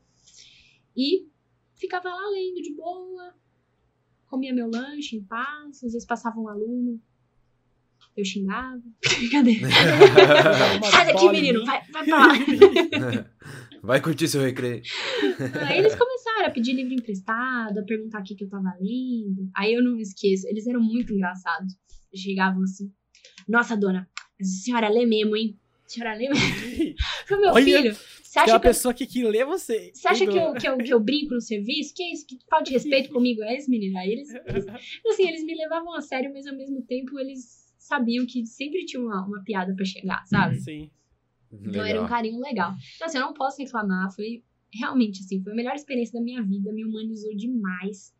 [0.95, 1.27] E
[1.75, 3.33] ficava lá lendo de boa,
[4.27, 7.01] comia meu lanche em paz, às vezes passava um aluno,
[8.15, 8.81] eu xingava.
[9.17, 9.67] Brincadeira.
[9.67, 12.33] Uma Sai daqui, menino, vai, vai pra lá.
[13.81, 14.81] Vai curtir seu recreio.
[15.67, 19.49] Aí eles começaram a pedir livro emprestado, a perguntar o que, que eu tava lendo.
[19.55, 21.73] Aí eu não me esqueço, eles eram muito engraçados.
[22.13, 22.91] Chegavam assim,
[23.47, 24.09] nossa, dona,
[24.39, 25.59] a senhora lê mesmo, hein?
[25.85, 26.95] A senhora lê mesmo.
[27.27, 29.91] Falei, meu Olha, filho, você acha uma que eu pessoa aqui que lê você.
[29.93, 31.93] Você acha que eu, que, eu, que eu brinco no serviço?
[31.95, 32.25] Que isso?
[32.25, 33.99] Que falta de respeito comigo é esse, menina?
[33.99, 34.65] Aí eles, eles,
[35.07, 39.01] assim, eles me levavam a sério, mas ao mesmo tempo eles sabiam que sempre tinha
[39.01, 40.59] uma, uma piada pra chegar, sabe?
[40.59, 40.91] Sim.
[41.51, 42.73] Então era um carinho legal.
[42.95, 44.13] Então, assim, eu não posso reclamar.
[44.13, 44.43] Foi
[44.73, 46.71] realmente, assim, foi a melhor experiência da minha vida.
[46.73, 48.13] Me humanizou demais.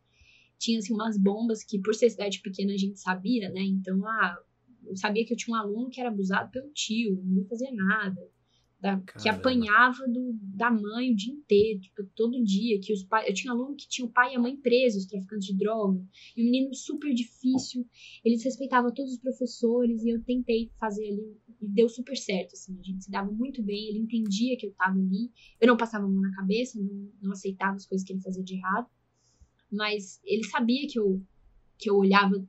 [0.57, 3.61] Tinha, assim, umas bombas que, por ser cidade pequena, a gente sabia, né?
[3.61, 4.37] Então, ah,
[4.85, 8.19] eu sabia que eu tinha um aluno que era abusado pelo tio, não fazia nada.
[8.81, 12.79] da- que apanhava do, da mãe o dia inteiro, tipo, todo dia.
[12.79, 15.47] Que os pais, eu tinha aluno que tinha o pai e a mãe presos, traficantes
[15.47, 16.01] de droga.
[16.37, 17.85] E um menino super difícil.
[18.23, 22.77] Eles respeitavam todos os professores e eu tentei fazer ali e deu super certo, assim,
[22.79, 26.05] a gente se dava muito bem, ele entendia que eu tava ali, eu não passava
[26.05, 28.87] a mão na cabeça, não, não aceitava as coisas que ele fazia de errado,
[29.71, 31.21] mas ele sabia que eu,
[31.77, 32.47] que eu olhava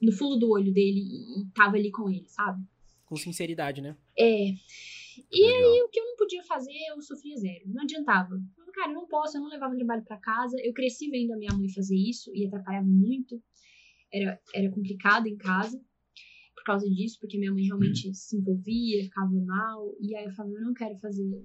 [0.00, 2.64] no fundo do olho dele e, e tava ali com ele, sabe?
[3.04, 3.96] Com sinceridade, né?
[4.16, 5.72] É, e Legal.
[5.72, 8.34] aí o que eu não podia fazer, eu sofria zero, não adiantava.
[8.56, 11.32] Eu Cara, eu não posso, eu não levava o trabalho pra casa, eu cresci vendo
[11.32, 13.42] a minha mãe fazer isso e atrapalhava muito.
[14.12, 15.82] era, era complicado em casa
[16.68, 19.94] causa disso, porque minha mãe realmente se envolvia, ficava mal.
[20.00, 21.44] E aí eu falava, eu não quero fazer.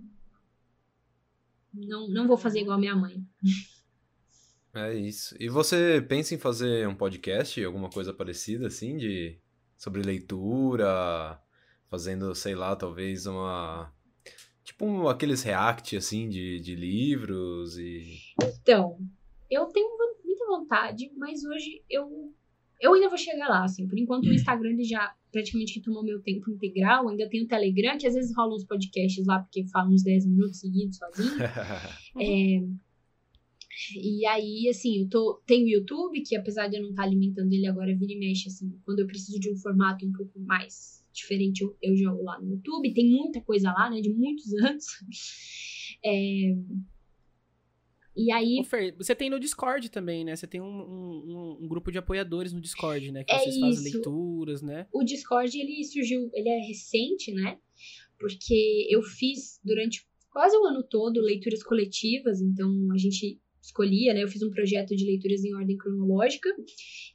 [1.74, 3.26] Não, não vou fazer igual a minha mãe.
[4.76, 5.36] É isso.
[5.40, 9.40] E você pensa em fazer um podcast, alguma coisa parecida, assim, de
[9.78, 11.40] sobre leitura,
[11.90, 13.94] fazendo, sei lá, talvez uma.
[14.64, 18.18] Tipo um, aqueles react, assim, de, de livros e.
[18.42, 18.98] Então,
[19.52, 22.34] eu tenho muita vontade, mas hoje eu.
[22.84, 23.88] Eu ainda vou chegar lá, assim.
[23.88, 27.08] Por enquanto, o Instagram ele já praticamente tomou meu tempo integral.
[27.08, 30.26] Ainda tem o Telegram, que às vezes rola uns podcasts lá, porque fala uns 10
[30.28, 31.38] minutos seguidos sozinho.
[32.20, 32.62] é,
[33.96, 37.08] e aí, assim, eu tô, tenho o YouTube, que apesar de eu não estar tá
[37.08, 40.38] alimentando ele agora, vira e mexe, assim, quando eu preciso de um formato um pouco
[40.42, 42.94] mais diferente, eu, eu jogo lá no YouTube.
[42.94, 44.86] Tem muita coisa lá, né, de muitos anos.
[46.04, 46.54] É...
[48.16, 48.64] E aí.
[48.66, 50.36] Fer, você tem no Discord também, né?
[50.36, 53.24] Você tem um, um, um, grupo de apoiadores no Discord, né?
[53.24, 54.88] Que é vocês fazem leituras, né?
[54.94, 57.58] O Discord, ele surgiu, ele é recente, né?
[58.20, 64.24] Porque eu fiz durante quase o ano todo leituras coletivas, então a gente escolhia, né?
[64.24, 66.50] Eu fiz um projeto de leituras em ordem cronológica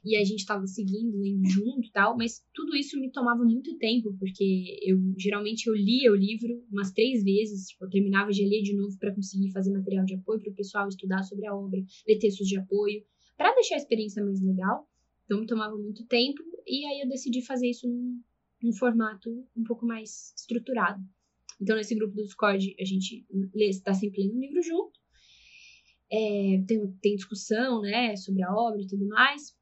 [0.03, 3.77] e a gente estava seguindo, lendo junto e tal, mas tudo isso me tomava muito
[3.77, 8.43] tempo, porque eu geralmente eu lia o livro umas três vezes, tipo, eu terminava de
[8.43, 11.55] ler de novo para conseguir fazer material de apoio para o pessoal estudar sobre a
[11.55, 13.03] obra, ler textos de apoio,
[13.37, 14.89] para deixar a experiência mais legal.
[15.25, 18.19] Então me tomava muito tempo e aí eu decidi fazer isso num,
[18.63, 20.99] num formato um pouco mais estruturado.
[21.61, 24.98] Então, nesse grupo do Discord, a gente está sempre lendo um livro junto.
[26.11, 29.55] É, tem, tem discussão, né, sobre a obra e tudo mais.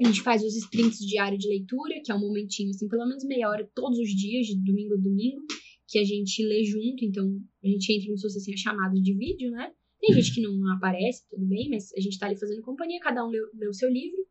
[0.00, 3.22] A gente faz os sprints diário de leitura, que é um momentinho, assim, pelo menos
[3.24, 5.42] meia hora todos os dias, de domingo a domingo,
[5.86, 7.04] que a gente lê junto.
[7.04, 9.70] Então, a gente entra como se fosse assim, a chamada de vídeo, né?
[10.00, 13.22] Tem gente que não aparece, tudo bem, mas a gente tá ali fazendo companhia, cada
[13.26, 14.26] um lê o seu livro.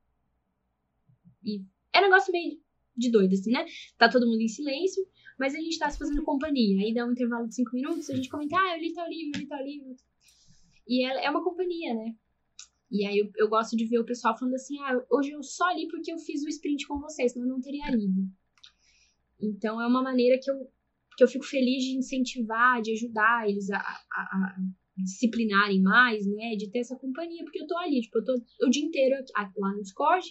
[1.43, 1.61] E
[1.93, 2.60] é um negócio meio
[2.97, 3.65] de doido, assim, né?
[3.97, 5.06] Tá todo mundo em silêncio,
[5.38, 6.81] mas a gente tá se fazendo companhia.
[6.81, 9.31] Aí dá um intervalo de cinco minutos, a gente comenta, ah, eu li tal livro,
[9.35, 9.95] eu li tal livro.
[10.90, 12.16] E é, é uma companhia, né?
[12.90, 15.72] E aí eu, eu, gosto de ver o pessoal falando assim: ah, hoje eu só
[15.72, 18.28] li porque eu fiz o sprint com vocês, senão eu não teria lido.
[19.40, 20.56] Então é uma maneira que eu,
[21.16, 24.56] que eu fico feliz de incentivar, de ajudar eles a, a, a
[24.98, 26.56] disciplinarem mais, né?
[26.56, 29.60] De ter essa companhia, porque eu tô ali, tipo, eu tô o dia inteiro aqui,
[29.60, 30.26] lá no Discord,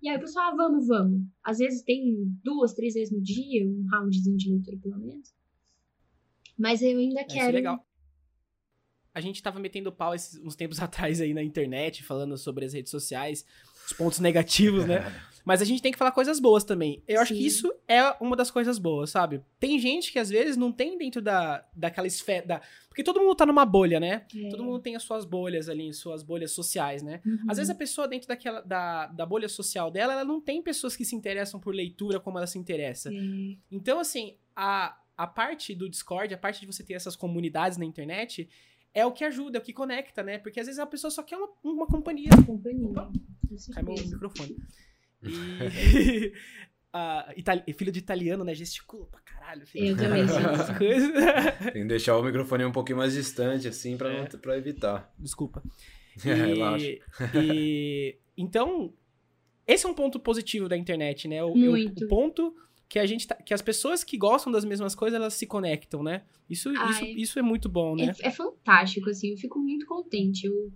[0.00, 1.26] e aí o pessoal, ah, vamos, vamos.
[1.42, 2.14] Às vezes tem
[2.44, 5.34] duas, três vezes no dia, um roundzinho de leitura pelo menos.
[6.56, 7.40] Mas eu ainda quero.
[7.40, 7.85] Isso é legal
[9.16, 12.74] a gente tava metendo pau esses, uns tempos atrás aí na internet, falando sobre as
[12.74, 13.46] redes sociais,
[13.86, 15.10] os pontos negativos, né?
[15.42, 17.02] Mas a gente tem que falar coisas boas também.
[17.06, 17.22] Eu Sim.
[17.22, 19.40] acho que isso é uma das coisas boas, sabe?
[19.60, 22.44] Tem gente que às vezes não tem dentro da, daquela esfera.
[22.44, 22.62] Da...
[22.88, 24.26] Porque todo mundo tá numa bolha, né?
[24.36, 24.48] É.
[24.48, 27.22] Todo mundo tem as suas bolhas ali, suas bolhas sociais, né?
[27.24, 27.44] Uhum.
[27.48, 30.96] Às vezes a pessoa dentro daquela, da, da bolha social dela, ela não tem pessoas
[30.96, 33.10] que se interessam por leitura como ela se interessa.
[33.70, 37.84] Então, assim, a, a parte do Discord, a parte de você ter essas comunidades na
[37.84, 38.48] internet,
[38.96, 40.38] é o que ajuda, é o que conecta, né?
[40.38, 42.30] Porque às vezes a pessoa só quer uma, uma companhia.
[42.46, 42.88] Companhia.
[42.88, 43.12] Opa,
[43.74, 44.56] cai meu microfone.
[45.22, 46.32] E.
[46.94, 48.54] uh, filho de italiano, né?
[48.54, 49.66] Gesticula pra caralho.
[49.66, 49.88] Filho.
[49.88, 50.24] Eu também
[50.78, 51.10] coisas.
[51.72, 54.20] Tem que deixar o microfone um pouquinho mais distante, assim, pra, é.
[54.20, 55.12] não, pra evitar.
[55.18, 55.62] Desculpa.
[56.24, 56.98] E, Relaxa.
[57.34, 58.92] E, então,
[59.66, 61.42] esse é um ponto positivo da internet, né?
[61.42, 62.04] O, Muito.
[62.04, 62.54] o ponto
[62.88, 66.02] que a gente tá, que as pessoas que gostam das mesmas coisas elas se conectam,
[66.02, 66.22] né?
[66.48, 68.12] Isso, isso, isso é muito bom, né?
[68.20, 70.46] É, é, fantástico, assim, eu fico muito contente.
[70.46, 70.72] Eu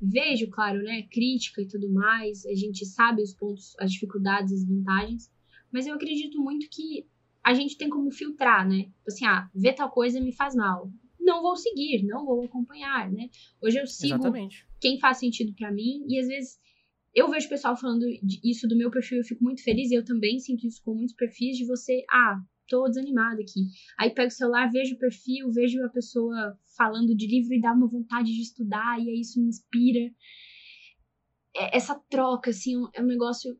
[0.00, 4.64] vejo, claro, né, crítica e tudo mais, a gente sabe os pontos, as dificuldades, as
[4.64, 5.30] vantagens,
[5.70, 7.06] mas eu acredito muito que
[7.42, 8.90] a gente tem como filtrar, né?
[9.06, 10.90] Assim, ah, ver tal coisa me faz mal.
[11.20, 13.30] Não vou seguir, não vou acompanhar, né?
[13.60, 14.66] Hoje eu sigo Exatamente.
[14.80, 16.60] quem faz sentido para mim e às vezes
[17.14, 18.04] eu vejo o pessoal falando
[18.42, 21.14] isso do meu perfil, eu fico muito feliz, e eu também sinto isso com muitos
[21.14, 23.66] perfis de você, ah, tô desanimada aqui.
[23.98, 27.72] Aí pego o celular, vejo o perfil, vejo a pessoa falando de livro e dá
[27.72, 30.10] uma vontade de estudar, e aí isso me inspira.
[31.54, 33.58] É, essa troca, assim, é um negócio.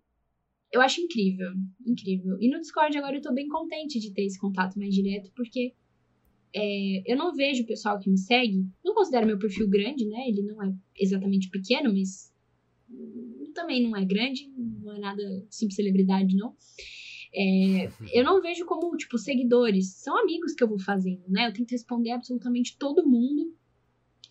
[0.73, 1.51] Eu acho incrível,
[1.87, 2.39] incrível.
[2.41, 5.75] E no Discord agora eu tô bem contente de ter esse contato mais direto, porque
[6.55, 10.27] é, eu não vejo o pessoal que me segue, não considero meu perfil grande, né?
[10.29, 12.33] Ele não é exatamente pequeno, mas
[13.53, 16.55] também não é grande, não é nada subcelebridade, não.
[17.35, 19.95] É, eu não vejo como, tipo, seguidores.
[19.95, 21.49] São amigos que eu vou fazendo, né?
[21.49, 23.55] Eu tento responder absolutamente todo mundo.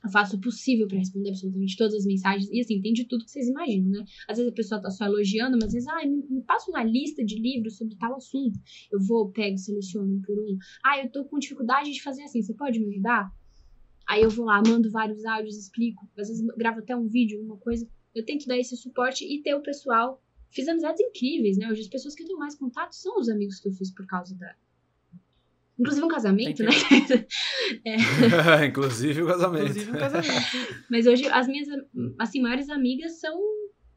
[0.04, 2.50] Eu faço o possível para responder absolutamente todas as mensagens.
[2.52, 4.06] E assim, tem de tudo que vocês imaginam, né?
[4.28, 7.24] Às vezes a pessoa tá só elogiando, mas às vezes, ah, me, passa uma lista
[7.24, 8.60] de livros sobre tal assunto.
[8.92, 10.58] Eu vou, pego, seleciono por um.
[10.84, 13.32] Ah, eu tô com dificuldade de fazer assim, você pode me ajudar?
[14.08, 16.08] Aí eu vou lá, mando vários áudios, explico.
[16.18, 19.56] Às vezes gravo até um vídeo, uma coisa eu tento dar esse suporte e ter
[19.56, 20.22] o pessoal
[20.52, 21.70] fiz amizades incríveis, né?
[21.70, 24.06] Hoje as pessoas que eu tenho mais contato são os amigos que eu fiz por
[24.06, 24.54] causa da.
[25.80, 26.72] Inclusive um casamento, né?
[27.86, 28.66] é.
[28.66, 29.64] Inclusive o casamento.
[29.64, 30.58] Inclusive um casamento.
[30.92, 31.68] Mas hoje as minhas
[32.20, 33.40] assim, maiores amigas são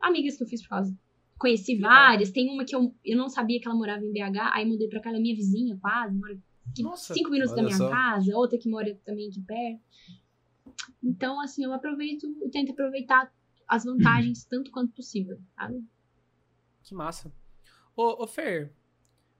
[0.00, 0.96] amigas que eu fiz por causa.
[1.36, 2.30] Conheci várias.
[2.30, 5.00] Tem uma que eu, eu não sabia que ela morava em BH, aí mudei pra
[5.00, 6.38] cá, ela é minha vizinha, quase, mora
[6.78, 7.90] Nossa, cinco minutos da minha só.
[7.90, 9.82] casa, outra que mora também aqui perto.
[11.02, 13.30] Então, assim, eu aproveito, eu tento aproveitar
[13.68, 15.84] as vantagens tanto quanto possível, sabe?
[16.82, 17.32] Que massa.
[17.96, 18.72] Ô, ô Fer,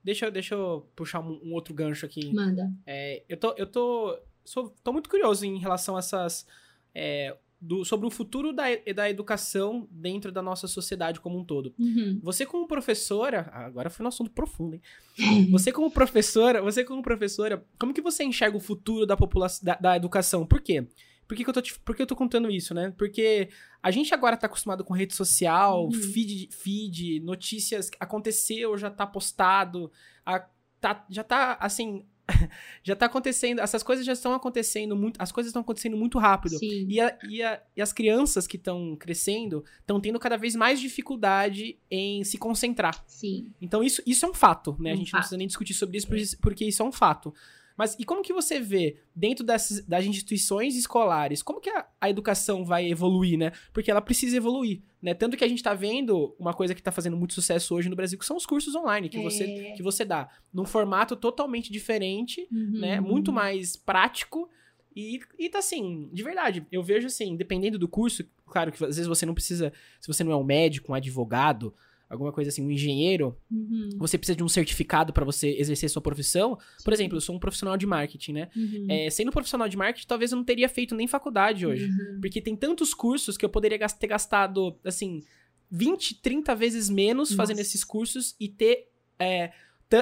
[0.03, 2.33] deixa, deixa eu puxar um, um outro gancho aqui.
[2.33, 2.71] Manda.
[2.85, 6.47] É, eu tô, eu tô, sou, tô muito curioso em relação a essas.
[6.93, 11.73] É, do, sobre o futuro da, da educação dentro da nossa sociedade como um todo.
[11.79, 12.19] Uhum.
[12.21, 14.81] Você como professora, agora foi um assunto profundo, hein?
[15.49, 19.75] você como professora, você como professora, como que você enxerga o futuro da população da,
[19.75, 20.45] da educação?
[20.45, 20.87] Por quê?
[21.27, 22.93] Por que, que, eu tô te, por que eu tô contando isso, né?
[22.97, 23.49] Porque
[23.81, 25.91] a gente agora tá acostumado com rede social, uhum.
[25.91, 29.91] feed, feed, notícias, aconteceu, já tá postado,
[30.25, 30.39] a,
[30.79, 32.05] tá, já tá, assim,
[32.83, 36.57] já tá acontecendo, essas coisas já estão acontecendo muito, as coisas estão acontecendo muito rápido.
[36.57, 36.87] Sim.
[36.87, 40.79] E, a, e, a, e as crianças que estão crescendo estão tendo cada vez mais
[40.79, 43.03] dificuldade em se concentrar.
[43.07, 43.51] Sim.
[43.61, 44.91] Então isso, isso é um fato, né?
[44.91, 45.13] Um a gente fato.
[45.13, 47.33] não precisa nem discutir sobre isso, porque isso é um fato.
[47.77, 52.09] Mas e como que você vê, dentro dessas, das instituições escolares, como que a, a,
[52.09, 53.51] educação vai evoluir, né?
[53.73, 55.13] Porque ela precisa evoluir, né?
[55.13, 57.95] Tanto que a gente tá vendo uma coisa que tá fazendo muito sucesso hoje no
[57.95, 59.21] Brasil, que são os cursos online que, é.
[59.21, 60.29] você, que você dá.
[60.53, 62.79] Num formato totalmente diferente, uhum.
[62.79, 62.99] né?
[62.99, 64.49] Muito mais prático.
[64.95, 68.95] E, e tá assim, de verdade, eu vejo assim, dependendo do curso, claro que às
[68.95, 71.73] vezes você não precisa, se você não é um médico, um advogado,
[72.09, 73.89] alguma coisa assim, um engenheiro, uhum.
[73.97, 76.57] você precisa de um certificado para você exercer sua profissão.
[76.83, 78.49] Por exemplo, eu sou um profissional de marketing, né?
[78.55, 78.85] Uhum.
[78.89, 81.85] É, sendo profissional de marketing, talvez eu não teria feito nem faculdade hoje.
[81.85, 82.19] Uhum.
[82.21, 85.23] Porque tem tantos cursos que eu poderia ter gastado, assim,
[85.71, 87.37] 20, 30 vezes menos Nossa.
[87.37, 89.51] fazendo esses cursos e ter é,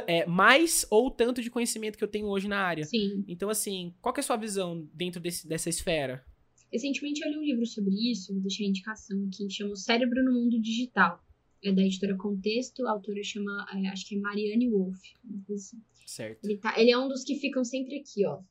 [0.08, 2.84] é, mais ou tanto de conhecimento que eu tenho hoje na área.
[2.84, 3.24] Sim.
[3.28, 6.26] Então, assim, qual é a sua visão dentro desse, dessa esfera?
[6.72, 10.24] Recentemente eu li um livro sobre isso, vou deixar a indicação aqui, chama O Cérebro
[10.24, 11.24] no Mundo Digital
[11.64, 14.99] é da editora Contexto, a autora chama, é, acho que é Marianne Wolff.
[15.53, 15.81] Assim.
[16.06, 16.44] Certo.
[16.45, 18.41] Ele, tá, ele é um dos que ficam sempre aqui, ó.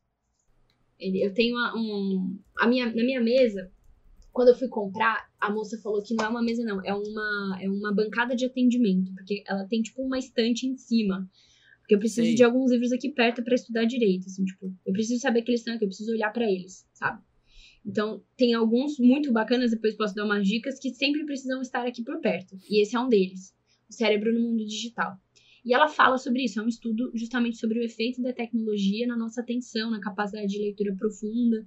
[0.98, 2.38] Ele, eu tenho uma, um.
[2.58, 3.70] A minha, na minha mesa,
[4.32, 7.58] quando eu fui comprar, a moça falou que não é uma mesa, não, é uma,
[7.60, 11.28] é uma bancada de atendimento, porque ela tem, tipo, uma estante em cima.
[11.80, 12.34] Porque eu preciso Sei.
[12.36, 15.60] de alguns livros aqui perto para estudar direito, assim, tipo, eu preciso saber que eles
[15.60, 17.20] estão aqui, eu preciso olhar para eles, sabe?
[17.84, 22.02] Então, tem alguns muito bacanas, depois posso dar umas dicas, que sempre precisam estar aqui
[22.02, 22.56] por perto.
[22.68, 23.54] E esse é um deles.
[23.90, 25.18] O cérebro no mundo digital.
[25.64, 29.16] E ela fala sobre isso, é um estudo justamente sobre o efeito da tecnologia na
[29.16, 31.66] nossa atenção, na capacidade de leitura profunda.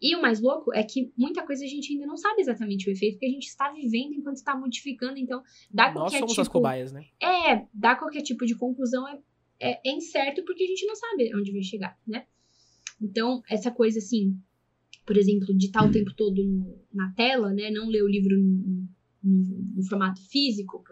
[0.00, 2.92] E o mais louco é que muita coisa a gente ainda não sabe exatamente o
[2.92, 5.18] efeito que a gente está vivendo enquanto está modificando.
[5.18, 6.42] Então, dá Nós qualquer somos tipo...
[6.42, 7.06] as cobaias, né?
[7.20, 9.20] É, dar qualquer tipo de conclusão é,
[9.60, 12.26] é, é incerto porque a gente não sabe onde vai chegar, né?
[13.00, 14.36] Então, essa coisa assim,
[15.04, 17.70] por exemplo, de estar o tempo todo no, na tela, né?
[17.70, 18.88] Não ler o livro no,
[19.22, 20.82] no, no formato físico.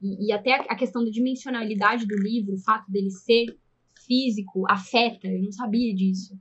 [0.00, 3.56] E, e, até a questão da dimensionalidade do livro, o fato dele ser
[4.06, 5.26] físico, afeta.
[5.28, 6.38] Eu não sabia disso.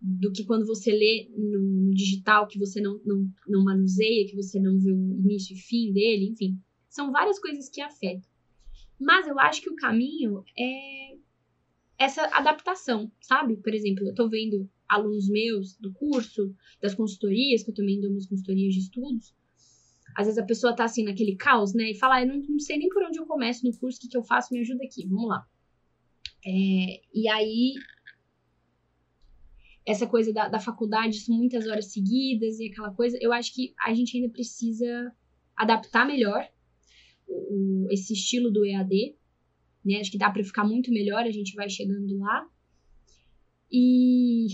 [0.00, 4.58] Do que quando você lê no digital, que você não, não, não manuseia, que você
[4.58, 6.58] não vê o início e fim dele, enfim.
[6.88, 8.30] São várias coisas que afetam.
[8.98, 11.16] Mas eu acho que o caminho é
[11.98, 13.56] essa adaptação, sabe?
[13.56, 18.10] Por exemplo, eu tô vendo alunos meus do curso, das consultorias, que eu também dou
[18.10, 19.34] umas consultorias de estudos.
[20.16, 21.90] Às vezes a pessoa tá assim naquele caos, né?
[21.90, 24.00] E fala, ah, eu não, não sei nem por onde eu começo no curso, o
[24.02, 25.46] que, que eu faço, me ajuda aqui, vamos lá.
[26.44, 27.72] É, e aí,
[29.86, 33.74] essa coisa da, da faculdade, são muitas horas seguidas e aquela coisa, eu acho que
[33.82, 35.12] a gente ainda precisa
[35.56, 36.46] adaptar melhor
[37.26, 39.16] o, esse estilo do EAD,
[39.84, 40.00] né?
[40.00, 42.46] Acho que dá para ficar muito melhor, a gente vai chegando lá.
[43.72, 44.48] E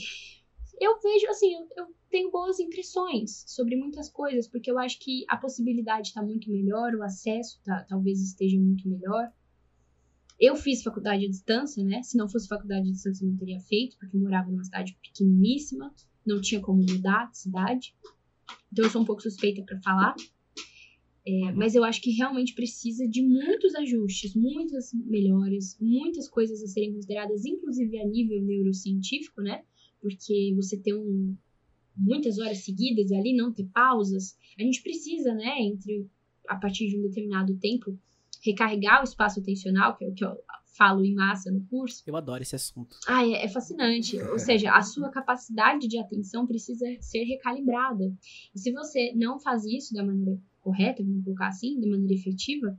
[0.81, 5.37] eu vejo, assim, eu, tenho boas impressões sobre muitas coisas, porque eu acho que a
[5.37, 9.31] possibilidade está muito melhor, o acesso tá, talvez esteja muito melhor.
[10.39, 12.03] Eu fiz faculdade à distância, né?
[12.03, 14.97] Se não fosse faculdade à distância, eu não teria feito, porque eu morava numa cidade
[15.03, 15.93] pequeniníssima,
[16.25, 17.95] não tinha como mudar de cidade.
[18.73, 20.15] Então eu sou um pouco suspeita para falar.
[21.29, 26.67] É, mas eu acho que realmente precisa de muitos ajustes, muitas melhorias, muitas coisas a
[26.67, 29.63] serem consideradas, inclusive a nível neurocientífico, né?
[30.01, 31.37] Porque você ter um,
[31.95, 36.09] muitas horas seguidas ali, não ter pausas, a gente precisa, né, entre
[36.49, 37.99] a partir de um determinado tempo,
[38.43, 40.35] recarregar o espaço atencional, que é o que eu
[40.79, 42.05] falo em massa no curso.
[42.07, 42.97] Eu adoro esse assunto.
[43.07, 44.17] Ah, é, é fascinante.
[44.17, 48.17] Ou seja, a sua capacidade de atenção precisa ser recalibrada.
[48.55, 52.79] E se você não faz isso da maneira correta, vamos colocar assim, de maneira efetiva,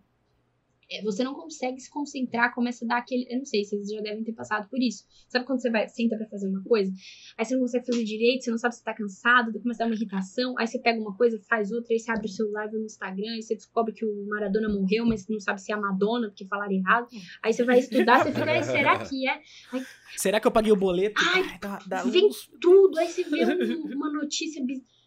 [0.91, 3.27] é, você não consegue se concentrar, começa a dar aquele.
[3.29, 5.05] Eu não sei, vocês já devem ter passado por isso.
[5.27, 6.91] Sabe quando você vai, senta pra fazer uma coisa,
[7.37, 9.91] aí você não consegue fazer direito, você não sabe se tá cansado, começa a dar
[9.91, 12.77] uma irritação, aí você pega uma coisa, faz outra, aí você abre o celular, vê
[12.77, 15.79] no Instagram, aí você descobre que o Maradona morreu, mas não sabe se é a
[15.79, 17.07] Madonna, porque falaram errado.
[17.43, 19.41] Aí você vai estudar, você fica, será que é?
[19.71, 19.83] Aí,
[20.17, 21.21] será que eu paguei o boleto?
[21.23, 22.29] Ai, dá, dá vem
[22.59, 24.98] tudo, aí você vê um, uma notícia bizarra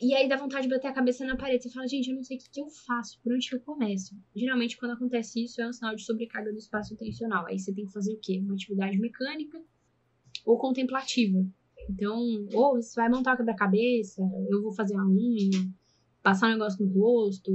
[0.00, 1.62] e aí dá vontade de bater a cabeça na parede.
[1.62, 3.60] Você fala, gente, eu não sei o que, que eu faço, por onde que eu
[3.60, 4.16] começo.
[4.34, 7.46] Geralmente, quando acontece isso, é um sinal de sobrecarga do espaço atencional.
[7.46, 8.40] Aí você tem que fazer o quê?
[8.42, 9.60] Uma atividade mecânica
[10.46, 11.46] ou contemplativa.
[11.88, 12.18] Então,
[12.54, 15.68] ou você vai montar o quebra-cabeça, eu vou fazer a unha,
[16.22, 17.52] passar um negócio no rosto,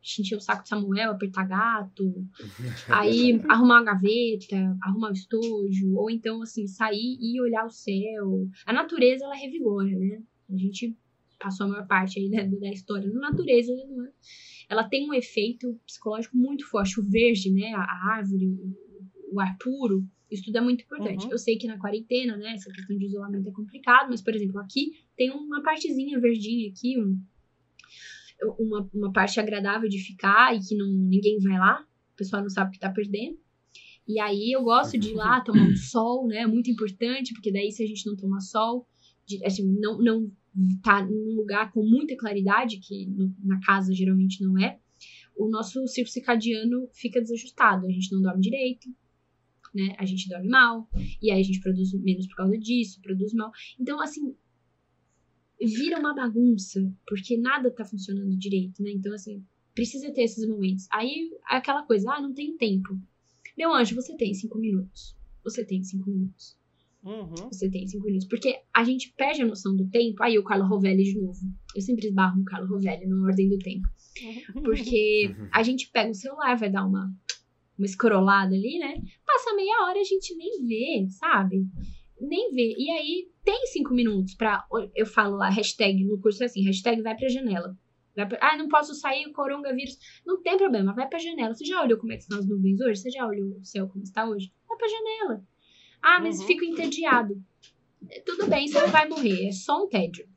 [0.00, 2.24] encher o saco de Samuel, apertar gato,
[2.88, 8.46] aí arrumar uma gaveta, arrumar o estojo, ou então, assim, sair e olhar o céu.
[8.66, 10.22] A natureza, ela revigora, né?
[10.50, 10.94] A gente
[11.44, 14.10] passou a maior parte aí da, da história na natureza, né?
[14.68, 16.98] ela tem um efeito psicológico muito forte.
[16.98, 21.26] O verde, né, a árvore, o, o ar puro, isso tudo é muito importante.
[21.26, 21.32] Uhum.
[21.32, 24.58] Eu sei que na quarentena, né, essa questão de isolamento é complicado, mas, por exemplo,
[24.58, 27.20] aqui tem uma partezinha verdinha aqui, um,
[28.58, 32.48] uma, uma parte agradável de ficar e que não, ninguém vai lá, o pessoal não
[32.48, 33.38] sabe o que tá perdendo.
[34.08, 36.46] E aí eu gosto de ir lá tomar um sol, né?
[36.46, 38.86] Muito importante, porque daí se a gente não tomar sol,
[39.44, 40.30] assim, não, não
[40.82, 44.78] tá num lugar com muita claridade, que no, na casa geralmente não é,
[45.36, 47.86] o nosso ciclo circadiano fica desajustado.
[47.86, 48.88] A gente não dorme direito,
[49.74, 49.94] né?
[49.98, 50.88] A gente dorme mal,
[51.20, 53.50] e aí a gente produz menos por causa disso, produz mal.
[53.78, 54.36] Então, assim,
[55.60, 58.90] vira uma bagunça, porque nada tá funcionando direito, né?
[58.92, 59.44] Então, assim,
[59.74, 60.86] precisa ter esses momentos.
[60.92, 62.98] Aí, aquela coisa, ah, não tem tempo.
[63.56, 65.16] Meu anjo, você tem cinco minutos.
[65.42, 66.56] Você tem cinco minutos.
[67.04, 67.48] Uhum.
[67.52, 68.26] Você tem cinco minutos.
[68.26, 70.22] Porque a gente perde a noção do tempo.
[70.22, 71.38] Aí o Carlo Rovelli de novo.
[71.74, 73.86] Eu sempre esbarro no Carlo Rovelli na ordem do tempo.
[74.62, 77.12] Porque a gente pega o celular, vai dar uma,
[77.78, 78.94] uma escrolada ali, né?
[79.26, 81.66] Passa meia hora a gente nem vê, sabe?
[82.20, 82.74] Nem vê.
[82.78, 84.64] E aí tem cinco minutos pra.
[84.94, 87.76] Eu falo lá, hashtag no curso é assim, hashtag vai pra janela.
[88.16, 89.98] Vai pra, ah, não posso sair, coronavírus.
[90.24, 91.52] Não tem problema, vai pra janela.
[91.52, 93.00] Você já olhou como é que estão as nuvens hoje?
[93.00, 94.52] Você já olhou o céu como está hoje?
[94.68, 95.44] Vai pra janela.
[96.04, 96.46] Ah, mas uhum.
[96.46, 97.42] fico entediado.
[98.26, 100.28] Tudo bem, você não vai morrer, é só um tédio.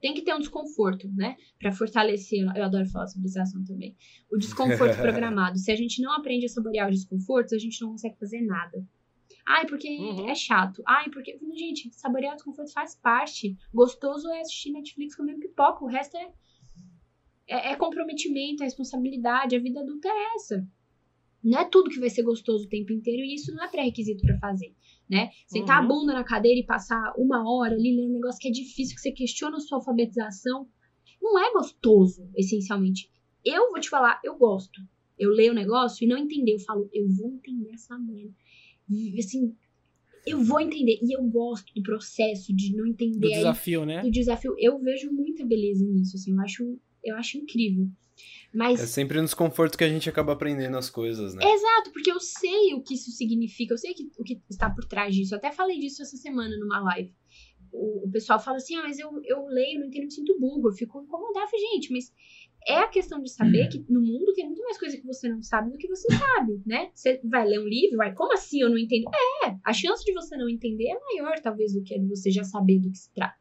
[0.00, 1.36] Tem que ter um desconforto, né?
[1.58, 2.40] Para fortalecer.
[2.56, 3.96] Eu adoro falar sobre esse assunto também.
[4.30, 5.58] O desconforto programado.
[5.58, 8.86] Se a gente não aprende a saborear os desconfortos, a gente não consegue fazer nada.
[9.44, 10.28] Ai, porque uhum.
[10.28, 10.80] é chato.
[10.86, 11.36] Ai, porque.
[11.56, 13.56] Gente, saborear o desconforto faz parte.
[13.74, 15.84] Gostoso é assistir Netflix comendo pipoca.
[15.84, 16.32] O resto é,
[17.48, 19.56] é, é comprometimento, é responsabilidade.
[19.56, 20.64] A vida adulta é essa.
[21.42, 24.24] Não é tudo que vai ser gostoso o tempo inteiro e isso não é pré-requisito
[24.24, 24.74] para fazer
[25.12, 25.30] né?
[25.46, 25.84] Sentar uhum.
[25.84, 28.96] a bunda na cadeira e passar uma hora ali lendo um negócio que é difícil,
[28.96, 30.66] que você questiona a sua alfabetização,
[31.20, 33.10] não é gostoso, essencialmente.
[33.44, 34.80] Eu vou te falar, eu gosto.
[35.18, 38.32] Eu leio o negócio e não entender, eu falo, eu vou entender essa merda.
[38.88, 39.54] E, assim,
[40.26, 40.98] eu vou entender.
[41.02, 43.18] E eu gosto do processo de não entender.
[43.18, 44.00] Do desafio, né?
[44.00, 44.54] Do desafio.
[44.58, 47.86] Eu vejo muita beleza nisso, assim, eu acho, eu acho incrível.
[48.54, 48.80] Mas...
[48.80, 51.42] É sempre no desconforto que a gente acaba aprendendo as coisas, né?
[51.44, 54.84] Exato, porque eu sei o que isso significa, eu sei que, o que está por
[54.84, 55.34] trás disso.
[55.34, 57.14] Eu até falei disso essa semana numa live.
[57.72, 60.68] O, o pessoal fala assim, ah, mas eu, eu leio, não entendo, me sinto burro,
[60.68, 61.50] eu fico incomodado.
[61.72, 62.12] Gente, mas
[62.66, 65.42] é a questão de saber que no mundo tem muito mais coisa que você não
[65.42, 66.90] sabe do que você sabe, né?
[66.94, 69.10] Você vai ler um livro, vai, como assim eu não entendo?
[69.44, 72.44] É, a chance de você não entender é maior, talvez, do que de você já
[72.44, 73.34] saber do que se trata.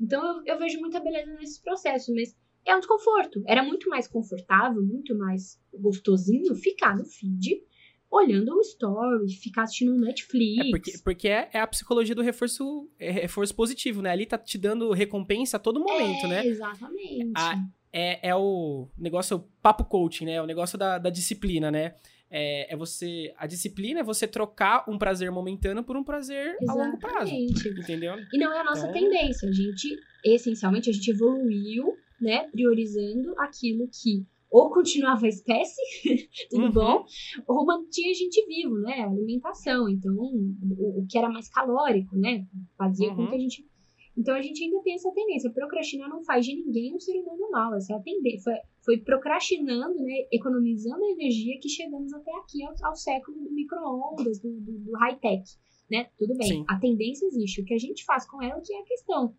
[0.00, 2.36] Então eu, eu vejo muita beleza nesses processos, mas
[2.68, 3.42] é um desconforto.
[3.46, 7.62] Era muito mais confortável, muito mais gostosinho ficar no feed
[8.10, 10.66] olhando o story, ficar assistindo um Netflix.
[10.66, 14.10] É porque, porque é, é, a psicologia do reforço, é reforço positivo, né?
[14.10, 16.46] Ali tá te dando recompensa a todo momento, é, né?
[16.46, 17.32] Exatamente.
[17.34, 17.62] A,
[17.92, 20.40] é, é o negócio papo coaching, né?
[20.40, 21.94] O negócio da, da disciplina, né?
[22.30, 23.32] É, é, você.
[23.38, 26.70] A disciplina é você trocar um prazer momentâneo por um prazer Exatamente.
[26.70, 27.32] a longo prazo.
[27.34, 28.16] Entendeu?
[28.32, 28.92] E não é a nossa então...
[28.92, 29.48] tendência.
[29.48, 35.80] A gente, essencialmente, a gente evoluiu né, priorizando aquilo que ou continuava a espécie,
[36.50, 36.72] tudo uhum.
[36.72, 37.04] bom,
[37.46, 39.88] ou mantinha a gente vivo, né, alimentação.
[39.88, 42.46] Então, o, o que era mais calórico, né,
[42.76, 43.16] fazia uhum.
[43.16, 43.68] com que a gente...
[44.16, 45.48] Então, a gente ainda tem essa tendência.
[45.52, 47.72] Procrastinar não faz de ninguém um ser humano mal.
[47.76, 48.42] Essa é a tendência.
[48.42, 53.52] Foi, foi procrastinando, né, economizando a energia que chegamos até aqui ao, ao século do
[53.52, 55.44] micro-ondas, do, do, do high-tech,
[55.88, 56.08] né?
[56.18, 56.64] Tudo bem, Sim.
[56.68, 57.60] a tendência existe.
[57.60, 59.36] O que a gente faz com ela que é a questão.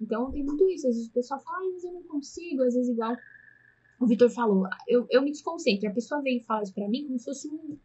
[0.00, 0.88] Então tem muito isso.
[0.88, 2.62] Às vezes o pessoal fala, ah, mas eu não consigo.
[2.62, 3.16] Às vezes, igual
[4.00, 5.88] o Vitor falou, eu, eu me desconcentro.
[5.88, 7.78] A pessoa vem e fala isso pra mim como se fosse um,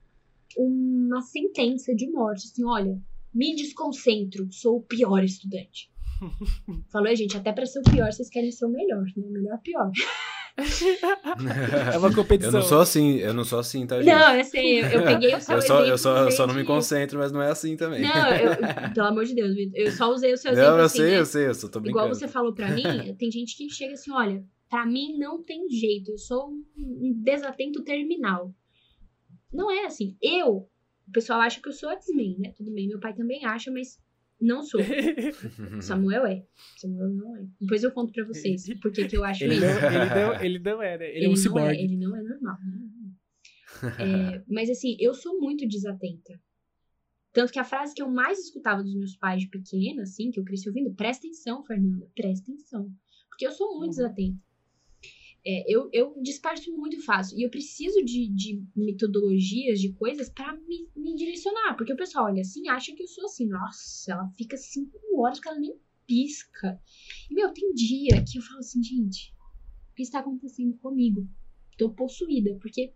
[0.57, 2.47] uma sentença de morte.
[2.47, 3.01] Assim, olha,
[3.33, 5.91] me desconcentro, sou o pior estudante.
[6.89, 9.25] Falou, "É, gente, até pra ser o pior, vocês querem ser o melhor, né?
[9.27, 9.91] O melhor pior.
[11.93, 12.53] É uma competição.
[12.53, 14.13] Eu não sou assim, eu não sou assim, tá, gente?
[14.13, 16.47] Não, eu sei, eu, eu peguei o seu eu só, eu exemplo, só, eu só
[16.47, 18.01] não me concentro, mas não é assim também.
[18.01, 18.51] Não, eu,
[18.93, 21.19] pelo amor de Deus, eu só usei o seu exemplo Não, eu assim, sei, né?
[21.19, 22.05] eu sei, eu só tô brincando.
[22.05, 25.69] Igual você falou pra mim, tem gente que chega assim, olha, pra mim não tem
[25.69, 28.53] jeito, eu sou um um desatento terminal.
[29.51, 30.17] Não é assim.
[30.21, 30.67] Eu,
[31.07, 32.53] o pessoal acha que eu sou X-Men, né?
[32.55, 33.99] Tudo bem, meu pai também acha, mas
[34.41, 34.79] não sou.
[35.81, 36.45] Samuel é.
[36.77, 37.45] Samuel não é.
[37.59, 39.65] Depois eu conto pra vocês por que eu acho Ele isso.
[39.65, 41.09] não, ele, não, ele não é, né?
[41.15, 41.77] Ele, é um não ciborgue.
[41.83, 42.57] ele não é normal.
[43.99, 46.39] É, mas assim, eu sou muito desatenta.
[47.33, 50.39] Tanto que a frase que eu mais escutava dos meus pais de pequena, assim, que
[50.39, 52.89] eu cresci ouvindo, presta atenção, Fernanda, presta atenção.
[53.29, 53.89] Porque eu sou muito Uhum.
[53.89, 54.39] desatenta.
[55.47, 56.15] É, eu, eu
[56.75, 57.37] muito fácil.
[57.37, 61.75] E eu preciso de, de metodologias, de coisas pra me, me direcionar.
[61.75, 63.47] Porque o pessoal olha assim acha que eu sou assim.
[63.47, 65.75] Nossa, ela fica cinco horas que ela nem
[66.07, 66.81] pisca.
[67.29, 69.33] E, meu, tem dia que eu falo assim, gente,
[69.91, 71.27] o que está acontecendo comigo?
[71.77, 72.57] Tô possuída.
[72.59, 72.93] Porque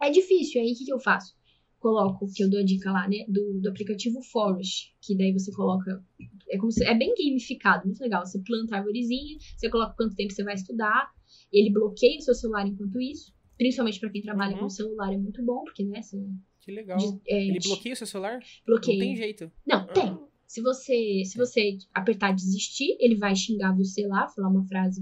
[0.00, 0.60] é difícil.
[0.60, 1.34] Aí o que, que eu faço?
[1.80, 3.24] Coloco, que eu dou a dica lá, né?
[3.28, 4.94] Do, do aplicativo Forest.
[5.00, 6.04] Que daí você coloca.
[6.48, 8.24] É, como se, é bem gamificado, muito legal.
[8.24, 11.10] Você planta a arvorezinha, você coloca quanto tempo você vai estudar.
[11.52, 13.32] Ele bloqueia o seu celular enquanto isso.
[13.58, 14.60] Principalmente pra quem trabalha Uhum.
[14.60, 16.00] com celular é muito bom, porque, né?
[16.02, 16.16] Você
[16.60, 16.96] Que legal.
[16.98, 18.38] de- é, Ele bloqueia o seu celular?
[18.66, 18.98] bloqueia.
[18.98, 19.52] Não tem jeito.
[19.66, 20.18] Não, tem.
[20.46, 25.00] Se você, se você apertar desistir, ele vai xingar você lá, falar uma frase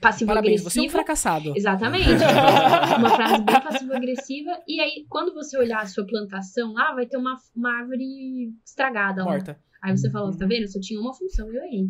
[0.00, 0.70] passivo-agressiva.
[0.70, 1.52] você é um fracassado.
[1.56, 2.04] Exatamente.
[2.98, 4.50] uma frase bem passivo-agressiva.
[4.66, 9.24] E aí, quando você olhar a sua plantação lá, vai ter uma, uma árvore estragada
[9.24, 9.30] lá.
[9.32, 9.60] Morta.
[9.82, 10.68] Aí você fala, tá vendo?
[10.68, 11.88] Só tinha uma função, eu errei.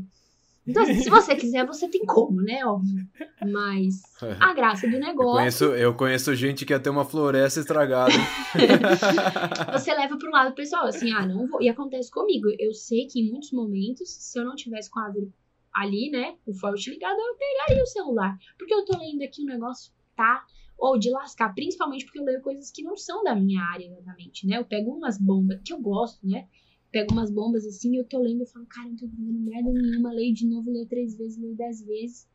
[0.67, 2.65] Então, se você quiser, você tem como, né?
[2.65, 3.09] Óbvio.
[3.51, 4.03] Mas
[4.39, 8.13] a graça do Eu negócio, conheço, eu conheço gente que ia ter uma floresta estragada.
[9.73, 11.63] você leva pro lado pessoal, assim, ah, não vou.
[11.63, 12.49] E acontece comigo.
[12.59, 15.33] Eu sei que em muitos momentos, se eu não tivesse com a árvore
[15.73, 18.37] ali, né, o forte ligado, eu pegaria o celular.
[18.59, 20.45] Porque eu tô lendo aqui um negócio, tá?
[20.77, 24.47] Ou de lascar, principalmente porque eu leio coisas que não são da minha área exatamente,
[24.47, 24.59] né?
[24.59, 26.47] Eu pego umas bombas, que eu gosto, né?
[26.91, 30.13] Pego umas bombas assim, eu tô lendo e falo, cara, não tô entendendo merda nenhuma,
[30.13, 32.29] leio de novo, leio três vezes, leio dez vezes.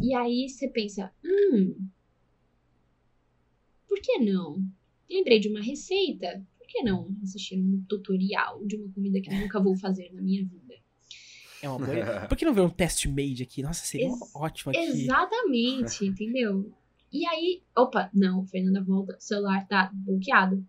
[0.00, 1.88] E aí você pensa, hum,
[3.88, 4.62] por que não?
[5.08, 9.38] Lembrei de uma receita, por que não assistir um tutorial de uma comida que eu
[9.38, 10.74] nunca vou fazer na minha vida?
[11.62, 12.26] É uma boa.
[12.28, 13.62] Por que não ver um test made aqui?
[13.62, 14.80] Nossa, seria Ex- ótimo aqui.
[14.80, 16.70] Exatamente, entendeu?
[17.10, 20.66] E aí, opa, não, Fernanda volta, o celular tá bloqueado.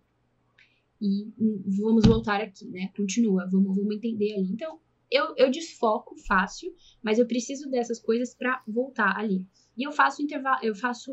[1.02, 2.92] E hum, vamos voltar aqui, né?
[2.96, 4.52] Continua, vamos, vamos entender ali.
[4.52, 4.80] Então,
[5.12, 9.46] eu, eu desfoco fácil, mas eu preciso dessas coisas pra voltar ali.
[9.78, 11.12] E eu faço intervalo, eu faço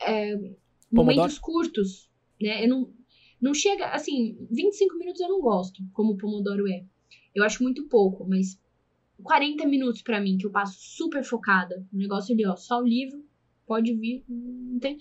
[0.00, 0.36] é,
[0.90, 2.08] momentos curtos,
[2.40, 2.64] né?
[2.64, 2.94] Eu não,
[3.40, 6.84] não chega, assim, 25 minutos eu não gosto, como o Pomodoro é.
[7.34, 8.60] Eu acho muito pouco, mas
[9.22, 11.86] 40 minutos pra mim, que eu passo super focada.
[11.92, 13.23] O negócio ali, ó, só o livro,
[13.66, 14.24] pode vir.
[14.28, 14.98] Não tem...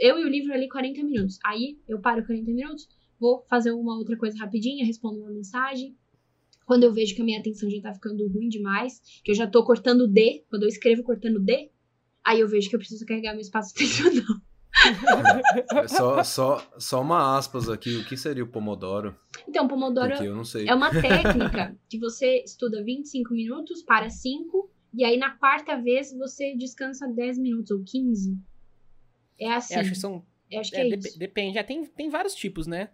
[0.00, 1.38] Eu e o livro ali, 40 minutos.
[1.44, 2.88] Aí eu paro 40 minutos,
[3.18, 5.96] vou fazer uma outra coisa rapidinha, respondo uma mensagem.
[6.66, 9.46] Quando eu vejo que a minha atenção já tá ficando ruim demais, que eu já
[9.46, 11.70] tô cortando D, quando eu escrevo cortando D,
[12.24, 14.40] aí eu vejo que eu preciso carregar meu espaço atencional.
[15.86, 17.96] só, só, só uma aspas aqui.
[17.96, 19.14] O que seria o Pomodoro?
[19.46, 20.66] Então, Pomodoro Porque eu não sei.
[20.66, 26.12] É uma técnica que você estuda 25 minutos para 5, e aí na quarta vez
[26.12, 28.38] você descansa 10 minutos ou 15.
[29.38, 29.74] É assim.
[29.74, 30.24] É, acho que são.
[30.50, 31.58] eu acho que é, é, depende.
[31.58, 32.90] É, tem, tem vários tipos, né?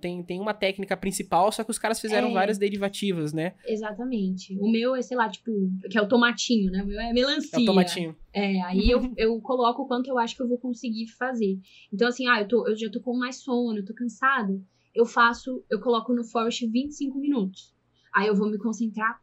[0.00, 2.32] Tem, tem uma técnica principal, só que os caras fizeram É.
[2.32, 3.54] várias derivativas, né?
[3.64, 4.58] Exatamente.
[4.58, 5.52] O meu é, sei lá, tipo,
[5.88, 6.82] que é o tomatinho, né?
[6.82, 7.56] O meu é melancia.
[7.56, 8.16] É o tomatinho.
[8.32, 11.60] É, aí eu, eu coloco o quanto eu acho que eu vou conseguir fazer.
[11.92, 14.60] Então, assim, ah, eu, tô, eu já tô com mais sono, eu tô cansada.
[14.92, 17.72] Eu faço, eu coloco no Forest 25 minutos.
[18.12, 19.20] Aí eu vou me concentrar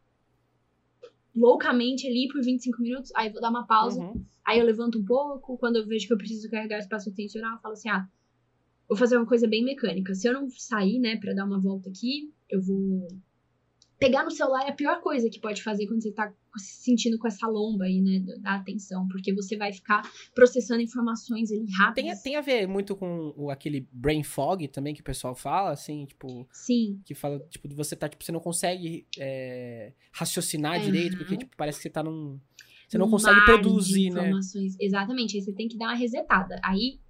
[1.34, 3.12] loucamente ali por 25 minutos.
[3.14, 4.00] Aí eu vou dar uma pausa.
[4.00, 4.24] Uhum.
[4.44, 7.60] Aí eu levanto um pouco, quando eu vejo que eu preciso carregar espaço atencional, eu
[7.60, 8.06] falo assim, ah,
[8.88, 10.14] vou fazer uma coisa bem mecânica.
[10.14, 13.08] Se eu não sair, né, pra dar uma volta aqui, eu vou
[14.02, 17.18] pegar no celular é a pior coisa que pode fazer quando você tá se sentindo
[17.18, 20.02] com essa lomba aí, né, da- atenção, porque você vai ficar
[20.34, 22.22] processando informações ali Tem, rápidas.
[22.22, 26.04] tem a ver muito com o, aquele brain fog também que o pessoal fala, assim,
[26.06, 31.16] tipo, Sim, que fala, tipo, de você tá, tipo, você não consegue é, raciocinar direito,
[31.16, 32.38] porque, tipo, parece que você tá num.
[32.88, 34.30] Você não um consegue produzir, né?
[34.78, 36.60] Exatamente, aí você tem que dar uma resetada.
[36.62, 37.00] Aí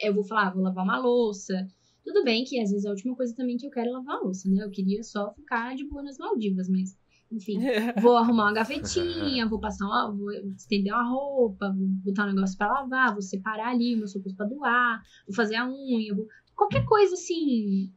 [0.00, 1.68] eu vou falar, ah, vou lavar uma louça.
[2.08, 4.20] Tudo bem que às vezes a última coisa também que eu quero é lavar a
[4.20, 4.64] louça, né?
[4.64, 6.96] Eu queria só ficar de boa nas Maldivas, mas
[7.30, 7.58] enfim.
[8.02, 10.10] Vou arrumar uma gavetinha, vou passar uma.
[10.16, 14.32] Vou estender uma roupa, vou botar um negócio pra lavar, vou separar ali meus roupas
[14.32, 16.26] pra doar, vou fazer a unha, vou.
[16.56, 17.92] Qualquer coisa assim,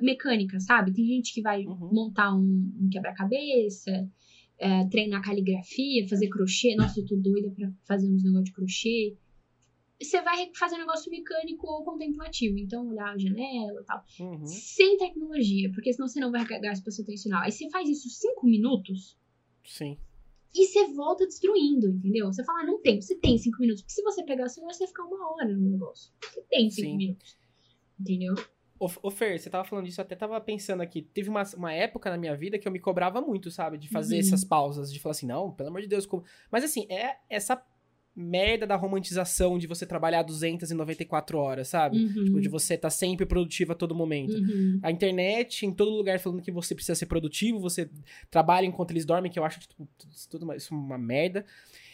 [0.00, 0.92] mecânica, sabe?
[0.92, 1.90] Tem gente que vai Uhum.
[1.92, 3.90] montar um, um quebra-cabeça.
[4.58, 6.74] é, treinar caligrafia, fazer crochê.
[6.76, 9.14] Nossa, eu tô doida pra fazer uns negócios de crochê.
[10.00, 12.58] Você vai fazer um negócio mecânico ou contemplativo.
[12.58, 14.04] Então, olhar a janela e tal.
[14.20, 14.46] Uhum.
[14.46, 17.42] Sem tecnologia, porque senão você não vai carregar espaço atencional.
[17.42, 19.16] Aí você faz isso cinco minutos
[19.64, 19.96] Sim.
[20.54, 22.26] e você volta destruindo, entendeu?
[22.26, 23.82] Você fala, ah, não tem, você tem cinco minutos.
[23.82, 26.12] Porque se você pegar o celular, você vai ficar uma hora no negócio.
[26.20, 26.96] Você tem cinco Sim.
[26.96, 27.36] minutos.
[27.98, 28.34] Entendeu?
[28.78, 31.00] Ô, ô, Fer, você tava falando disso, eu até tava pensando aqui.
[31.00, 33.78] Teve uma, uma época na minha vida que eu me cobrava muito, sabe?
[33.78, 34.20] De fazer Uhum.
[34.20, 36.04] essas pausas, de falar assim, não, pelo amor de Deus.
[36.04, 36.22] Como...
[36.52, 37.56] Mas assim, é essa
[38.16, 41.98] merda da romantização de você trabalhar 294 horas, sabe?
[41.98, 42.24] Uhum.
[42.24, 44.32] Tipo, de você estar sempre produtivo a todo momento.
[44.32, 44.80] Uhum.
[44.82, 47.90] A internet, em todo lugar, falando que você precisa ser produtivo, você
[48.30, 51.44] trabalha enquanto eles dormem, que eu acho tipo, tudo, tudo uma- isso uma merda.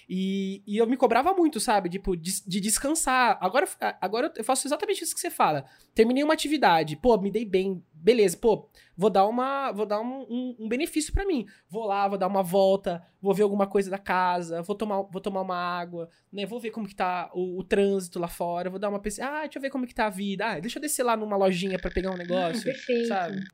[0.09, 1.89] E, e eu me cobrava muito, sabe?
[1.89, 3.39] Tipo, de, de descansar.
[3.41, 3.67] Agora,
[4.01, 5.65] agora eu faço exatamente isso que você fala.
[5.95, 9.73] Terminei uma atividade, pô, me dei bem, beleza, pô, vou dar uma.
[9.73, 11.47] Vou dar um, um- um benefício pra mim.
[11.69, 15.21] Vou lá, vou dar uma volta, vou ver alguma coisa da casa, vou tomar, vou
[15.21, 16.45] tomar uma água, né?
[16.47, 19.29] Vou ver como que tá o, o trânsito lá fora, vou dar uma pesquisa.
[19.29, 20.47] Ah, deixa eu ver como que tá a vida.
[20.47, 22.63] Ah, deixa eu descer lá numa lojinha pra pegar um negócio.
[22.65, 23.09] Perfeito.
[23.09, 23.45] sabe?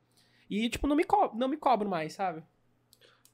[0.51, 2.43] E, tipo, não me, co não me cobro mais, sabe?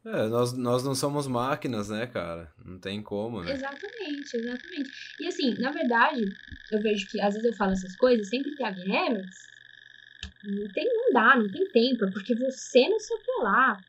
[0.06, 2.52] É, nós, nós não somos máquinas, né, cara?
[2.62, 3.52] Não tem como, né?
[3.52, 5.16] Exatamente, exatamente.
[5.18, 6.36] E assim, na verdade,
[6.70, 9.50] eu vejo que às vezes eu falo essas coisas, sempre tem é, mas
[10.42, 13.82] não, tem, não dá, não tem tempo, é porque você não sei o que lá.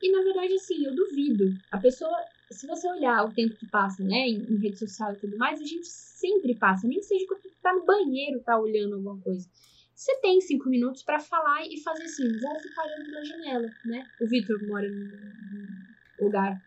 [0.00, 1.58] E na verdade, assim, eu duvido.
[1.72, 2.16] A pessoa,
[2.50, 5.60] se você olhar o tempo que passa, né, em, em rede social e tudo mais,
[5.60, 9.48] a gente sempre passa, nem que seja quando tá no banheiro, tá olhando alguma coisa.
[9.96, 14.10] Você tem cinco minutos pra falar e fazer assim, vou ficar olhando pela janela, né?
[14.18, 15.78] O Vitor mora num
[16.20, 16.62] lugar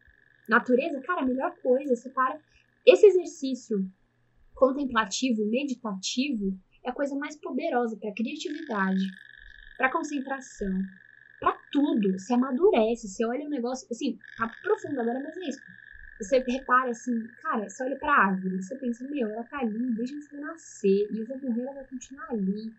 [0.47, 2.41] natureza, cara, a melhor coisa, você para.
[2.83, 3.87] Esse exercício
[4.55, 9.15] contemplativo, meditativo, é a coisa mais poderosa para criatividade,
[9.77, 10.87] para concentração,
[11.39, 12.13] para tudo.
[12.13, 15.63] Você amadurece, você olha o negócio, assim, tá profundo agora, mas é isso.
[16.19, 20.15] Você repara assim, cara, você olha pra árvore, você pensa, meu, ela tá ali desde
[20.15, 22.73] antes eu nascer, e eu vou morrer, ela vai continuar ali.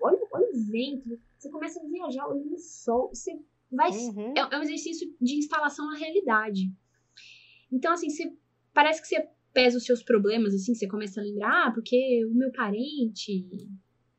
[0.00, 3.38] Olha, olha o vento, você começa a viajar olhando o sol, você
[3.70, 4.34] vai Uhum.
[4.36, 6.72] é, é um exercício de instalação na realidade.
[7.70, 8.32] Então, assim, você,
[8.72, 12.34] parece que você pesa os seus problemas, assim, você começa a lembrar, ah, porque o
[12.34, 13.46] meu parente,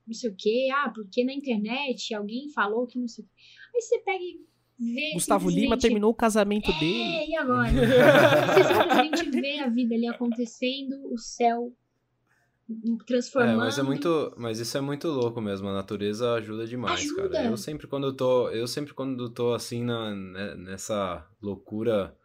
[0.05, 3.33] não sei o quê, ah, porque na internet alguém falou que não sei o quê.
[3.75, 4.39] Aí você pega e
[4.79, 5.13] vê.
[5.13, 7.15] Gustavo Lima terminou o casamento dele.
[7.15, 7.69] É, e agora?
[8.53, 11.73] você simplesmente vê a vida ali acontecendo, o céu
[12.67, 13.57] É, transformando.
[13.57, 15.67] mas é muito, mas isso é muito louco mesmo.
[15.67, 17.29] A natureza ajuda demais, Ajuda.
[17.29, 17.45] cara.
[17.45, 22.15] Eu sempre quando eu tô, eu sempre quando tô assim na, né, nessa loucura,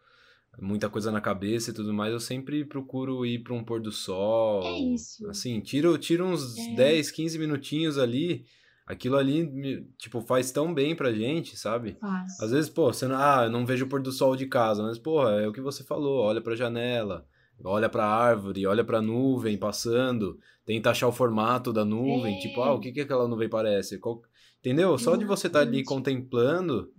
[0.59, 3.91] muita coisa na cabeça e tudo mais, eu sempre procuro ir para um pôr do
[3.91, 4.63] sol.
[4.63, 5.27] É isso.
[5.29, 6.75] Assim, tiro, tiro uns É.
[6.75, 8.45] 10, 15 minutinhos ali.
[8.87, 11.95] Aquilo ali, tipo, faz tão bem pra gente, sabe?
[12.01, 12.39] Faz.
[12.41, 14.81] Às vezes, pô, você não, ah, eu não vejo o pôr do sol de casa,
[14.83, 17.25] mas, porra, é o que você falou, olha pra janela,
[17.63, 22.39] olha pra árvore, olha pra nuvem passando, tenta achar o formato da nuvem, É.
[22.39, 23.99] tipo, ah, o que que aquela nuvem parece?
[23.99, 24.21] Qual-
[24.59, 24.97] Entendeu?
[24.97, 25.87] Só de você estar ali Exatamente.
[25.87, 26.93] contemplando,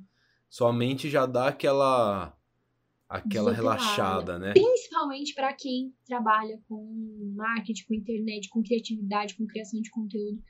[0.50, 2.36] sua mente já dá aquela
[3.08, 4.52] aquela relaxada, né?
[4.54, 10.42] principalmente para quem trabalha com marketing, com internet, com criatividade, com criação de conteúdo.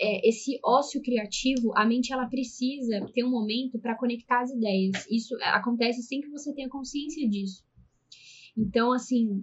[0.00, 5.04] É, esse ócio criativo, a mente ela precisa ter um momento para conectar as ideias.
[5.10, 7.64] Isso acontece sem que você tenha consciência disso.
[8.56, 9.42] Então, assim,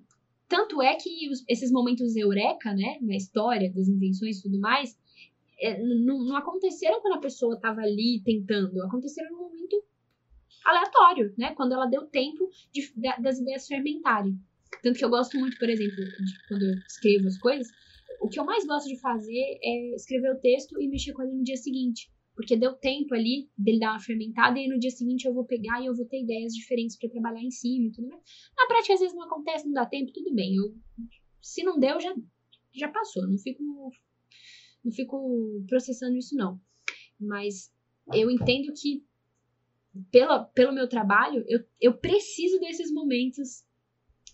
[0.52, 5.00] tanto é que os- esses momentos eureka, né, na história das invenções e tudo mais,
[5.60, 9.82] é, não, aconteceram quando a pessoa estava ali tentando, aconteceram num momento
[10.66, 11.54] aleatório, né?
[11.56, 14.36] Quando ela deu tempo de- da- das ideias fermentarem.
[14.84, 17.68] Tanto que eu gosto muito, por exemplo, de quando eu escrevo as coisas,
[18.22, 21.34] o que eu mais gosto de fazer é escrever o texto e mexer com ele
[21.34, 22.12] no dia seguinte.
[22.36, 25.82] Porque deu tempo ali dele dar uma fermentada e no dia seguinte eu vou pegar
[25.82, 28.24] e eu vou ter ideias diferentes para trabalhar em cima e tudo mais.
[28.58, 30.56] Na prática, às vezes não acontece, não dá tempo, tudo bem.
[30.56, 30.76] Eu,
[31.42, 32.16] se não deu, já,
[32.74, 33.28] já passou.
[33.28, 33.62] Não fico,
[34.84, 36.60] não fico processando isso, não.
[37.20, 37.72] Mas
[38.14, 39.06] eu entendo que
[40.10, 43.64] pela, pelo meu trabalho, eu, eu preciso desses momentos,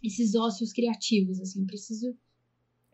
[0.03, 2.15] esses ócios criativos, assim, preciso.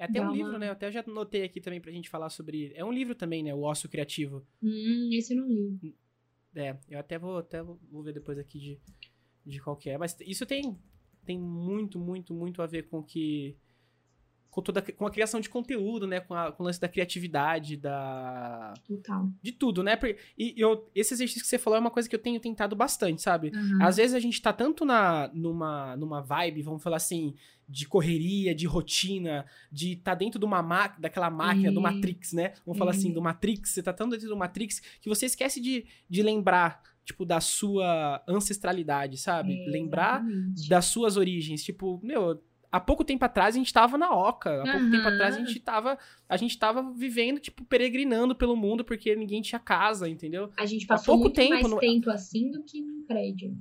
[0.03, 0.67] É até Dá um uma- livro, né?
[0.67, 2.73] Eu até já notei aqui também pra gente falar sobre.
[2.75, 3.53] É um livro também, né?
[3.53, 4.45] O Ócio Criativo.
[4.61, 5.95] Hum, esse eu não li.
[6.55, 8.79] É, eu até vou, até vou ver depois aqui de,
[9.45, 9.97] de qual que é.
[9.97, 10.77] Mas isso tem,
[11.25, 13.55] tem muito, muito, muito a ver com que.
[14.53, 16.19] Com, toda, com a criação de conteúdo, né?
[16.19, 18.73] Com, a- com o lance da criatividade, da.
[18.87, 19.27] Total.
[19.41, 19.97] De tudo, né?
[20.37, 23.21] E eu, esse exercício que você falou é uma coisa que eu tenho tentado bastante,
[23.21, 23.51] sabe?
[23.55, 23.79] Aham.
[23.81, 27.33] Às vezes a gente tá tanto na, numa, numa vibe, vamos falar assim,
[27.67, 31.83] de correria, de rotina, de tá dentro de uma ma daquela máquina, do É.
[31.83, 32.53] Matrix, né?
[32.65, 33.13] Vamos falar assim, É.
[33.13, 37.25] do Matrix, você tá tão dentro do Matrix que você esquece de, de lembrar tipo,
[37.25, 39.53] da sua ancestralidade, sabe?
[39.61, 40.23] É, Lembrar
[40.69, 41.63] das suas origens.
[41.63, 42.41] Tipo, meu,
[42.73, 44.61] há pouco tempo atrás a gente tava na Oca.
[44.63, 45.97] Há pouco tempo atrás a gente tava.
[46.27, 50.49] A gente tava vivendo, tipo, peregrinando pelo mundo porque ninguém tinha casa, entendeu?
[50.57, 53.55] A gente há passou pouco muito tempo mais no- tempo assim do que num prédio.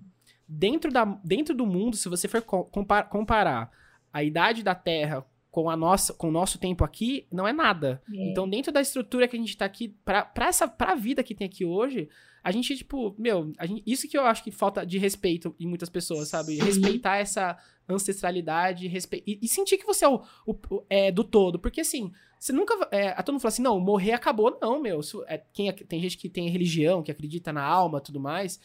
[0.49, 3.71] Dentro, da, dentro do mundo, se você for co- compa- comparar
[4.13, 8.03] a idade da Terra com, a nossa, com o nosso tempo aqui, não é nada.
[8.13, 8.31] É.
[8.31, 11.35] Então, dentro da estrutura que a gente tá aqui, pra, pra, essa, pra vida que
[11.35, 12.09] tem aqui hoje,
[12.45, 15.89] a gente, tipo, meu, gente- isso que eu acho que falta de respeito em muitas
[15.89, 16.57] pessoas, sabe?
[16.57, 16.63] Sim.
[16.65, 17.57] Respeitar essa
[17.95, 19.23] ancestralidade respe...
[19.27, 21.59] e, e sentir que você é, o, o- é do todo.
[21.59, 22.75] Porque, assim, você nunca.
[22.91, 24.59] É, a todo mundo fala assim, não, morrer acabou.
[24.61, 25.01] Não, meu.
[25.01, 28.59] Isso é, quem, tem gente que tem religião, que acredita na alma tudo mais.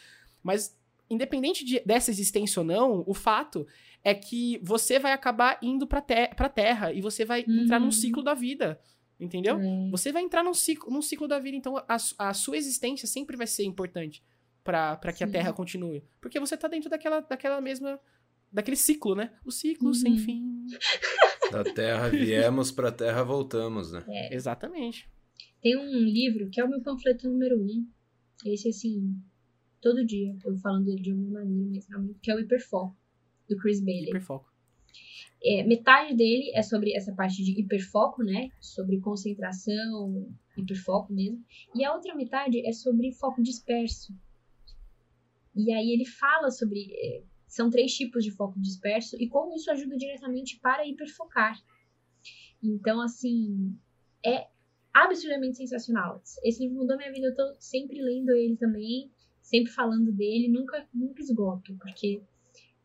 [0.44, 0.78] Mas,
[1.10, 3.66] independente de- dessa existência ou não, o fato
[4.04, 7.86] é que você vai acabar indo pra, te pra terra e você vai entrar num
[7.88, 7.92] Uhum.
[7.92, 8.80] ciclo da vida.
[9.20, 9.58] Entendeu?
[9.60, 9.90] É.
[9.90, 13.36] Você vai entrar num ciclo, num ciclo da vida, então a, a sua existência sempre
[13.36, 14.24] vai ser importante
[14.64, 15.34] pra pra que a Sim.
[15.34, 16.04] Terra continue.
[16.22, 18.00] Porque você tá dentro daquela, daquela mesma.
[18.52, 19.32] Daquele ciclo, né?
[19.46, 20.18] O ciclo sem Uhum.
[20.20, 20.66] fim.
[21.52, 24.04] Da terra viemos, pra terra voltamos, né?
[24.32, 25.10] Exatamente.
[25.62, 27.88] Tem um livro que é o meu panfleto número um.
[28.46, 29.16] Esse, assim,
[29.82, 32.96] todo dia eu falando dele de alguma maneira, mas realmente, que é o Hiperfoco,
[33.50, 34.10] do Chris Bailey.
[34.10, 34.52] Hiperfoco.
[35.44, 38.50] É, metade dele é sobre essa parte de hiperfoco, né?
[38.60, 41.44] Sobre concentração, hiperfoco mesmo.
[41.76, 44.14] E a outra metade é sobre foco disperso.
[45.56, 46.90] E aí ele fala sobre.
[47.58, 51.60] São três tipos de foco disperso e como isso ajuda diretamente para hiperfocar.
[52.64, 53.76] Então, assim,
[54.26, 54.48] é
[54.94, 56.22] absurdamente sensacional.
[56.44, 59.12] Esse livro mudou minha vida, eu tô sempre lendo ele também,
[59.42, 62.22] sempre falando dele, nunca, nunca esgoto, porque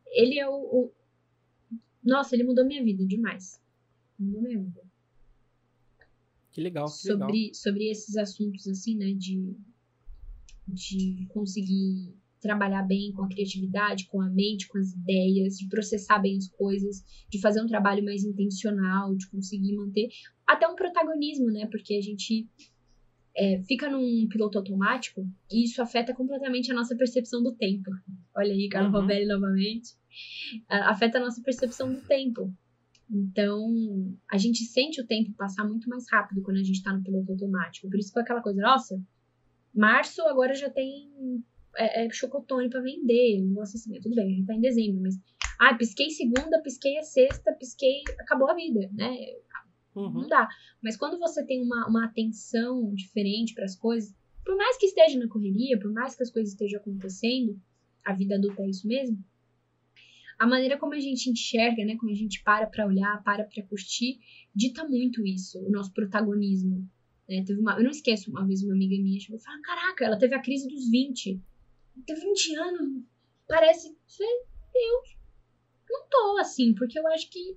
[0.07, 0.93] ele é o, o-
[2.03, 3.61] Nossa, ele mudou minha vida demais.
[4.19, 4.83] Mudou minha vida.
[6.51, 7.29] Que legal, que legal.
[7.29, 9.55] Sobre, sobre esses assuntos, assim, né, de,
[10.69, 16.19] de conseguir trabalhar bem com a criatividade, com a mente, com as ideias, de processar
[16.19, 20.09] bem as coisas, de fazer um trabalho mais intencional, de conseguir manter
[20.47, 21.67] até um protagonismo, né?
[21.71, 22.47] Porque a gente
[23.37, 27.91] é, fica num piloto automático e isso afeta completamente a nossa percepção do tempo.
[28.37, 29.01] Olha aí, Carlos Uhum.
[29.01, 29.95] Rovelli novamente.
[30.69, 32.53] Afeta a nossa percepção do tempo.
[33.11, 37.03] Então, a gente sente o tempo passar muito mais rápido quando a gente tá no
[37.03, 37.89] piloto automático.
[37.89, 39.01] Por isso que é aquela coisa, nossa,
[39.75, 41.11] março agora já tem
[41.77, 43.43] é, é, chocotone pra vender.
[43.43, 45.19] Um negócio assim, tudo bem, a gente tá em dezembro, mas.
[45.61, 48.03] Ah, pisquei segunda, pisquei a sexta, pisquei.
[48.21, 49.17] Acabou a vida, né?
[49.95, 50.13] Uhum.
[50.13, 50.49] Não dá.
[50.83, 55.19] Mas quando você tem uma, uma atenção diferente para as coisas, por mais que esteja
[55.19, 57.61] na correria, por mais que as coisas estejam acontecendo,
[58.05, 59.23] a vida adulta é isso mesmo.
[60.39, 63.63] A maneira como a gente enxerga, né, como a gente para para olhar, para para
[63.65, 64.19] curtir,
[64.55, 66.89] dita muito isso, o nosso protagonismo.
[67.29, 67.45] né?
[67.47, 70.19] Teve uma, eu não esqueço uma vez uma amiga minha chegou e falou: Caraca, ela
[70.19, 71.41] teve a crise dos 20.
[72.07, 73.05] Tem 20 anos,
[73.49, 73.89] parece.
[73.89, 74.33] Eu falei,
[74.73, 75.17] Deus,
[75.91, 77.57] não tô assim, porque eu acho que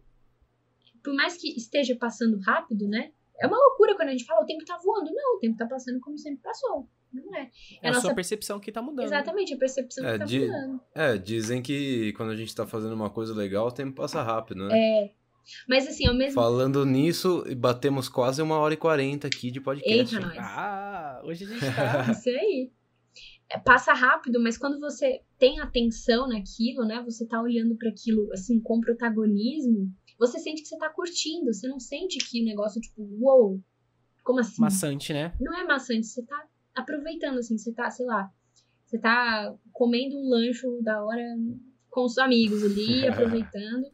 [1.03, 3.11] por mais que esteja passando rápido, né?
[3.39, 5.11] É uma loucura quando a gente fala o tempo tá voando.
[5.13, 6.89] Não, o tempo tá passando como sempre passou.
[7.13, 7.49] Não é.
[7.81, 9.05] É a nossa- sua percepção que tá mudando.
[9.05, 10.81] Exatamente, a percepção É, que tá de- mudando.
[10.93, 14.67] É, dizem que quando a gente tá fazendo uma coisa legal, o tempo passa rápido,
[14.67, 14.77] né?
[14.77, 15.11] É.
[15.69, 20.15] Mas assim, ao mesmo Falando nisso, batemos quase uma hora e quarenta aqui de podcast.
[20.15, 20.37] Eita, nós.
[20.39, 21.59] Ah, hoje a gente
[22.07, 22.11] tá.
[22.11, 22.71] Isso aí.
[23.49, 27.01] É, passa rápido, mas quando você tem atenção naquilo, né?
[27.05, 31.67] Você tá olhando para aquilo assim com protagonismo, você sente que você tá curtindo, você
[31.67, 33.59] não sente que o negócio tipo, uou,
[34.23, 34.61] como assim?
[34.61, 35.33] maçante, né?
[35.39, 36.43] Não é maçante, você tá
[36.73, 38.29] aproveitando assim, você tá, sei lá,
[38.85, 41.21] você tá comendo um lancho da hora
[41.89, 43.85] com os amigos ali, aproveitando.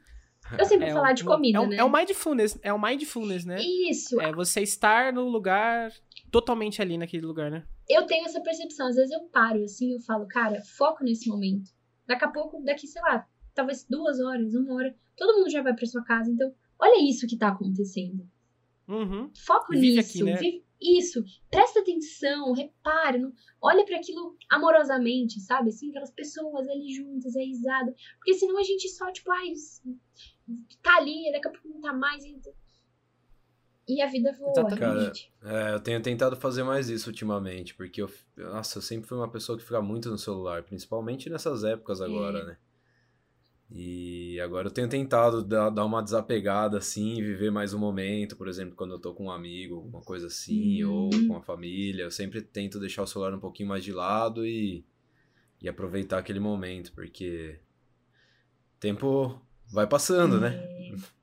[0.58, 1.76] Eu sempre vou falar de um- comida, é um, né?
[1.78, 3.62] É o mindfulness, é o mindfulness, né?
[3.62, 5.92] Isso, É você estar no lugar
[6.32, 7.64] totalmente ali naquele lugar, né?
[7.92, 8.88] Eu tenho essa percepção.
[8.88, 11.70] Às vezes eu paro assim, eu falo, cara, foco nesse momento.
[12.08, 15.74] Daqui a pouco, daqui, sei lá, talvez duas horas, uma hora, todo mundo já vai
[15.76, 16.30] pra sua casa.
[16.32, 18.28] Então, olha isso que tá acontecendo.
[18.88, 19.32] Uhum.
[19.46, 20.10] Foco Vive nisso.
[20.10, 20.36] aqui, né?
[20.36, 21.24] vive- isso.
[21.50, 23.20] Presta atenção, repare.
[23.20, 23.32] Não,
[23.62, 25.70] olha para aquilo amorosamente, sabe?
[25.70, 27.94] Assim, aquelas pessoas ali juntas, é risada.
[28.18, 29.54] Porque senão a gente só, tipo, ai,
[30.82, 32.24] tá ali, daqui a pouco não tá mais.
[32.26, 32.36] E,
[33.88, 34.80] e a vida voa, Exatamente.
[34.80, 35.32] realmente.
[35.44, 39.30] É, eu tenho tentado fazer mais isso ultimamente, porque eu, nossa, eu sempre fui uma
[39.30, 42.46] pessoa que fica muito no celular, principalmente nessas épocas agora, É.
[42.46, 42.58] né?
[43.74, 48.50] E agora eu tenho tentado dar, dar uma desapegada assim, viver mais um momento, por
[48.50, 50.92] exemplo, quando eu tô com um amigo, alguma coisa assim, Uhum.
[50.94, 54.46] ou com a família, eu sempre tento deixar o celular um pouquinho mais de lado
[54.46, 54.84] e,
[55.62, 57.60] e aproveitar aquele momento, porque
[58.76, 59.42] o tempo
[59.72, 60.52] vai passando, né?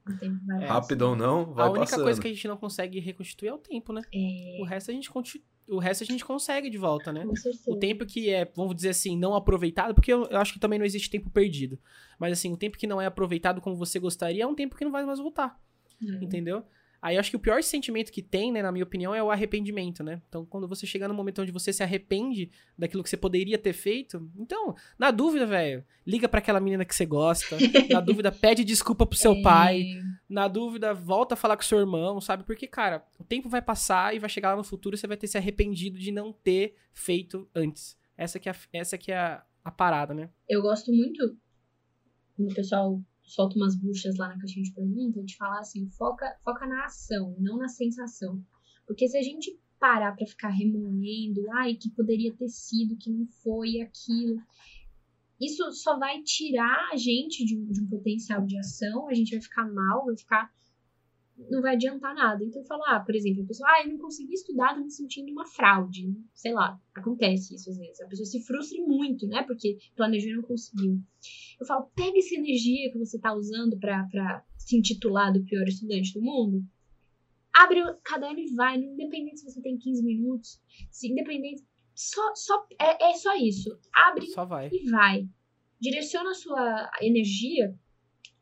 [0.09, 0.15] Tempo.
[0.15, 2.03] O tempo vai É, Rápido ou não, vai a única passando.
[2.05, 4.03] coisa que a gente não consegue reconstituir é o tempo, né?
[4.15, 5.11] É, O resto a gente
[5.71, 7.27] o resto a gente consegue de volta, né?
[7.67, 10.79] O tempo que é, vamos dizer assim, não aproveitado, porque eu, eu acho que também
[10.79, 11.79] não existe tempo perdido.
[12.19, 14.85] Mas assim, o tempo que não é aproveitado como você gostaria é um tempo que
[14.85, 15.61] não vai mais voltar,
[16.03, 16.25] É.
[16.25, 16.65] entendeu?
[17.01, 19.31] Aí eu acho que o pior sentimento que tem, né, na minha opinião, é o
[19.31, 20.20] arrependimento, né?
[20.29, 23.73] Então, quando você chegar no momento onde você se arrepende daquilo que você poderia ter
[23.73, 27.57] feito, então, na dúvida, velho, liga pra aquela menina que você gosta,
[27.91, 29.85] na dúvida, pede desculpa pro seu pai,
[30.29, 32.43] na dúvida, volta a falar com seu irmão, sabe?
[32.43, 35.16] Porque, cara, o tempo vai passar e vai chegar lá no futuro e você vai
[35.16, 37.97] ter se arrependido de não ter feito antes.
[38.16, 40.31] Essa que é a, essa que é a, a parada, né?
[40.49, 41.37] Eu gosto muito
[42.37, 46.27] quando o pessoal solta umas buchas lá na caixinha de perguntas, de falar assim, foca,
[46.45, 48.43] foca na ação, não na sensação.
[48.87, 53.27] Porque se a gente parar pra ficar remoendo, ai, que poderia ter sido, que não
[53.43, 54.41] foi aquilo,
[55.41, 59.31] isso só vai tirar a gente de, um- de um potencial de ação, a gente
[59.31, 60.51] vai ficar mal, vai ficar.
[61.51, 62.43] Não vai adiantar nada.
[62.43, 65.31] Então, falar, ah, por exemplo, a pessoa, ah, eu não consegui estudar, tô me sentindo
[65.31, 66.12] uma fraude.
[66.35, 68.01] Sei lá, acontece isso às vezes.
[68.01, 69.44] A pessoa se frustra muito, né?
[69.44, 71.01] Porque planejou e não conseguiu.
[71.60, 75.66] Eu falo, pega essa energia que você tá usando pra, pra se intitular do pior
[75.66, 76.65] estudante do mundo.
[77.55, 80.60] Abre o caderno e vai, independente se você tem 15 minutos,
[80.90, 81.62] se independente.
[81.94, 83.77] Só, só, é, é só isso.
[83.93, 84.70] Abre Só vai.
[84.73, 85.28] e vai.
[85.81, 87.77] Direciona a sua energia,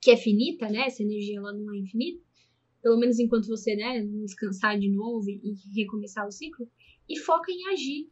[0.00, 0.86] que é finita, né?
[0.86, 2.25] Essa energia ela não é infinita.
[2.86, 6.70] Pelo menos enquanto você, né, descansar de novo e recomeçar o ciclo.
[7.08, 8.08] E foca em agir.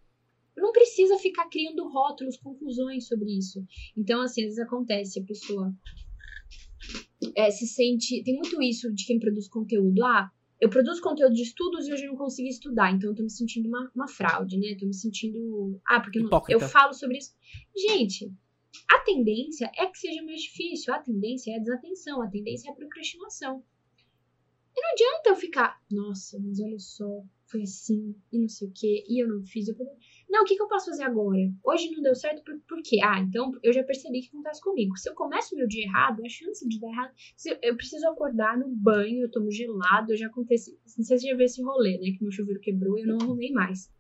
[0.57, 3.65] Não precisa ficar criando rótulos, conclusões sobre isso.
[3.97, 5.73] Então, assim, às vezes acontece, a pessoa
[7.37, 8.21] é, se sente.
[8.25, 10.05] Tem muito isso de quem produz conteúdo.
[10.05, 10.29] Ah,
[10.61, 13.31] eu produzo conteúdo de estudos e hoje eu não consegui estudar, então eu tô me
[13.31, 14.77] sentindo uma, uma fraude, né?
[14.77, 15.81] Tô me sentindo.
[15.87, 17.33] Ah, porque eu, não- eu falo sobre isso.
[17.77, 18.29] Gente,
[18.91, 22.73] a tendência é que seja mais difícil, a tendência é a desatenção, a tendência é
[22.73, 23.63] a procrastinação.
[24.77, 28.73] E não adianta eu ficar, nossa, mas olha só, foi assim, e não sei o
[28.75, 29.69] quê, e eu não fiz.
[29.69, 29.77] Eu...
[30.29, 31.39] Não, o que, que eu posso fazer agora?
[31.63, 32.99] Hoje não deu certo, por, por quê?
[33.03, 34.97] Ah, então eu já percebi que acontece comigo.
[34.97, 37.13] Se eu começo meu dia errado, a chance de dar errado.
[37.47, 40.77] Eu, eu preciso acordar no banho, eu tomo gelado, eu já acontece.
[40.97, 42.17] Não sei se já viu esse rolê, né?
[42.17, 43.93] Que meu chuveiro quebrou e eu não arrumei mais.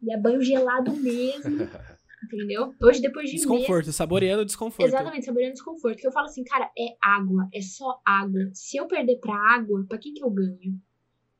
[0.00, 1.58] E é banho gelado mesmo,
[2.24, 2.74] entendeu?
[2.82, 3.46] Hoje, depois de meses.
[3.48, 4.88] Desconforto, saboreando o desconforto.
[4.88, 5.98] Exatamente, saboreando desconforto.
[5.98, 8.50] Que eu falo assim, cara, é água, é só água.
[8.52, 10.80] Se eu perder pra água, pra quem que eu ganho?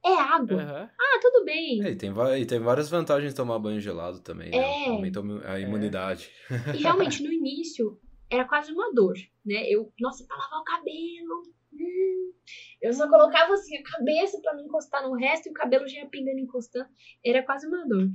[0.04, 0.62] É água.
[0.62, 0.90] Aham.
[0.98, 1.84] Ah, tudo bem.
[1.84, 4.56] É, e, tem, e tem várias vantagens de tomar banho gelado também, né?
[4.56, 4.88] É.
[4.88, 6.30] Aumenta a imunidade.
[6.74, 8.00] E realmente, no início,
[8.30, 9.14] era quase uma dor,
[9.44, 9.68] né?
[9.68, 11.42] Eu, nossa, pra lavar o cabelo.
[11.72, 12.32] hum,
[12.80, 15.98] eu só colocava assim a cabeça pra não encostar no resto e o cabelo já
[15.98, 16.88] ia pingando e encostando.
[17.24, 18.08] Era quase uma dor.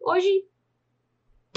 [0.00, 0.44] Hoje,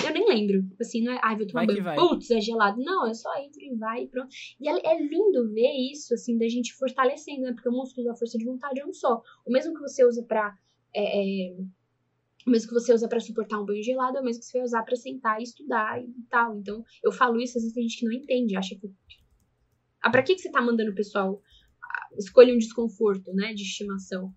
[0.07, 0.67] eu nem lembro.
[0.79, 1.95] Assim, não é, ai, vou tomar Vai banho.
[1.95, 2.81] Putz, é gelado.
[2.81, 4.29] Não, eu só entro e vai e pronto.
[4.59, 7.53] E é, é lindo ver isso, assim, da gente fortalecendo, né?
[7.53, 9.21] Porque o músculo da força de vontade é um só.
[9.45, 10.55] O mesmo que você usa pra.
[10.93, 11.55] é, é,
[12.45, 14.59] o mesmo que você usa pra suportar um banho gelado é o mesmo que você
[14.59, 16.55] vai usar pra sentar e estudar e tal.
[16.57, 18.87] Então, eu falo isso, às vezes tem gente que não entende, acha que.
[20.01, 21.41] Ah, pra que, que você tá mandando o pessoal
[21.83, 24.31] ah, escolher um desconforto, né, de estimação?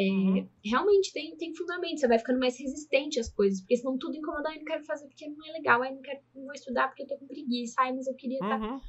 [0.00, 0.48] É, Uhum.
[0.64, 4.48] Realmente tem, tem fundamento, você vai ficando mais resistente às coisas, porque senão tudo incomoda,
[4.48, 7.02] ai, não quero fazer porque não é legal, ai, não quero, não vou estudar porque
[7.02, 8.80] eu tô com preguiça, ai, mas eu queria estar Uhum.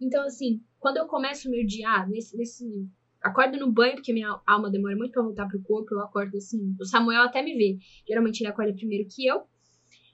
[0.00, 2.64] então, assim, quando eu começo o meu dia, ah, nesse, nesse.
[3.20, 5.92] Acordo no banho, porque minha alma demora muito pra voltar pro corpo.
[5.92, 6.72] Eu acordo assim.
[6.80, 7.76] O Samuel até me vê.
[8.06, 9.42] Geralmente ele acorda primeiro que eu.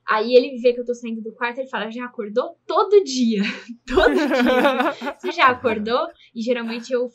[0.08, 2.56] Aí ele vê que eu tô saindo do quarto e fala: Já acordou?
[2.66, 3.42] Todo dia.
[3.86, 5.12] Todo dia.
[5.20, 6.08] Você já acordou?
[6.34, 7.10] E geralmente eu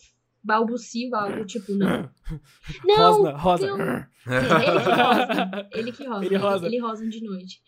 [0.50, 2.10] balbucio algo tipo: Não.
[2.86, 3.24] Não!
[3.24, 3.78] Rosna, rosa.
[3.78, 4.06] não.
[5.74, 6.26] Ele que rosa.
[6.26, 6.36] Ele que rosa.
[6.36, 6.66] Ele rosa.
[6.66, 7.62] Ele rosa de noite.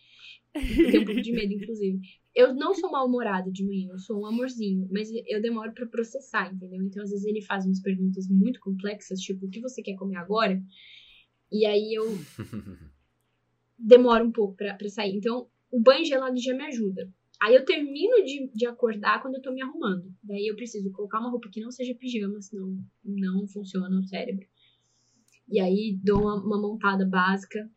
[0.54, 2.00] Eu tenho um pouco de medo, inclusive.
[2.34, 6.52] Eu não sou mal-humorada de manhã, eu sou um amorzinho, mas eu demoro pra processar,
[6.52, 6.82] entendeu?
[6.82, 10.16] Então, às vezes, ele faz umas perguntas muito complexas, tipo, o que você quer comer
[10.16, 10.62] agora?
[11.50, 12.04] E aí eu
[13.78, 15.14] demoro um pouco pra, pra sair.
[15.16, 17.12] Então, o banho gelado já me ajuda.
[17.42, 20.14] Aí eu termino de, de acordar quando eu tô me arrumando.
[20.22, 24.46] Daí eu preciso colocar uma roupa que não seja pijama, senão não funciona o cérebro.
[25.48, 27.68] E aí dou uma, uma montada básica.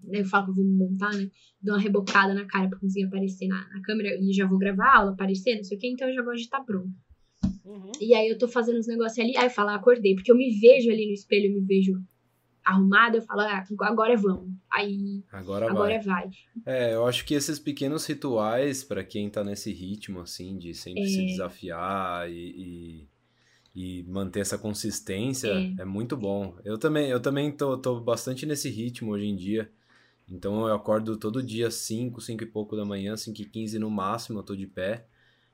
[0.00, 1.30] Daí Eu falo que eu vou montar, né?
[1.62, 4.84] Dou uma rebocada na cara pra conseguir aparecer na, na câmera e já vou gravar
[4.84, 6.92] a aula, aparecer, não sei o que, então eu já gosto de estar pronto.
[7.64, 7.92] Uhum.
[7.98, 10.36] E aí eu tô fazendo os negócios ali, aí eu falo, ah, acordei, porque eu
[10.36, 11.98] me vejo ali no espelho, eu me vejo
[12.64, 14.52] arrumada, eu falo, ah, agora vamos.
[14.70, 16.24] Aí, Agora, agora vai.
[16.24, 16.30] vai.
[16.66, 21.06] É, eu acho que esses pequenos rituais, pra quem tá nesse ritmo, assim, de sempre
[21.06, 21.26] se É.
[21.26, 23.08] desafiar e,
[23.74, 25.82] e, e manter essa consistência, É.
[25.82, 25.84] é.
[25.84, 26.56] muito bom.
[26.64, 29.70] Eu também, eu também tô, tô bastante nesse ritmo hoje em dia.
[30.28, 33.90] Então eu acordo todo dia 5, 5 e pouco da manhã, 5 e 15 no
[33.90, 35.06] máximo, eu tô de pé.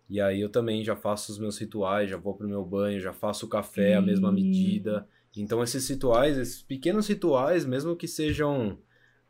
[0.09, 3.12] E aí eu também já faço os meus rituais, já vou pro meu banho, já
[3.12, 4.35] faço o café à mesma Hum.
[4.35, 5.09] medida.
[5.36, 8.78] Então esses rituais, esses pequenos rituais, mesmo que sejam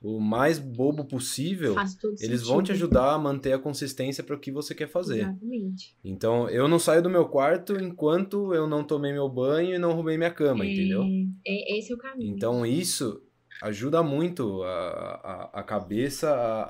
[0.02, 1.76] o mais bobo possível,
[2.20, 5.20] eles vão te ajudar a manter a consistência para o que você quer fazer.
[5.20, 5.96] Exatamente.
[6.02, 9.90] Então eu não saio do meu quarto enquanto eu não tomei meu banho e não
[9.90, 11.04] arrumei minha cama, é, entendeu?
[11.46, 12.34] É, esse é o caminho.
[12.34, 13.22] Então isso
[13.62, 16.62] ajuda muito a, a, a cabeça a,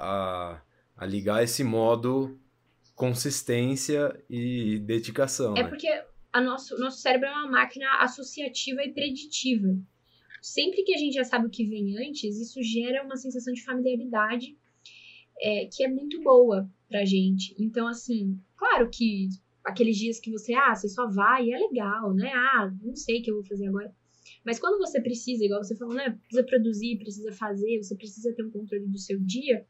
[0.54, 0.62] a,
[0.96, 2.36] a ligar esse modo
[2.96, 5.56] consistência e dedicação.
[5.56, 5.68] É né?
[5.68, 5.88] porque
[6.32, 9.76] a nosso, nosso cérebro é uma máquina associativa e preditiva.
[10.40, 13.62] Sempre que a gente já sabe o que vem antes, isso gera uma sensação de
[13.64, 14.56] familiaridade
[15.40, 17.54] é, que é muito boa pra gente.
[17.58, 19.28] Então, assim, claro que
[19.64, 22.30] aqueles dias que você, ah, você só vai, é legal, né?
[22.32, 23.94] Ah, não sei o que eu vou fazer agora.
[24.44, 26.10] Mas quando você precisa, igual você falou, né?
[26.10, 29.66] Precisa produzir, precisa fazer, você precisa ter um controle do seu dia.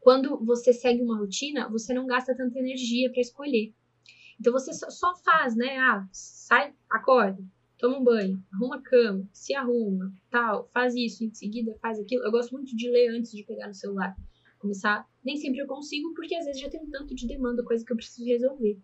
[0.00, 3.74] Quando você segue uma rotina, você não gasta tanta energia pra escolher.
[4.38, 5.78] Então você só, faz, né?
[5.78, 7.42] Ah, sai, acorda,
[7.78, 12.24] toma um banho, arruma a cama, se arruma, tal, faz isso, em seguida faz aquilo.
[12.24, 14.16] Eu gosto muito de ler antes de pegar no celular.
[14.58, 17.84] Começar, nem sempre eu consigo, porque às vezes já tem um tanto de demanda, coisa
[17.84, 18.78] que eu preciso resolver.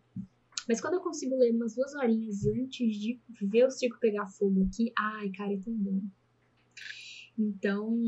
[0.69, 4.63] Mas quando eu consigo ler umas duas horinhas antes de ver o circo pegar fogo
[4.63, 6.01] aqui, ai, cara, é tão bom.
[7.37, 7.99] Então,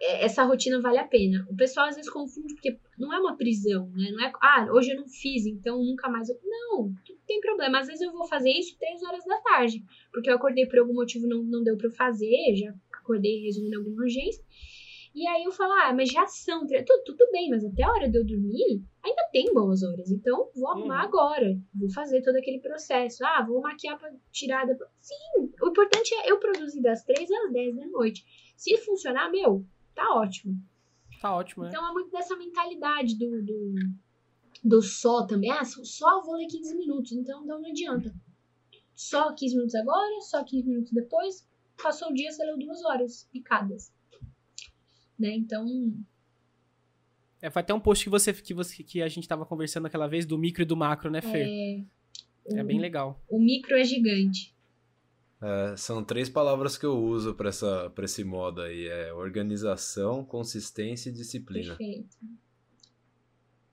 [0.00, 1.46] essa rotina vale a pena.
[1.50, 4.10] O pessoal às vezes confunde, porque não é uma prisão, né?
[4.10, 6.28] Não é, ah, hoje eu não fiz, então nunca mais.
[6.28, 6.36] Eu...
[6.44, 7.78] Não, não tem problema.
[7.78, 10.94] Às vezes eu vou fazer isso três horas da tarde, porque eu acordei por algum
[10.94, 14.42] motivo, não, não deu pra eu fazer, já acordei resolvendo alguma urgência.
[15.12, 16.60] E aí eu falo, ah, mas já são.
[16.66, 20.08] Tudo, tudo bem, mas até a hora de eu dormir, ainda tem boas horas.
[20.10, 21.08] Então, vou arrumar Uhum.
[21.08, 21.58] agora.
[21.74, 23.24] Vou fazer todo aquele processo.
[23.24, 24.64] Ah, vou maquiar pra tirar.
[24.66, 24.74] Da...
[25.00, 25.14] Sim,
[25.60, 28.24] o importante é eu produzir das 3 às 10 da noite.
[28.56, 29.64] Se funcionar, meu,
[29.94, 30.60] tá ótimo.
[31.20, 31.70] Tá ótimo, né?
[31.70, 33.74] Então é muito dessa mentalidade do, do,
[34.64, 35.50] do só também.
[35.50, 38.14] Ah, só- vou ler 15 minutos, então, então não adianta.
[38.94, 41.46] Só 15 minutos agora, só 15 minutos depois.
[41.82, 43.92] Passou o dia, você leu duas horas picadas.
[45.18, 45.34] Né?
[45.34, 45.66] Então,
[47.42, 50.06] É, foi até um post que você, que você que a gente tava conversando aquela
[50.06, 51.46] vez do micro e do macro, né, Fer?
[51.48, 51.84] é,
[52.58, 53.18] É, bem legal.
[53.28, 54.54] o micro é gigante.
[55.42, 60.24] É, são três palavras que eu uso para essa para esse modo aí, é organização,
[60.24, 61.76] consistência e disciplina.
[61.76, 62.16] Perfeito.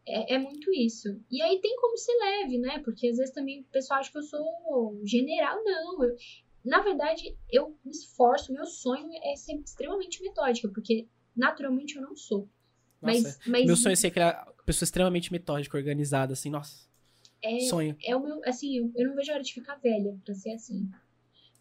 [0.08, 1.20] É, é muito isso.
[1.30, 2.80] E aí tem como ser leve, né?
[2.80, 5.62] Porque às vezes também o pessoal acha que eu sou general.
[5.66, 6.02] Não.
[6.04, 6.16] Eu,
[6.64, 8.54] na verdade, eu me esforço.
[8.54, 12.48] Meu sonho é ser extremamente metódica, porque naturalmente eu não sou.
[13.02, 16.88] Nossa, mas, mas meu sonho é ser aquela pessoa extremamente metódica, organizada, assim, nossa,
[17.44, 17.96] é, sonho.
[18.04, 18.42] é o meu.
[18.46, 20.90] Assim, eu, eu não vejo a hora de ficar velha pra ser assim.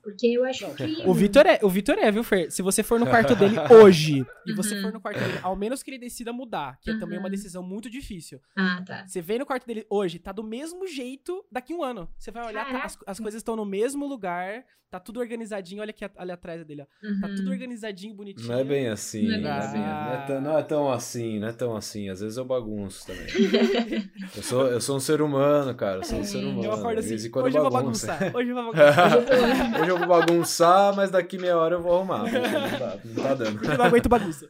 [0.06, 1.02] Porque eu acho que.
[1.04, 2.48] O Vitor é, o Vitor é, viu, Fer?
[2.52, 4.82] Se você for no quarto dele hoje e você Uhum.
[4.82, 7.30] for no quarto dele, ao menos que ele decida mudar, que é também uma Uhum.
[7.32, 8.40] decisão muito difícil.
[8.56, 9.04] Ah, tá.
[9.04, 12.08] Você vem no quarto dele hoje, tá do mesmo jeito daqui um ano.
[12.16, 15.80] Você vai olhar, tá- as, as coisas estão no mesmo lugar, tá tudo organizadinho.
[15.82, 16.84] Olha aqui ali atrás dele, ó.
[17.20, 17.34] Tá Uhum.
[17.34, 18.46] tudo organizadinho, bonitinho.
[18.48, 19.78] Não é bem assim, Não é bem é, bem- assim.
[19.78, 22.08] não é tão, não é tão assim, não é tão assim.
[22.08, 23.26] Às vezes eu bagunço também.
[24.36, 26.46] eu, sou, eu sou um ser humano, cara, eu sou um ser É.
[26.46, 26.64] humano.
[26.64, 28.06] Eu acordo De assim, vez em quando hoje eu vou bagunço.
[28.06, 29.80] bagunçar, hoje eu vou bagunçar.
[29.80, 32.20] Hoje eu vou bagunçar, mas daqui meia hora eu vou arrumar.
[32.20, 33.52] porque Não tá, não tá dando.
[33.52, 34.48] Porque eu não aguento bagunça.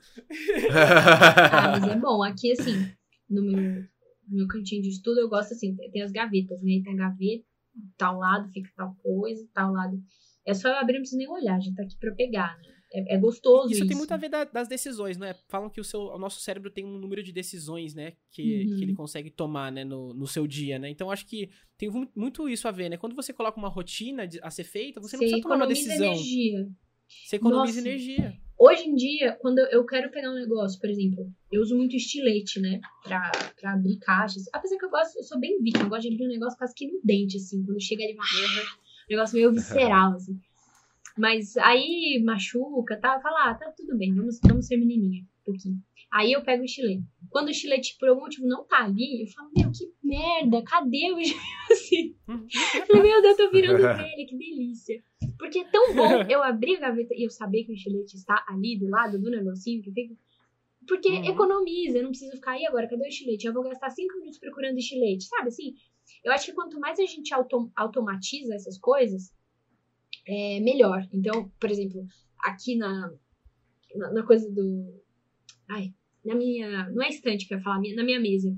[1.52, 2.23] Ah, mas é bom.
[2.23, 2.90] Aqui, assim,
[3.28, 3.56] no meu,
[4.28, 6.81] no meu cantinho de estudo, eu gosto assim, tem as gavetas, né?
[6.85, 7.44] Tem a gaveta,
[7.97, 9.98] tal lado fica tal coisa, tal lado.
[10.47, 12.76] É só eu abrir, não preciso nem olhar, já tá aqui pra eu pegar, né?
[12.98, 13.86] É, é gostoso Isso, isso.
[13.89, 15.35] tem muito a ver da- das decisões, né?
[15.48, 18.14] Falam que o, seu, o nosso cérebro tem um número de decisões, né?
[18.31, 18.77] Que, Uhum.
[18.77, 19.85] que ele consegue tomar, né?
[19.85, 20.89] No, no seu dia, né?
[20.89, 22.97] Então, acho que tem mu- muito isso a ver, né?
[22.97, 25.89] Quando você coloca uma rotina de- a ser feita, você não precisa tomar uma economiza
[25.89, 26.12] decisão.
[26.12, 26.68] energia.
[27.24, 27.89] Você economiza Nossa.
[27.89, 28.35] energia.
[28.59, 32.59] Hoje em dia, quando eu- quero pegar um negócio, por exemplo, eu uso muito estilete,
[32.59, 32.81] né?
[33.05, 34.44] Pra, pra abrir caixas.
[34.52, 36.74] Apesar que eu gosto, eu sou bem vítima, eu gosto de abrir um negócio quase
[36.74, 40.40] que no dente, assim, quando chega ali, um negócio meio visceral, assim.
[41.18, 43.18] Mas aí machuca, tá?
[43.20, 45.78] Fala, ah, tá tudo bem, vamos, vamos ser menininha, um pouquinho.
[46.12, 47.02] Aí eu pego o estilete.
[47.30, 51.12] Quando o estilete, por algum motivo, não tá ali, eu falo, meu, que merda, cadê
[51.12, 51.16] o?
[51.72, 52.14] Assim,
[53.02, 55.02] meu Deus, eu tô virando velha, que delícia.
[55.38, 58.44] Porque é tão bom eu abrir a gaveta e eu saber que o estilete está
[58.48, 60.14] ali do lado do negocinho que fica.
[60.86, 61.24] Porque Uhum.
[61.24, 63.47] economiza, eu não preciso ficar aí agora, cadê o estilete?
[63.47, 65.72] Eu vou gastar cinco minutos procurando estilete, sabe assim?
[66.22, 69.32] Eu acho que quanto mais a gente autom- automatiza essas coisas,
[70.27, 71.07] é melhor.
[71.12, 72.07] Então, por exemplo,
[72.40, 73.12] aqui na,
[73.94, 75.03] na, na coisa do.
[75.69, 75.94] Ai,
[76.24, 76.90] na minha.
[76.90, 78.57] Não é estante que eu ia falar, na minha mesa.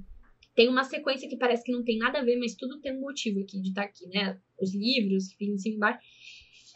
[0.55, 3.01] Tem uma sequência que parece que não tem nada a ver, mas tudo tem um
[3.01, 4.40] motivo aqui de estar aqui, né?
[4.61, 6.01] Os livros que ficam em cima embaixo.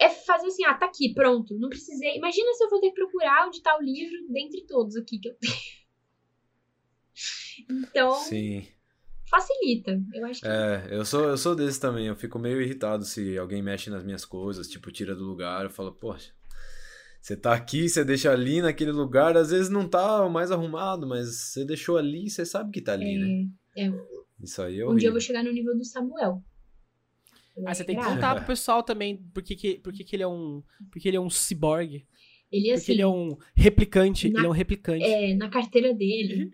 [0.00, 1.58] É fazer assim, ah, tá aqui, pronto.
[1.58, 2.16] Não precisei.
[2.16, 5.28] Imagina se eu vou ter que procurar onde tá o livro dentre todos aqui que
[5.28, 5.54] eu tenho.
[7.68, 8.66] Então, Sim.
[9.32, 10.00] Facilita.
[10.14, 10.46] Eu acho que.
[10.46, 12.06] É, eu sou, eu sou desse também.
[12.06, 15.64] Eu fico meio irritado se alguém mexe nas minhas coisas, tipo, tira do lugar.
[15.64, 16.32] Eu falo, poxa,
[17.20, 19.36] você tá aqui, você deixa ali naquele lugar.
[19.36, 22.92] Às vezes não tá o mais arrumado, mas você deixou ali, você sabe que tá
[22.92, 23.48] ali, né?
[23.76, 23.92] É, é,
[24.42, 26.42] Isso aí é um dia eu vou chegar no nível do Samuel.
[27.66, 30.62] Ah, você tem que contar pro pessoal também porque que, porque que ele é um.
[30.90, 32.06] Porque ele é um ciborgue.
[32.50, 34.28] Ele, Porque assim, ele é um replicante.
[34.30, 35.04] na- Ele é um replicante.
[35.04, 36.52] é, na carteira dele.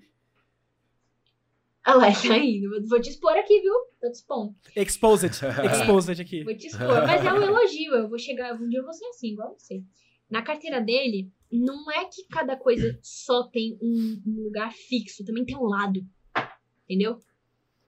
[1.86, 2.70] Olha lá, tá indo.
[2.88, 3.72] Vou- te expor aqui, viu?
[4.00, 4.55] Tô te expondo.
[4.76, 5.30] Exposed.
[5.72, 6.44] Exposed aqui.
[6.44, 7.06] Vou te expor.
[7.06, 7.94] Mas é um elogio.
[7.94, 8.55] Eu vou chegar.
[8.55, 9.82] Um dia eu vou ser assim, igual você.
[10.30, 15.44] Na carteira dele, não é que cada coisa só tem um, um lugar fixo, também
[15.46, 16.00] tem um lado.
[16.84, 17.18] Entendeu?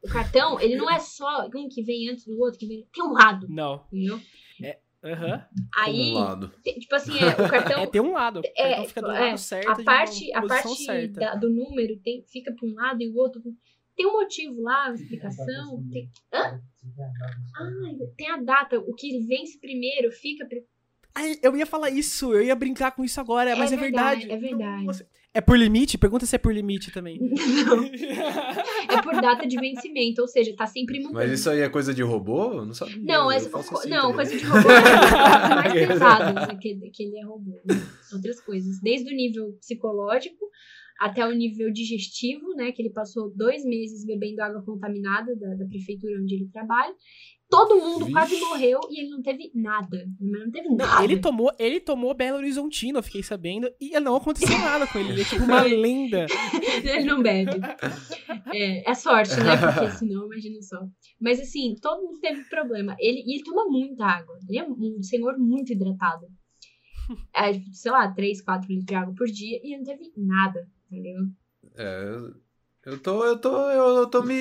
[0.02, 2.86] O cartão, ele não é só um que vem antes do outro, que vem.
[2.92, 3.84] Tem um lado, Não.
[3.92, 4.18] entendeu?
[5.02, 5.46] Aham.
[5.78, 6.48] Aí, Um
[6.78, 7.82] tipo assim, é, o cartão.
[7.82, 8.42] É, tem um lado.
[8.54, 9.70] É, fica do é, lado certo.
[9.70, 11.20] a parte, uma a parte certa.
[11.20, 13.40] da- do número tem, fica para um lado e o outro.
[14.00, 15.84] Tem um motivo lá, uma explicação.
[15.92, 16.58] Tem, Hã?
[17.58, 18.78] Ai, tem a data.
[18.78, 20.48] O que vence primeiro fica.
[21.14, 24.26] Ai, eu ia falar isso, eu ia brincar com isso agora, É mas é verdade,
[24.26, 24.46] verdade.
[24.46, 25.06] é verdade.
[25.34, 25.98] É por limite?
[25.98, 27.18] Pergunta se é por limite também.
[27.20, 31.14] Não, é por data de vencimento, ou seja, tá sempre mudando.
[31.14, 32.54] Mas isso aí é coisa de robô?
[32.54, 32.96] Eu não sabia.
[33.02, 37.24] Não, eu essa, assim não coisa de robô é mais pesada que, que ele é
[37.24, 37.60] robô.
[37.66, 37.74] né?
[38.12, 38.80] Outras coisas.
[38.80, 40.46] Desde o nível psicológico
[41.00, 42.72] até o nível digestivo, né?
[42.72, 46.94] Que ele passou dois meses bebendo água contaminada da, da prefeitura onde ele trabalha.
[47.48, 48.12] Todo mundo Vixe.
[48.12, 50.06] quase morreu e ele não teve nada.
[50.20, 51.02] Não teve nada.
[51.02, 55.12] ele tomou, ele tomou Belo Horizontino, eu fiquei sabendo, e não aconteceu nada com ele.
[55.12, 56.26] Ele é tipo uma lenda.
[56.84, 57.58] ele não bebe.
[58.54, 59.56] É, é sorte, né?
[59.56, 60.78] Porque senão, imagina só.
[61.18, 62.94] Mas assim, todo mundo teve problema.
[63.00, 64.38] Ele, e ele toma muita água.
[64.48, 66.26] Ele é um senhor muito hidratado.
[67.34, 70.12] É, tipo, sei lá, 3, 4 litros de água por dia e ele não teve
[70.16, 71.26] nada, entendeu?
[71.76, 72.16] É,
[72.86, 74.34] eu- tô, eu tô, eu tô me,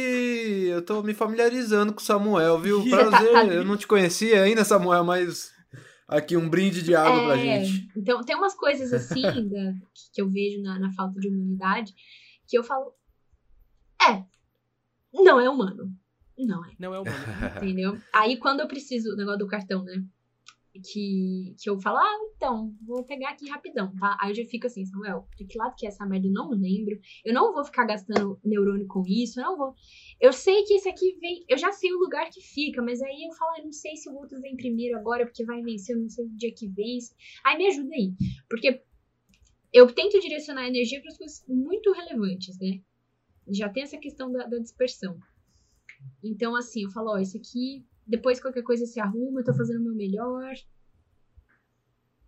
[0.68, 2.84] eu tô me familiarizando com o Samuel, viu?
[2.90, 5.52] Prazer, tá- eu não te conhecia ainda, Samuel, mas
[6.08, 7.92] aqui um brinde de água pra É, gente.
[7.96, 9.74] Então, tem umas coisas assim da-
[10.14, 11.94] que eu vejo na, na falta de humanidade
[12.48, 12.94] que eu falo.
[14.02, 14.24] É,
[15.14, 15.94] não é humano.
[16.38, 16.72] Não é.
[16.80, 17.18] Não é humano.
[17.58, 18.00] Entendeu?
[18.14, 20.02] Aí quando eu preciso, o negócio do cartão, né?
[20.72, 24.16] Que, que eu falo, ah, então, vou pegar aqui rapidão, tá?
[24.22, 26.28] Aí eu já fico assim, Samuel, de que lado que é essa merda?
[26.28, 26.98] Eu não lembro.
[27.26, 29.74] Eu não vou ficar gastando neurônio com isso, eu não vou.
[30.22, 33.24] Eu sei que esse aqui vem, eu já sei o lugar que fica, mas aí
[33.24, 36.02] eu falo, eu não sei se o outro vem primeiro agora, porque vai vencer, eu
[36.02, 37.16] não sei o dia que vence.
[37.44, 38.14] Aí me ajuda aí.
[38.48, 38.84] Porque
[39.74, 42.82] eu tento direcionar a energia para as coisas muito relevantes, né?
[43.48, 45.18] Já tem essa questão da, da dispersão.
[46.24, 49.80] Então, assim, eu falo, ó, esse aqui, depois qualquer coisa se arruma, eu tô fazendo
[49.80, 50.54] o meu melhor.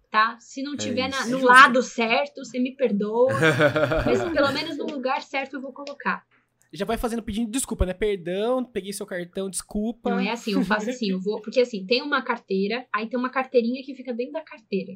[0.09, 0.37] Tá?
[0.39, 1.31] Se não É tiver na- isso.
[1.31, 3.29] no lado certo, você me perdoa.
[4.05, 6.25] Mas pelo menos no lugar certo eu vou colocar.
[6.73, 7.93] Já vai fazendo pedindo desculpa, né?
[7.93, 10.09] Perdão, peguei seu cartão, desculpa.
[10.09, 11.41] Não é assim, eu faço assim, eu vou.
[11.41, 14.93] Porque assim, tem uma carteira, aí tem uma carteirinha que fica dentro da carteira.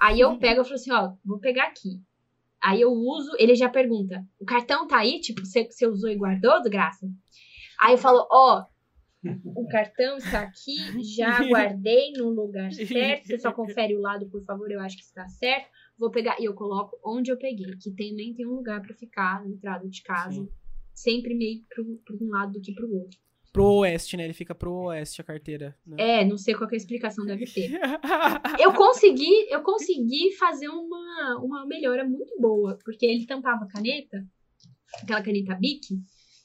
[0.00, 2.00] Aí eu pego e falo assim, ó, vou pegar aqui.
[2.60, 5.20] Aí eu uso, ele já pergunta: o cartão tá aí?
[5.20, 7.08] Tipo, você, você usou e guardou, desgraça?
[7.80, 8.64] Aí eu falo, ó,
[9.24, 13.26] o cartão está aqui, já guardei no lugar certo.
[13.26, 15.68] Você só confere o lado, por favor, eu acho que está certo.
[15.98, 19.42] Vou pegar, e eu coloco onde eu peguei, que também tem um lugar pra ficar
[19.44, 20.42] na entrada de casa.
[20.42, 20.48] Sim.
[20.94, 23.18] Sempre meio pro um lado do que pro outro.
[23.52, 24.24] Pro oeste, né?
[24.24, 25.76] Ele fica pro oeste a carteira.
[25.86, 25.96] Né?
[26.20, 27.72] É, não sei qual que é a explicação deve ter.
[28.60, 34.24] Eu consegui, eu consegui fazer uma, uma melhora muito boa, porque ele tampava a caneta,
[35.02, 35.98] aquela caneta Bic.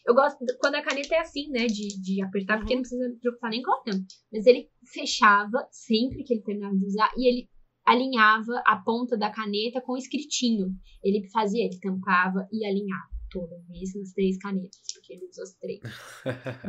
[0.05, 2.79] Eu gosto quando a caneta é assim, né, de, de apertar, porque Uhum.
[2.79, 4.05] não precisa preocupar nem com o tampa.
[4.31, 7.49] Mas ele fechava sempre que ele terminava de usar e ele
[7.85, 10.75] alinhava a ponta da caneta com o escritinho.
[11.03, 15.53] Ele fazia, ele tampava e alinhava toda vez nas três canetas, porque ele usa as
[15.55, 15.79] três.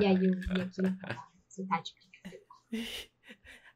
[0.00, 2.44] E aí eu vi falava, você tá de brincadeira.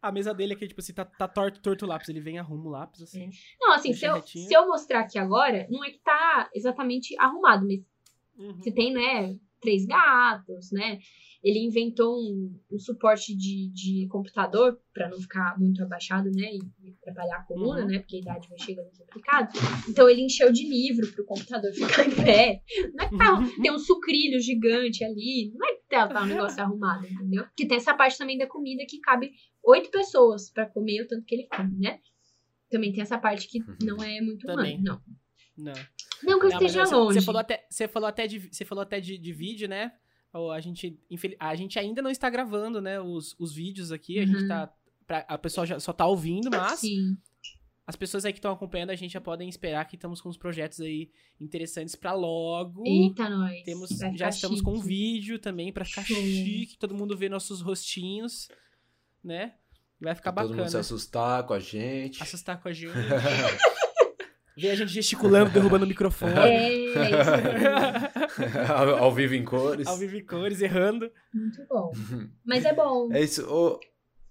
[0.01, 2.09] A mesa dele aqui, tipo assim, tá, tá torto, torto o lápis.
[2.09, 3.29] Ele vem e arruma o lápis, assim.
[3.61, 4.47] Não, assim, se eu, retinho.
[4.47, 7.81] se eu mostrar aqui agora, não é que tá exatamente arrumado, mas
[8.39, 8.57] Uhum.
[8.57, 10.99] você tem, né, três gatos, né?
[11.43, 16.51] Ele inventou um, um suporte de, de computador para não ficar muito abaixado, né?
[16.53, 17.87] E, e trabalhar a coluna, Uhum.
[17.87, 17.99] né?
[18.01, 19.53] Porque a idade vai chegando complicado.
[19.89, 22.61] Então ele encheu de livro pro computador ficar em pé.
[22.95, 25.53] Não é que tá, tem um sucrilho gigante ali.
[25.55, 27.45] Não é que tá, tá um negócio arrumado, entendeu?
[27.57, 29.31] Que tem essa parte também da comida que cabe
[29.65, 32.01] oito pessoas para comer o tanto que ele come, né?
[32.71, 35.01] Também tem essa parte que não é muito humano, não.
[35.57, 35.73] Não.
[36.23, 37.21] Não que eu Não, esteja você- longe.
[37.21, 39.93] Você falou até, você falou até, de, você falou até de, de vídeo, né?
[40.55, 43.01] A gente, infel- a gente ainda não está gravando, né?
[43.01, 44.19] Os, os vídeos aqui.
[44.19, 44.49] A gente Uhum.
[44.49, 44.73] tá.
[45.07, 47.17] pra- a pessoa já só tá ouvindo, mas Sim.
[47.87, 50.37] as pessoas aí que estão acompanhando a gente já podem esperar que estamos com uns
[50.37, 52.85] projetos aí interessantes pra logo.
[52.87, 53.63] Eita, nós.
[53.63, 54.87] Temos, já estamos com um chique.
[54.89, 56.15] vídeo também pra ficar Show.
[56.17, 58.49] chique, todo mundo vê nossos rostinhos,
[59.25, 59.55] né?
[60.01, 60.81] Vai ficar Pra todo mundo se bacana.
[60.81, 62.23] assustar com a gente.
[62.23, 62.93] Assustar com a gente.
[64.61, 66.33] Ver a gente gesticulando, derrubando o microfone.
[66.37, 69.87] É, é ao, ao vivo em cores.
[69.87, 71.11] Ao vivo em cores, errando.
[71.33, 71.93] Muito bom.
[72.45, 73.09] Mas é bom.
[73.13, 73.47] É isso.
[73.49, 73.79] Ô,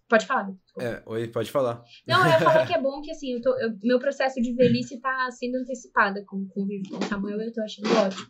[0.09, 0.49] Pode falar.
[0.79, 1.83] é, oi, pode falar.
[2.07, 4.53] Não, eu ia falar que é bom que, assim, eu tô, eu- meu processo de
[4.53, 8.27] velhice tá sendo antecipada com o convívio com o Samuel eu tô achando ótimo.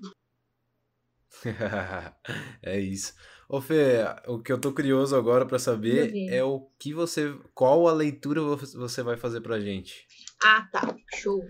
[2.63, 3.13] é isso.
[3.49, 7.33] Ô Fê, o que eu tô curioso agora pra saber é o que você.
[7.53, 10.05] Qual a leitura vo- você vai fazer pra gente?
[10.43, 10.95] Ah, tá.
[11.15, 11.43] Show.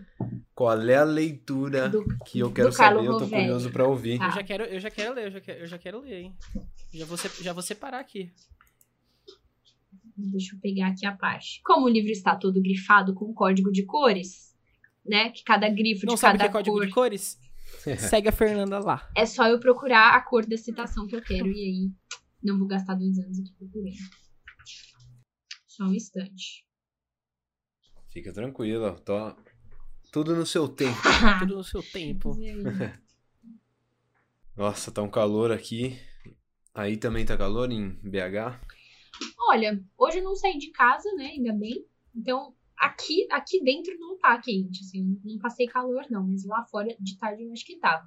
[0.56, 3.06] Qual é a leitura Do, que eu quero saber?
[3.06, 4.18] Eu tô curioso pra ouvir.
[4.18, 4.28] Tá.
[4.28, 6.36] Eu já quero, eu já quero ler, eu já quero, eu já quero ler, hein?
[6.94, 8.32] Já vou, já vou separar aqui.
[10.16, 11.62] Deixa eu pegar aqui a parte.
[11.64, 14.56] Como o livro está todo grifado com código de cores,
[15.06, 15.30] né?
[15.30, 17.40] Que cada grifo Não de sabe o cada que é código cor de cores?
[18.10, 19.08] Segue a Fernanda lá.
[19.16, 21.92] é só eu procurar a cor da citação que eu quero e aí
[22.42, 23.96] não vou gastar dois anos aqui procurando.
[25.68, 26.66] Só um instante.
[28.18, 29.14] Fica tranquilo, tô...
[30.12, 30.98] tudo no seu tempo.
[31.38, 32.32] Tudo no seu tempo.
[34.58, 36.00] Nossa, tá um calor aqui.
[36.74, 38.60] Aí também tá calor em BH?
[39.50, 41.26] Olha, hoje eu não saí de casa, né?
[41.26, 41.86] Ainda bem.
[42.16, 45.22] Então, aqui, aqui dentro não tá quente, assim.
[45.24, 46.26] Não passei calor, não.
[46.26, 48.04] Mas lá fora, de tarde, eu acho que tava.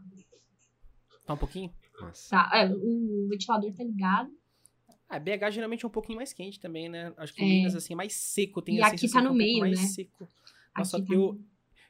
[1.24, 1.72] Tá um pouquinho?
[2.00, 2.30] Nossa.
[2.30, 4.28] Tá, é, o ventilador tá ligado.
[5.10, 7.12] Ah, BH geralmente é um pouquinho mais quente também, né?
[7.16, 7.44] Acho que É.
[7.44, 8.62] Minas, assim, é mais seco.
[8.62, 9.86] Tem E aqui tá no é um pouco meio, mais né?
[9.88, 10.28] seco.
[10.78, 11.40] Nossa, aqui tá eu,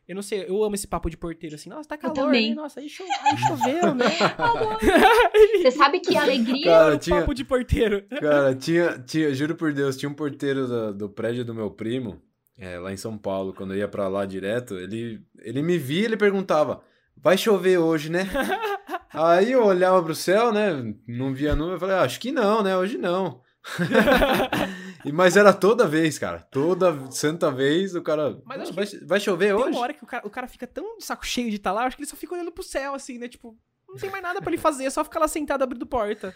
[0.08, 1.68] eu não sei, eu amo esse papo de porteiro, assim.
[1.68, 2.48] Nossa, tá calor, também.
[2.48, 2.54] né?
[2.56, 4.06] Nossa, aí, cho- aí choveu, né?
[5.62, 6.64] Você sabe que a alegria.
[6.64, 8.02] Cara, o tinha- papo de porteiro.
[8.20, 12.20] Cara, tinha, tinha, juro por Deus, tinha um porteiro do, do prédio do meu primo,
[12.58, 16.00] é, lá em São Paulo, quando eu ia pra lá direto, ele, ele me via
[16.00, 16.82] e ele perguntava,
[17.22, 18.28] vai chover hoje, né?
[19.12, 22.62] Aí eu olhava pro céu, né, não via nuvem, eu falei, ah, acho que não,
[22.62, 23.40] né, hoje não.
[25.04, 28.86] E- Mas era toda vez, cara, toda santa vez o cara, Mas acho "Ah, vai,
[29.06, 29.70] vai chover Tem hoje?
[29.70, 31.82] uma hora que o cara, o cara fica tão de saco cheio de estar lá,
[31.82, 33.26] eu acho que ele só fica olhando pro céu, assim, né?
[33.26, 33.56] Tipo,
[33.88, 36.34] não tem mais nada pra ele fazer, é só ficar lá sentado abrindo porta.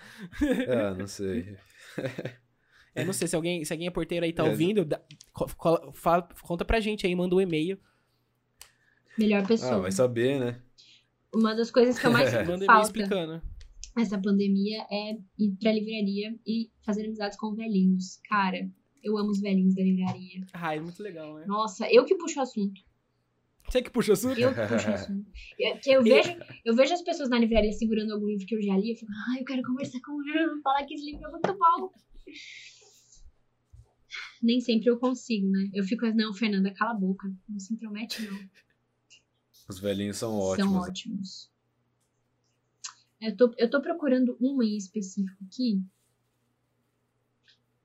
[0.67, 1.57] É, não sei.
[2.95, 4.49] Eu não sei se alguém, se alguém é porteiro aí tá É.
[4.49, 5.01] ouvindo, dá-
[5.93, 7.79] fala- conta pra gente aí, manda um e-mail.
[9.19, 9.75] Melhor pessoa.
[9.75, 10.61] Ah, vai saber, né?
[11.35, 13.43] Uma das coisas que eu mais sinto falta explicando.
[13.97, 18.21] nessa pandemia é ir pra livraria e fazer amizades com velhinhos.
[18.29, 18.69] Cara,
[19.03, 20.47] eu amo os velhinhos da livraria.
[20.53, 21.45] Ah, é muito legal, né?
[21.47, 22.81] Nossa, eu que puxo o assunto.
[23.69, 24.39] Você que puxa o assunto?
[24.39, 25.27] Eu que puxo o assunto.
[25.59, 28.63] Eu, que eu, vejo, eu vejo as pessoas na livraria segurando algum livro que eu
[28.63, 28.91] já li.
[28.91, 31.91] Eu fico, ai, eu quero conversar com ele, falar que esse livro é muito bom.
[34.43, 35.71] Nem sempre eu consigo, né?
[35.73, 37.27] Eu fico, não, Fernanda, cala a boca.
[37.49, 38.39] Não se intromete, não.
[39.69, 40.73] Os velhinhos são ótimos.
[40.73, 41.51] São ótimos.
[43.21, 45.83] Eu tô, eu tô procurando um em específico aqui.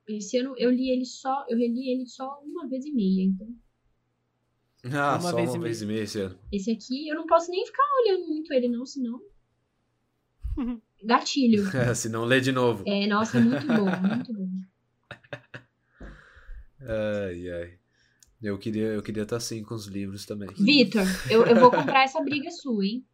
[0.08, 3.48] Esse ano eu li ele só, eu reli ele só uma vez e meia, então.
[4.86, 6.40] Ah, Uma só vez uma e vez e meia esse ano.
[6.52, 9.22] Esse aqui eu não posso nem ficar olhando muito ele, não, senão.
[11.04, 11.64] Gatilho.
[11.96, 12.84] Se não lê de novo.
[12.86, 14.50] É, nossa, é muito bom, muito bom.
[16.82, 17.79] Ai, ai.
[18.42, 20.50] Eu queria eu queria estar assim com os livros também.
[20.58, 23.06] Vitor, eu, eu vou comprar essa briga sua, hein?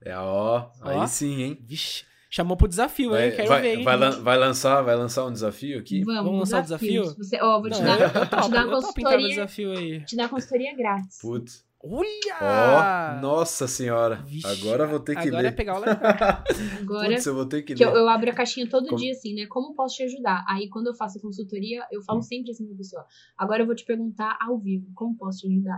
[0.00, 1.06] É, ó, aí Ó.
[1.08, 1.58] sim, hein?
[1.62, 3.32] Vixe, chamou pro desafio, Vai, hein?
[3.36, 3.84] Quero vai, ver, hein?
[3.84, 6.04] vai, lan- vai lançar, vai lançar um desafio aqui?
[6.04, 7.02] Vamos, Vamos lançar o desafio?
[7.16, 9.28] Você, ó, vou te Não, dar, eu, eu topo, te dar uma consultoria.
[9.28, 10.04] desafio aí.
[10.04, 11.18] Te dar consultoria grátis.
[11.20, 11.65] Putz.
[11.88, 13.16] Olha!
[13.18, 14.16] Ó, nossa senhora.
[14.26, 15.48] Vixe, Agora eu vou ter que Agora ler.
[15.48, 15.96] é pegar o legal.
[16.80, 17.90] Agora, Putz, eu vou ter que que ler.
[17.90, 19.46] eu, eu abro a caixinha todo Como- dia, assim, né?
[19.46, 20.44] Como posso te ajudar?
[20.48, 23.04] Aí, quando eu faço a consultoria, eu falo sempre assim pra pessoa.
[23.38, 25.76] Agora eu vou te perguntar ao vivo, como posso te ajudar?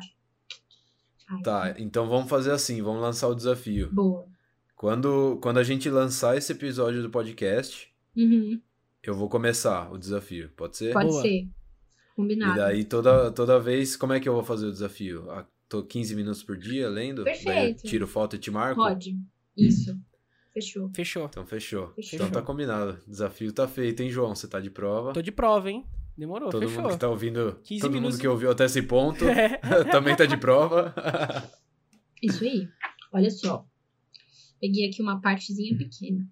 [1.30, 3.90] Aí, Tá, então vamos fazer assim, vamos lançar o desafio.
[3.92, 4.26] Boa.
[4.74, 8.60] Quando, quando a gente lançar esse episódio do podcast, Uhum,
[9.02, 10.92] eu vou começar o desafio, pode ser?
[10.92, 11.22] pode Boa.
[11.22, 11.48] ser.
[12.16, 12.52] Combinado.
[12.54, 15.30] E daí toda, toda vez, como é que eu vou fazer o desafio?
[15.30, 17.24] Ah, tô 15 minutos por dia lendo?
[17.24, 17.82] Daí eu Perfeito.
[17.86, 18.80] tiro foto e te marco?
[18.80, 19.16] Pode.
[19.56, 19.98] Isso.
[20.52, 20.90] Fechou.
[20.94, 21.26] Fechou.
[21.26, 21.88] Então fechou.
[21.94, 22.16] Fechou.
[22.16, 22.98] Então tá combinado.
[23.06, 24.34] Desafio tá feito, hein, João?
[24.34, 25.12] Você tá de prova.
[25.12, 25.84] Tô de prova, hein?
[26.16, 26.82] Demorou, Todo fechou.
[26.82, 28.14] mundo que tá ouvindo, 15 todo minutos.
[28.16, 29.56] mundo que ouviu até esse ponto É.
[29.92, 30.92] também tá de prova.
[32.20, 32.68] Isso aí.
[33.12, 33.64] Olha só.
[34.60, 36.26] Peguei aqui uma partezinha pequena.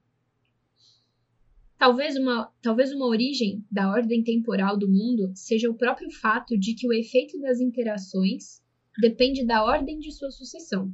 [1.79, 6.75] Talvez uma, talvez uma origem da ordem temporal do mundo seja o próprio fato de
[6.75, 8.61] que o efeito das interações
[9.01, 10.93] depende da ordem de sua sucessão.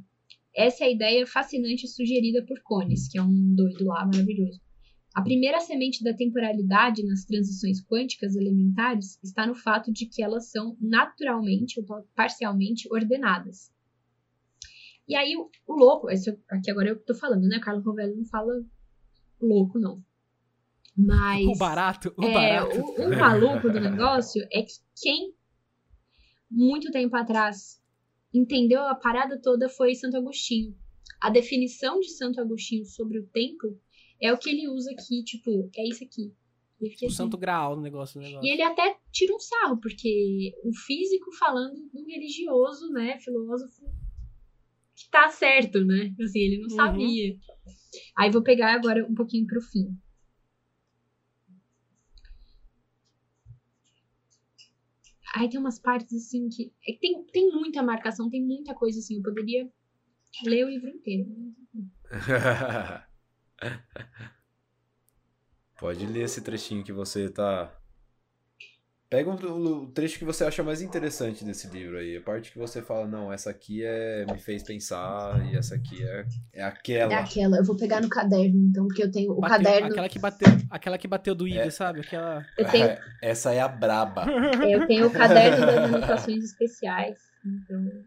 [0.55, 4.61] Essa é a ideia fascinante sugerida por Cones, que é um doido lá maravilhoso.
[5.13, 10.49] A primeira semente da temporalidade nas transições quânticas elementares está no fato de que elas
[10.49, 11.85] são naturalmente ou
[12.15, 13.71] parcialmente ordenadas.
[15.07, 17.59] E aí, o, o louco, esse aqui agora eu tô falando, né?
[17.59, 18.53] Carlos Rovello não fala
[19.39, 20.03] louco, não.
[20.97, 21.45] Mas.
[21.45, 22.79] O barato, o é, barato.
[22.79, 25.33] O, o maluco do negócio é que quem,
[26.49, 27.82] muito tempo atrás,
[28.33, 30.75] entendeu a parada toda foi Santo Agostinho.
[31.21, 33.79] A definição de Santo Agostinho sobre o tempo
[34.21, 36.33] é o que ele usa aqui, tipo, é isso aqui.
[36.81, 37.09] O assim.
[37.09, 38.45] santo graal no negócio, negócio.
[38.45, 43.85] E ele até tira um sarro, porque um físico falando do religioso, né, filósofo,
[44.95, 46.13] que tá certo, né?
[46.21, 46.75] Assim, ele não Uhum.
[46.75, 47.35] sabia.
[48.17, 49.95] Aí vou pegar agora um pouquinho pro fim.
[55.33, 56.71] Aí tem umas partes assim que.
[56.87, 59.17] é que tem, tem muita marcação, tem muita coisa assim.
[59.17, 59.67] Eu poderia
[60.45, 61.27] ler o livro inteiro.
[65.79, 67.75] Pode ler esse trechinho que você tá.
[69.13, 72.17] Pega o, o trecho que você acha mais interessante desse livro aí.
[72.17, 76.03] A parte que você fala, não, essa aqui é me fez pensar e essa aqui
[76.03, 77.13] é, é aquela.
[77.13, 79.87] É aquela, eu vou pegar no caderno, então, porque eu tenho o Bateu- caderno.
[79.91, 81.69] Aquela que bateu, aquela que bateu doído, É.
[81.69, 81.99] sabe?
[81.99, 82.43] Aquela.
[82.57, 84.25] Eu tenho, Essa é a braba.
[84.67, 87.19] eu tenho o caderno das anotações especiais.
[87.45, 87.83] Então.
[87.83, 88.03] Vou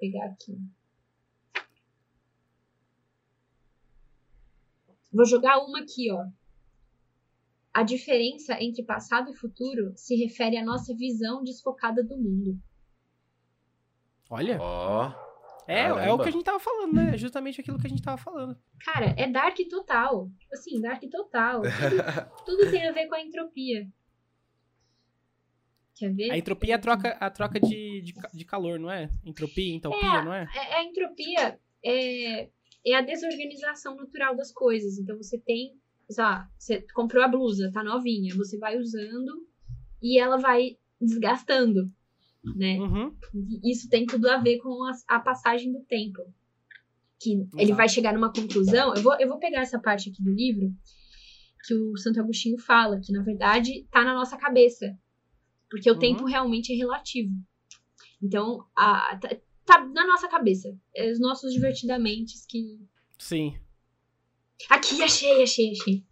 [0.00, 0.58] pegar aqui.
[5.12, 6.24] Vou jogar uma aqui, ó.
[7.72, 12.58] A diferença entre passado e futuro se refere à nossa visão desfocada do mundo.
[14.28, 14.58] Olha.
[14.60, 15.12] Ó.
[15.66, 17.14] É, é o que a gente tava falando, né?
[17.14, 18.58] É justamente aquilo que a gente tava falando.
[18.84, 20.28] Cara, é dark total.
[20.38, 21.62] Tipo assim, dark total.
[21.62, 23.88] Tudo, tudo tem a ver com a entropia.
[25.94, 26.30] Quer ver?
[26.30, 29.08] A entropia é a troca, a troca de, de, de calor, não é?
[29.24, 30.48] Entropia, entropia, não é?
[30.54, 32.48] É- a entropia é,
[32.84, 34.98] é a desorganização natural das coisas.
[34.98, 35.80] Então você tem,
[36.12, 39.46] sei lá, você comprou a blusa, tá novinha, você vai usando
[40.00, 41.90] e ela vai desgastando,
[42.56, 42.78] né?
[42.78, 43.16] Uhum.
[43.64, 46.22] Isso tem tudo a ver com a, a passagem do tempo.
[47.20, 48.94] Que ele vai chegar numa conclusão.
[48.94, 50.74] Eu vou, eu vou pegar essa parte aqui do livro
[51.64, 54.98] que o Santo Agostinho fala, que na verdade tá na nossa cabeça.
[55.70, 55.98] Porque o Uhum.
[56.00, 57.32] tempo realmente é relativo.
[58.20, 59.28] Então, a, tá,
[59.64, 60.76] tá na nossa cabeça.
[60.94, 62.80] É os nossos divertidamente que.
[63.18, 63.56] Sim.
[64.68, 66.04] Aqui, achei, achei, achei.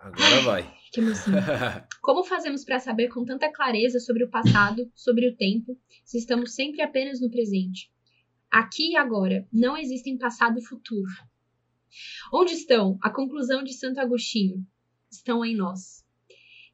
[0.00, 0.76] Agora vai.
[0.92, 1.34] Que emoção.
[2.00, 6.54] Como fazemos para saber com tanta clareza sobre o passado, sobre o tempo, se estamos
[6.54, 7.90] sempre apenas no presente?
[8.50, 11.10] Aqui e agora, não existem passado e futuro.
[12.32, 12.98] Onde estão?
[13.02, 14.66] A conclusão de Santo Agostinho.
[15.10, 16.04] Estão em nós.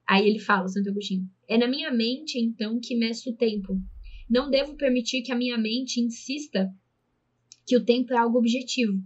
[0.06, 3.80] Aí ele fala, Santo Agostinho, é na minha mente, então, que meço o tempo.
[4.28, 6.72] Não devo permitir que a minha mente insista
[7.66, 9.02] que o tempo é algo objetivo.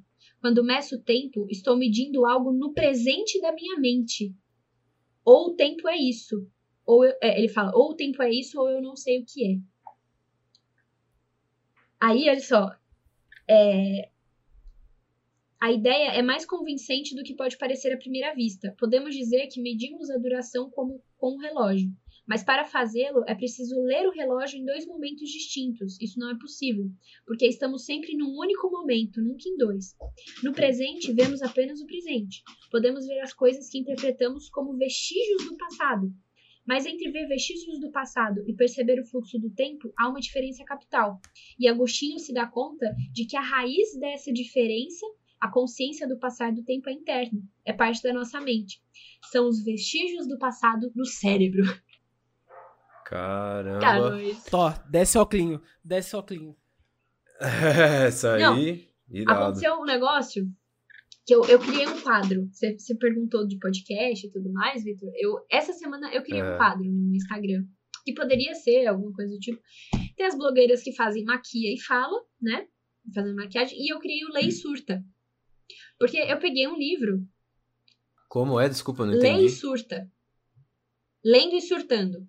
[0.47, 4.33] Quando meço o tempo, estou medindo algo no presente da minha mente.
[5.25, 6.49] Ou o tempo é isso.
[6.87, 9.25] Ou eu- é, ele fala, ou o tempo é isso, ou eu não sei o
[9.27, 9.59] que é.
[12.01, 12.71] Aí, olha só.
[13.49, 14.09] é,
[15.61, 18.73] A ideia é mais convincente do que pode parecer à primeira vista.
[18.79, 21.91] Podemos dizer que medimos a duração como com um relógio.
[22.27, 25.97] Mas para fazê-lo é preciso ler o relógio em dois momentos distintos.
[26.01, 26.91] Isso não é possível,
[27.25, 29.95] porque estamos sempre num único momento, nunca em dois.
[30.43, 32.43] No presente, vemos apenas o presente.
[32.71, 36.13] Podemos ver as coisas que interpretamos como vestígios do passado.
[36.67, 40.65] Mas entre ver vestígios do passado e perceber o fluxo do tempo, há uma diferença
[40.65, 41.21] capital.
[41.59, 45.07] E Agostinho se dá conta de que a raiz dessa diferença,
[45.41, 48.81] a consciência do passar do tempo, é interna, é parte da nossa mente.
[49.31, 51.63] São os vestígios do passado no cérebro.
[53.09, 53.81] Caramba.
[53.81, 54.35] Caramba.
[54.51, 55.63] Tó, desce o oclinho.
[55.85, 56.57] Desce o oclinho.
[57.41, 58.59] Essa aí, Não.
[59.17, 59.41] irado.
[59.43, 60.51] Aconteceu um negócio
[61.25, 62.49] que eu, eu criei um quadro.
[62.51, 65.11] Você, você perguntou de podcast e tudo mais, Vitor.
[65.17, 66.57] Eu, essa semana eu criei um É.
[66.57, 67.65] quadro no Instagram.
[68.05, 69.61] Que poderia ser alguma coisa do tipo.
[70.17, 72.67] Tem as blogueiras que fazem maquia e fala, né?
[73.15, 73.77] Fazendo maquiagem.
[73.79, 75.05] E eu criei o Lei Surta.
[75.99, 77.27] Porque eu peguei um livro,
[78.29, 78.69] Como é?
[78.69, 79.49] Desculpa, eu não Lei entendi.
[79.51, 80.09] Surta.
[81.25, 82.29] Lendo e surtando.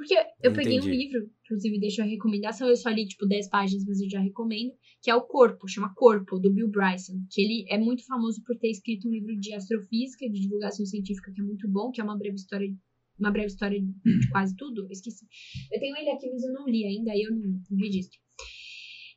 [0.00, 0.96] Porque eu peguei um Entendi.
[0.96, 4.72] livro, inclusive deixo a recomendação, eu só li tipo 10 páginas, mas eu já recomendo,
[5.02, 8.56] que é o Corpo, chama Corpo, do Bill Bryson, que ele é muito famoso por
[8.56, 12.04] ter escrito um livro de astrofísica, de divulgação científica, que é muito bom, que é
[12.04, 12.74] uma breve história,
[13.18, 13.92] uma breve história de
[14.32, 15.26] quase tudo, eu esqueci.
[15.70, 18.18] Eu tenho ele aqui, mas eu não li ainda, aí eu não, não registro.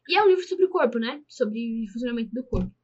[0.09, 1.23] E é um livro sobre o corpo, né?
[1.29, 2.75] Sobre o funcionamento do corpo.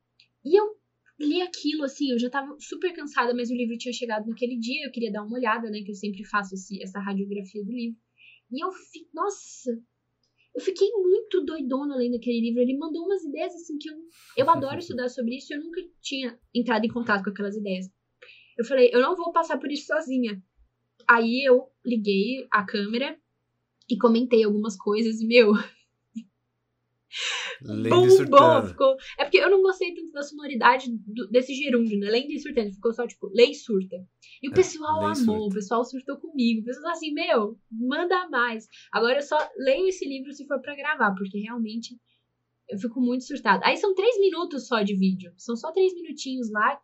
[0.45, 0.78] E eu
[1.19, 4.85] li aquilo, assim, eu já tava super cansada, mas o livro tinha chegado naquele dia,
[4.85, 5.81] eu queria dar uma olhada, né?
[5.83, 7.97] Que eu sempre faço esse, essa radiografia do livro.
[8.51, 9.71] E eu fiquei, nossa,
[10.55, 12.61] Eu fiquei muito doidona lendo aquele livro.
[12.61, 13.95] Ele mandou umas ideias assim que eu,
[14.37, 17.87] eu adoro estudar sobre isso eu nunca tinha entrado em contato com aquelas ideias.
[18.57, 20.43] Eu falei, eu não vou passar por isso sozinha.
[21.07, 23.17] Aí eu liguei a câmera
[23.89, 25.53] e comentei algumas coisas e, meu,
[27.61, 28.67] E surtando.
[28.69, 28.95] ficou...
[29.17, 32.09] É porque eu não gostei tanto da sonoridade do- desse gerúndio, né?
[32.09, 32.71] Lendo e surtando.
[32.73, 33.95] Ficou só, tipo, lei e surta.
[34.41, 35.45] E o É, pessoal amou, surta.
[35.45, 36.61] o pessoal surtou comigo.
[36.61, 38.67] O pessoal assim, meu, manda mais.
[38.91, 41.97] Agora eu só leio esse livro se for pra gravar, porque realmente
[42.69, 43.65] eu fico muito surtada.
[43.65, 45.33] Aí são três minutos só de vídeo.
[45.37, 46.79] São só três minutinhos lá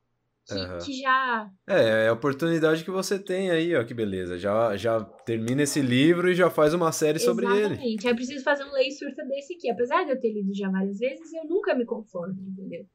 [0.83, 1.49] que, já.
[1.67, 4.37] É, é a oportunidade que você tem aí, ó, que beleza.
[4.37, 7.59] Já, já termina esse livro e já faz uma série sobre ele.
[7.59, 8.07] Exatamente.
[8.07, 9.69] Aí eu preciso fazer um lei surta desse aqui.
[9.69, 12.85] Apesar de eu ter lido já várias vezes, eu nunca me conformo, entendeu?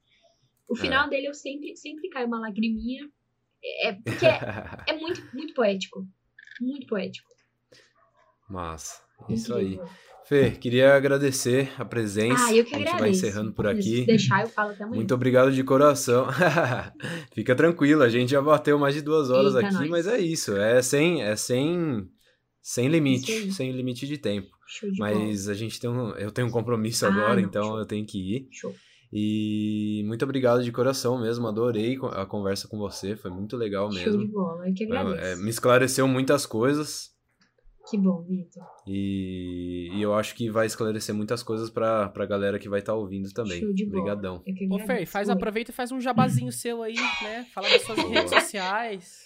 [0.68, 3.10] O final dele eu sempre, sempre cai uma lagriminha.
[3.62, 4.38] É, é porque é,
[4.86, 6.06] é muito, muito poético.
[6.60, 7.28] Muito poético.
[8.48, 9.02] Massa.
[9.28, 9.80] Isso aí.
[10.30, 12.44] Fê, queria agradecer a presença.
[12.46, 12.98] Ah, eu que a gente agradeço.
[13.00, 14.06] vai encerrando por Se aqui.
[14.06, 14.96] deixar, eu falo até amanhã.
[14.96, 16.26] Muito obrigado de coração.
[17.34, 19.88] Fica tranquilo, a gente já bateu mais de duas horas Eita, aqui, nós.
[19.90, 20.56] mas é isso.
[20.56, 22.06] É sem, é sem,
[22.62, 24.48] sem limite, sem limite de tempo.
[24.68, 25.14] Show de bola.
[25.16, 27.78] Mas a gente tem um, eu tenho um compromisso Ah, agora, não, então show.
[27.80, 28.48] eu tenho que ir.
[28.52, 28.72] Show.
[29.12, 34.00] E muito obrigado de coração mesmo, adorei a conversa com você, foi muito legal Show
[34.04, 34.20] mesmo.
[34.24, 34.68] de bola.
[34.68, 35.42] Eu que É, agradeço.
[35.42, 37.10] me esclareceu muitas coisas
[37.88, 38.62] Que bom, Vitor.
[38.86, 42.94] e, e eu acho que vai esclarecer muitas coisas pra, pra galera que vai estar
[42.94, 43.60] ouvindo também.
[43.60, 43.98] Show de bola.
[44.00, 44.44] Obrigadão.
[44.70, 44.78] Ô.
[44.80, 45.34] Fer, faz, Oi.
[45.34, 47.46] aproveita e faz um jabazinho seu aí, né?
[47.54, 49.24] Fala das suas redes sociais.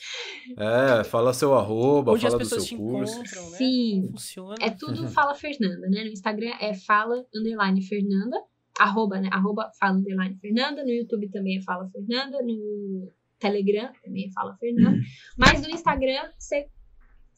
[0.56, 3.14] É, fala seu arroba, Onde as fala do pessoas seu te curso.
[3.14, 3.56] encontram, né?
[3.58, 4.08] Sim.
[4.12, 4.54] Funciona.
[4.60, 6.04] É tudo Fala Fernanda, né?
[6.04, 8.36] No Instagram é Fala Underline Fernanda.
[8.78, 9.28] Arroba, né?
[9.32, 10.82] Arroba Fala Underline Fernanda.
[10.84, 12.38] No YouTube também é Fala Fernanda.
[12.42, 14.98] No Telegram também é Fala Fernanda.
[15.36, 16.66] Mas no Instagram, você.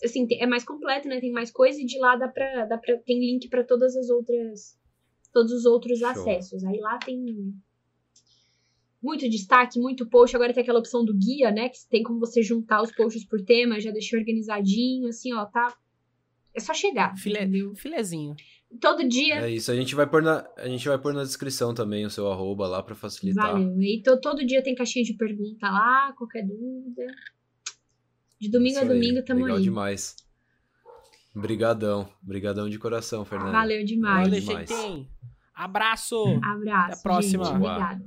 [0.04, 1.20] Assim, é mais completo, né?
[1.20, 4.10] Tem mais coisa e de lá dá pra, dá pra, tem link pra todas as
[4.10, 4.78] outras.
[5.32, 6.08] Todos os outros Show.
[6.08, 6.64] acessos.
[6.64, 7.54] Aí lá tem
[9.02, 10.34] muito destaque, muito post.
[10.34, 11.68] Agora tem aquela opção do guia, né?
[11.68, 13.80] Que tem como você juntar os posts por tema.
[13.80, 15.74] Já deixei organizadinho, assim, ó, tá.
[16.54, 17.14] É só chegar.
[17.16, 17.74] Filé, entendeu?
[17.74, 18.34] filezinho.
[18.80, 19.36] Todo dia.
[19.46, 22.10] É isso, a gente vai pôr na, a gente vai pôr na descrição também o
[22.10, 23.52] seu arroba lá pra facilitar.
[23.52, 23.80] Valeu.
[23.80, 27.06] E to- todo dia tem caixinha de pergunta lá, qualquer dúvida.
[28.40, 29.62] De domingo Isso a aí, domingo tamo Legal aí.
[29.62, 30.16] demais.
[31.34, 32.08] Brigadão.
[32.22, 33.52] Brigadão de coração, Fernando.
[33.52, 34.28] Valeu demais.
[34.28, 34.68] Olha, demais.
[34.68, 35.10] gente.
[35.54, 36.40] Abraço.
[36.42, 36.92] Abraço.
[36.92, 37.44] Até a próxima.
[37.44, 37.54] Gente.
[37.56, 38.06] Obrigada.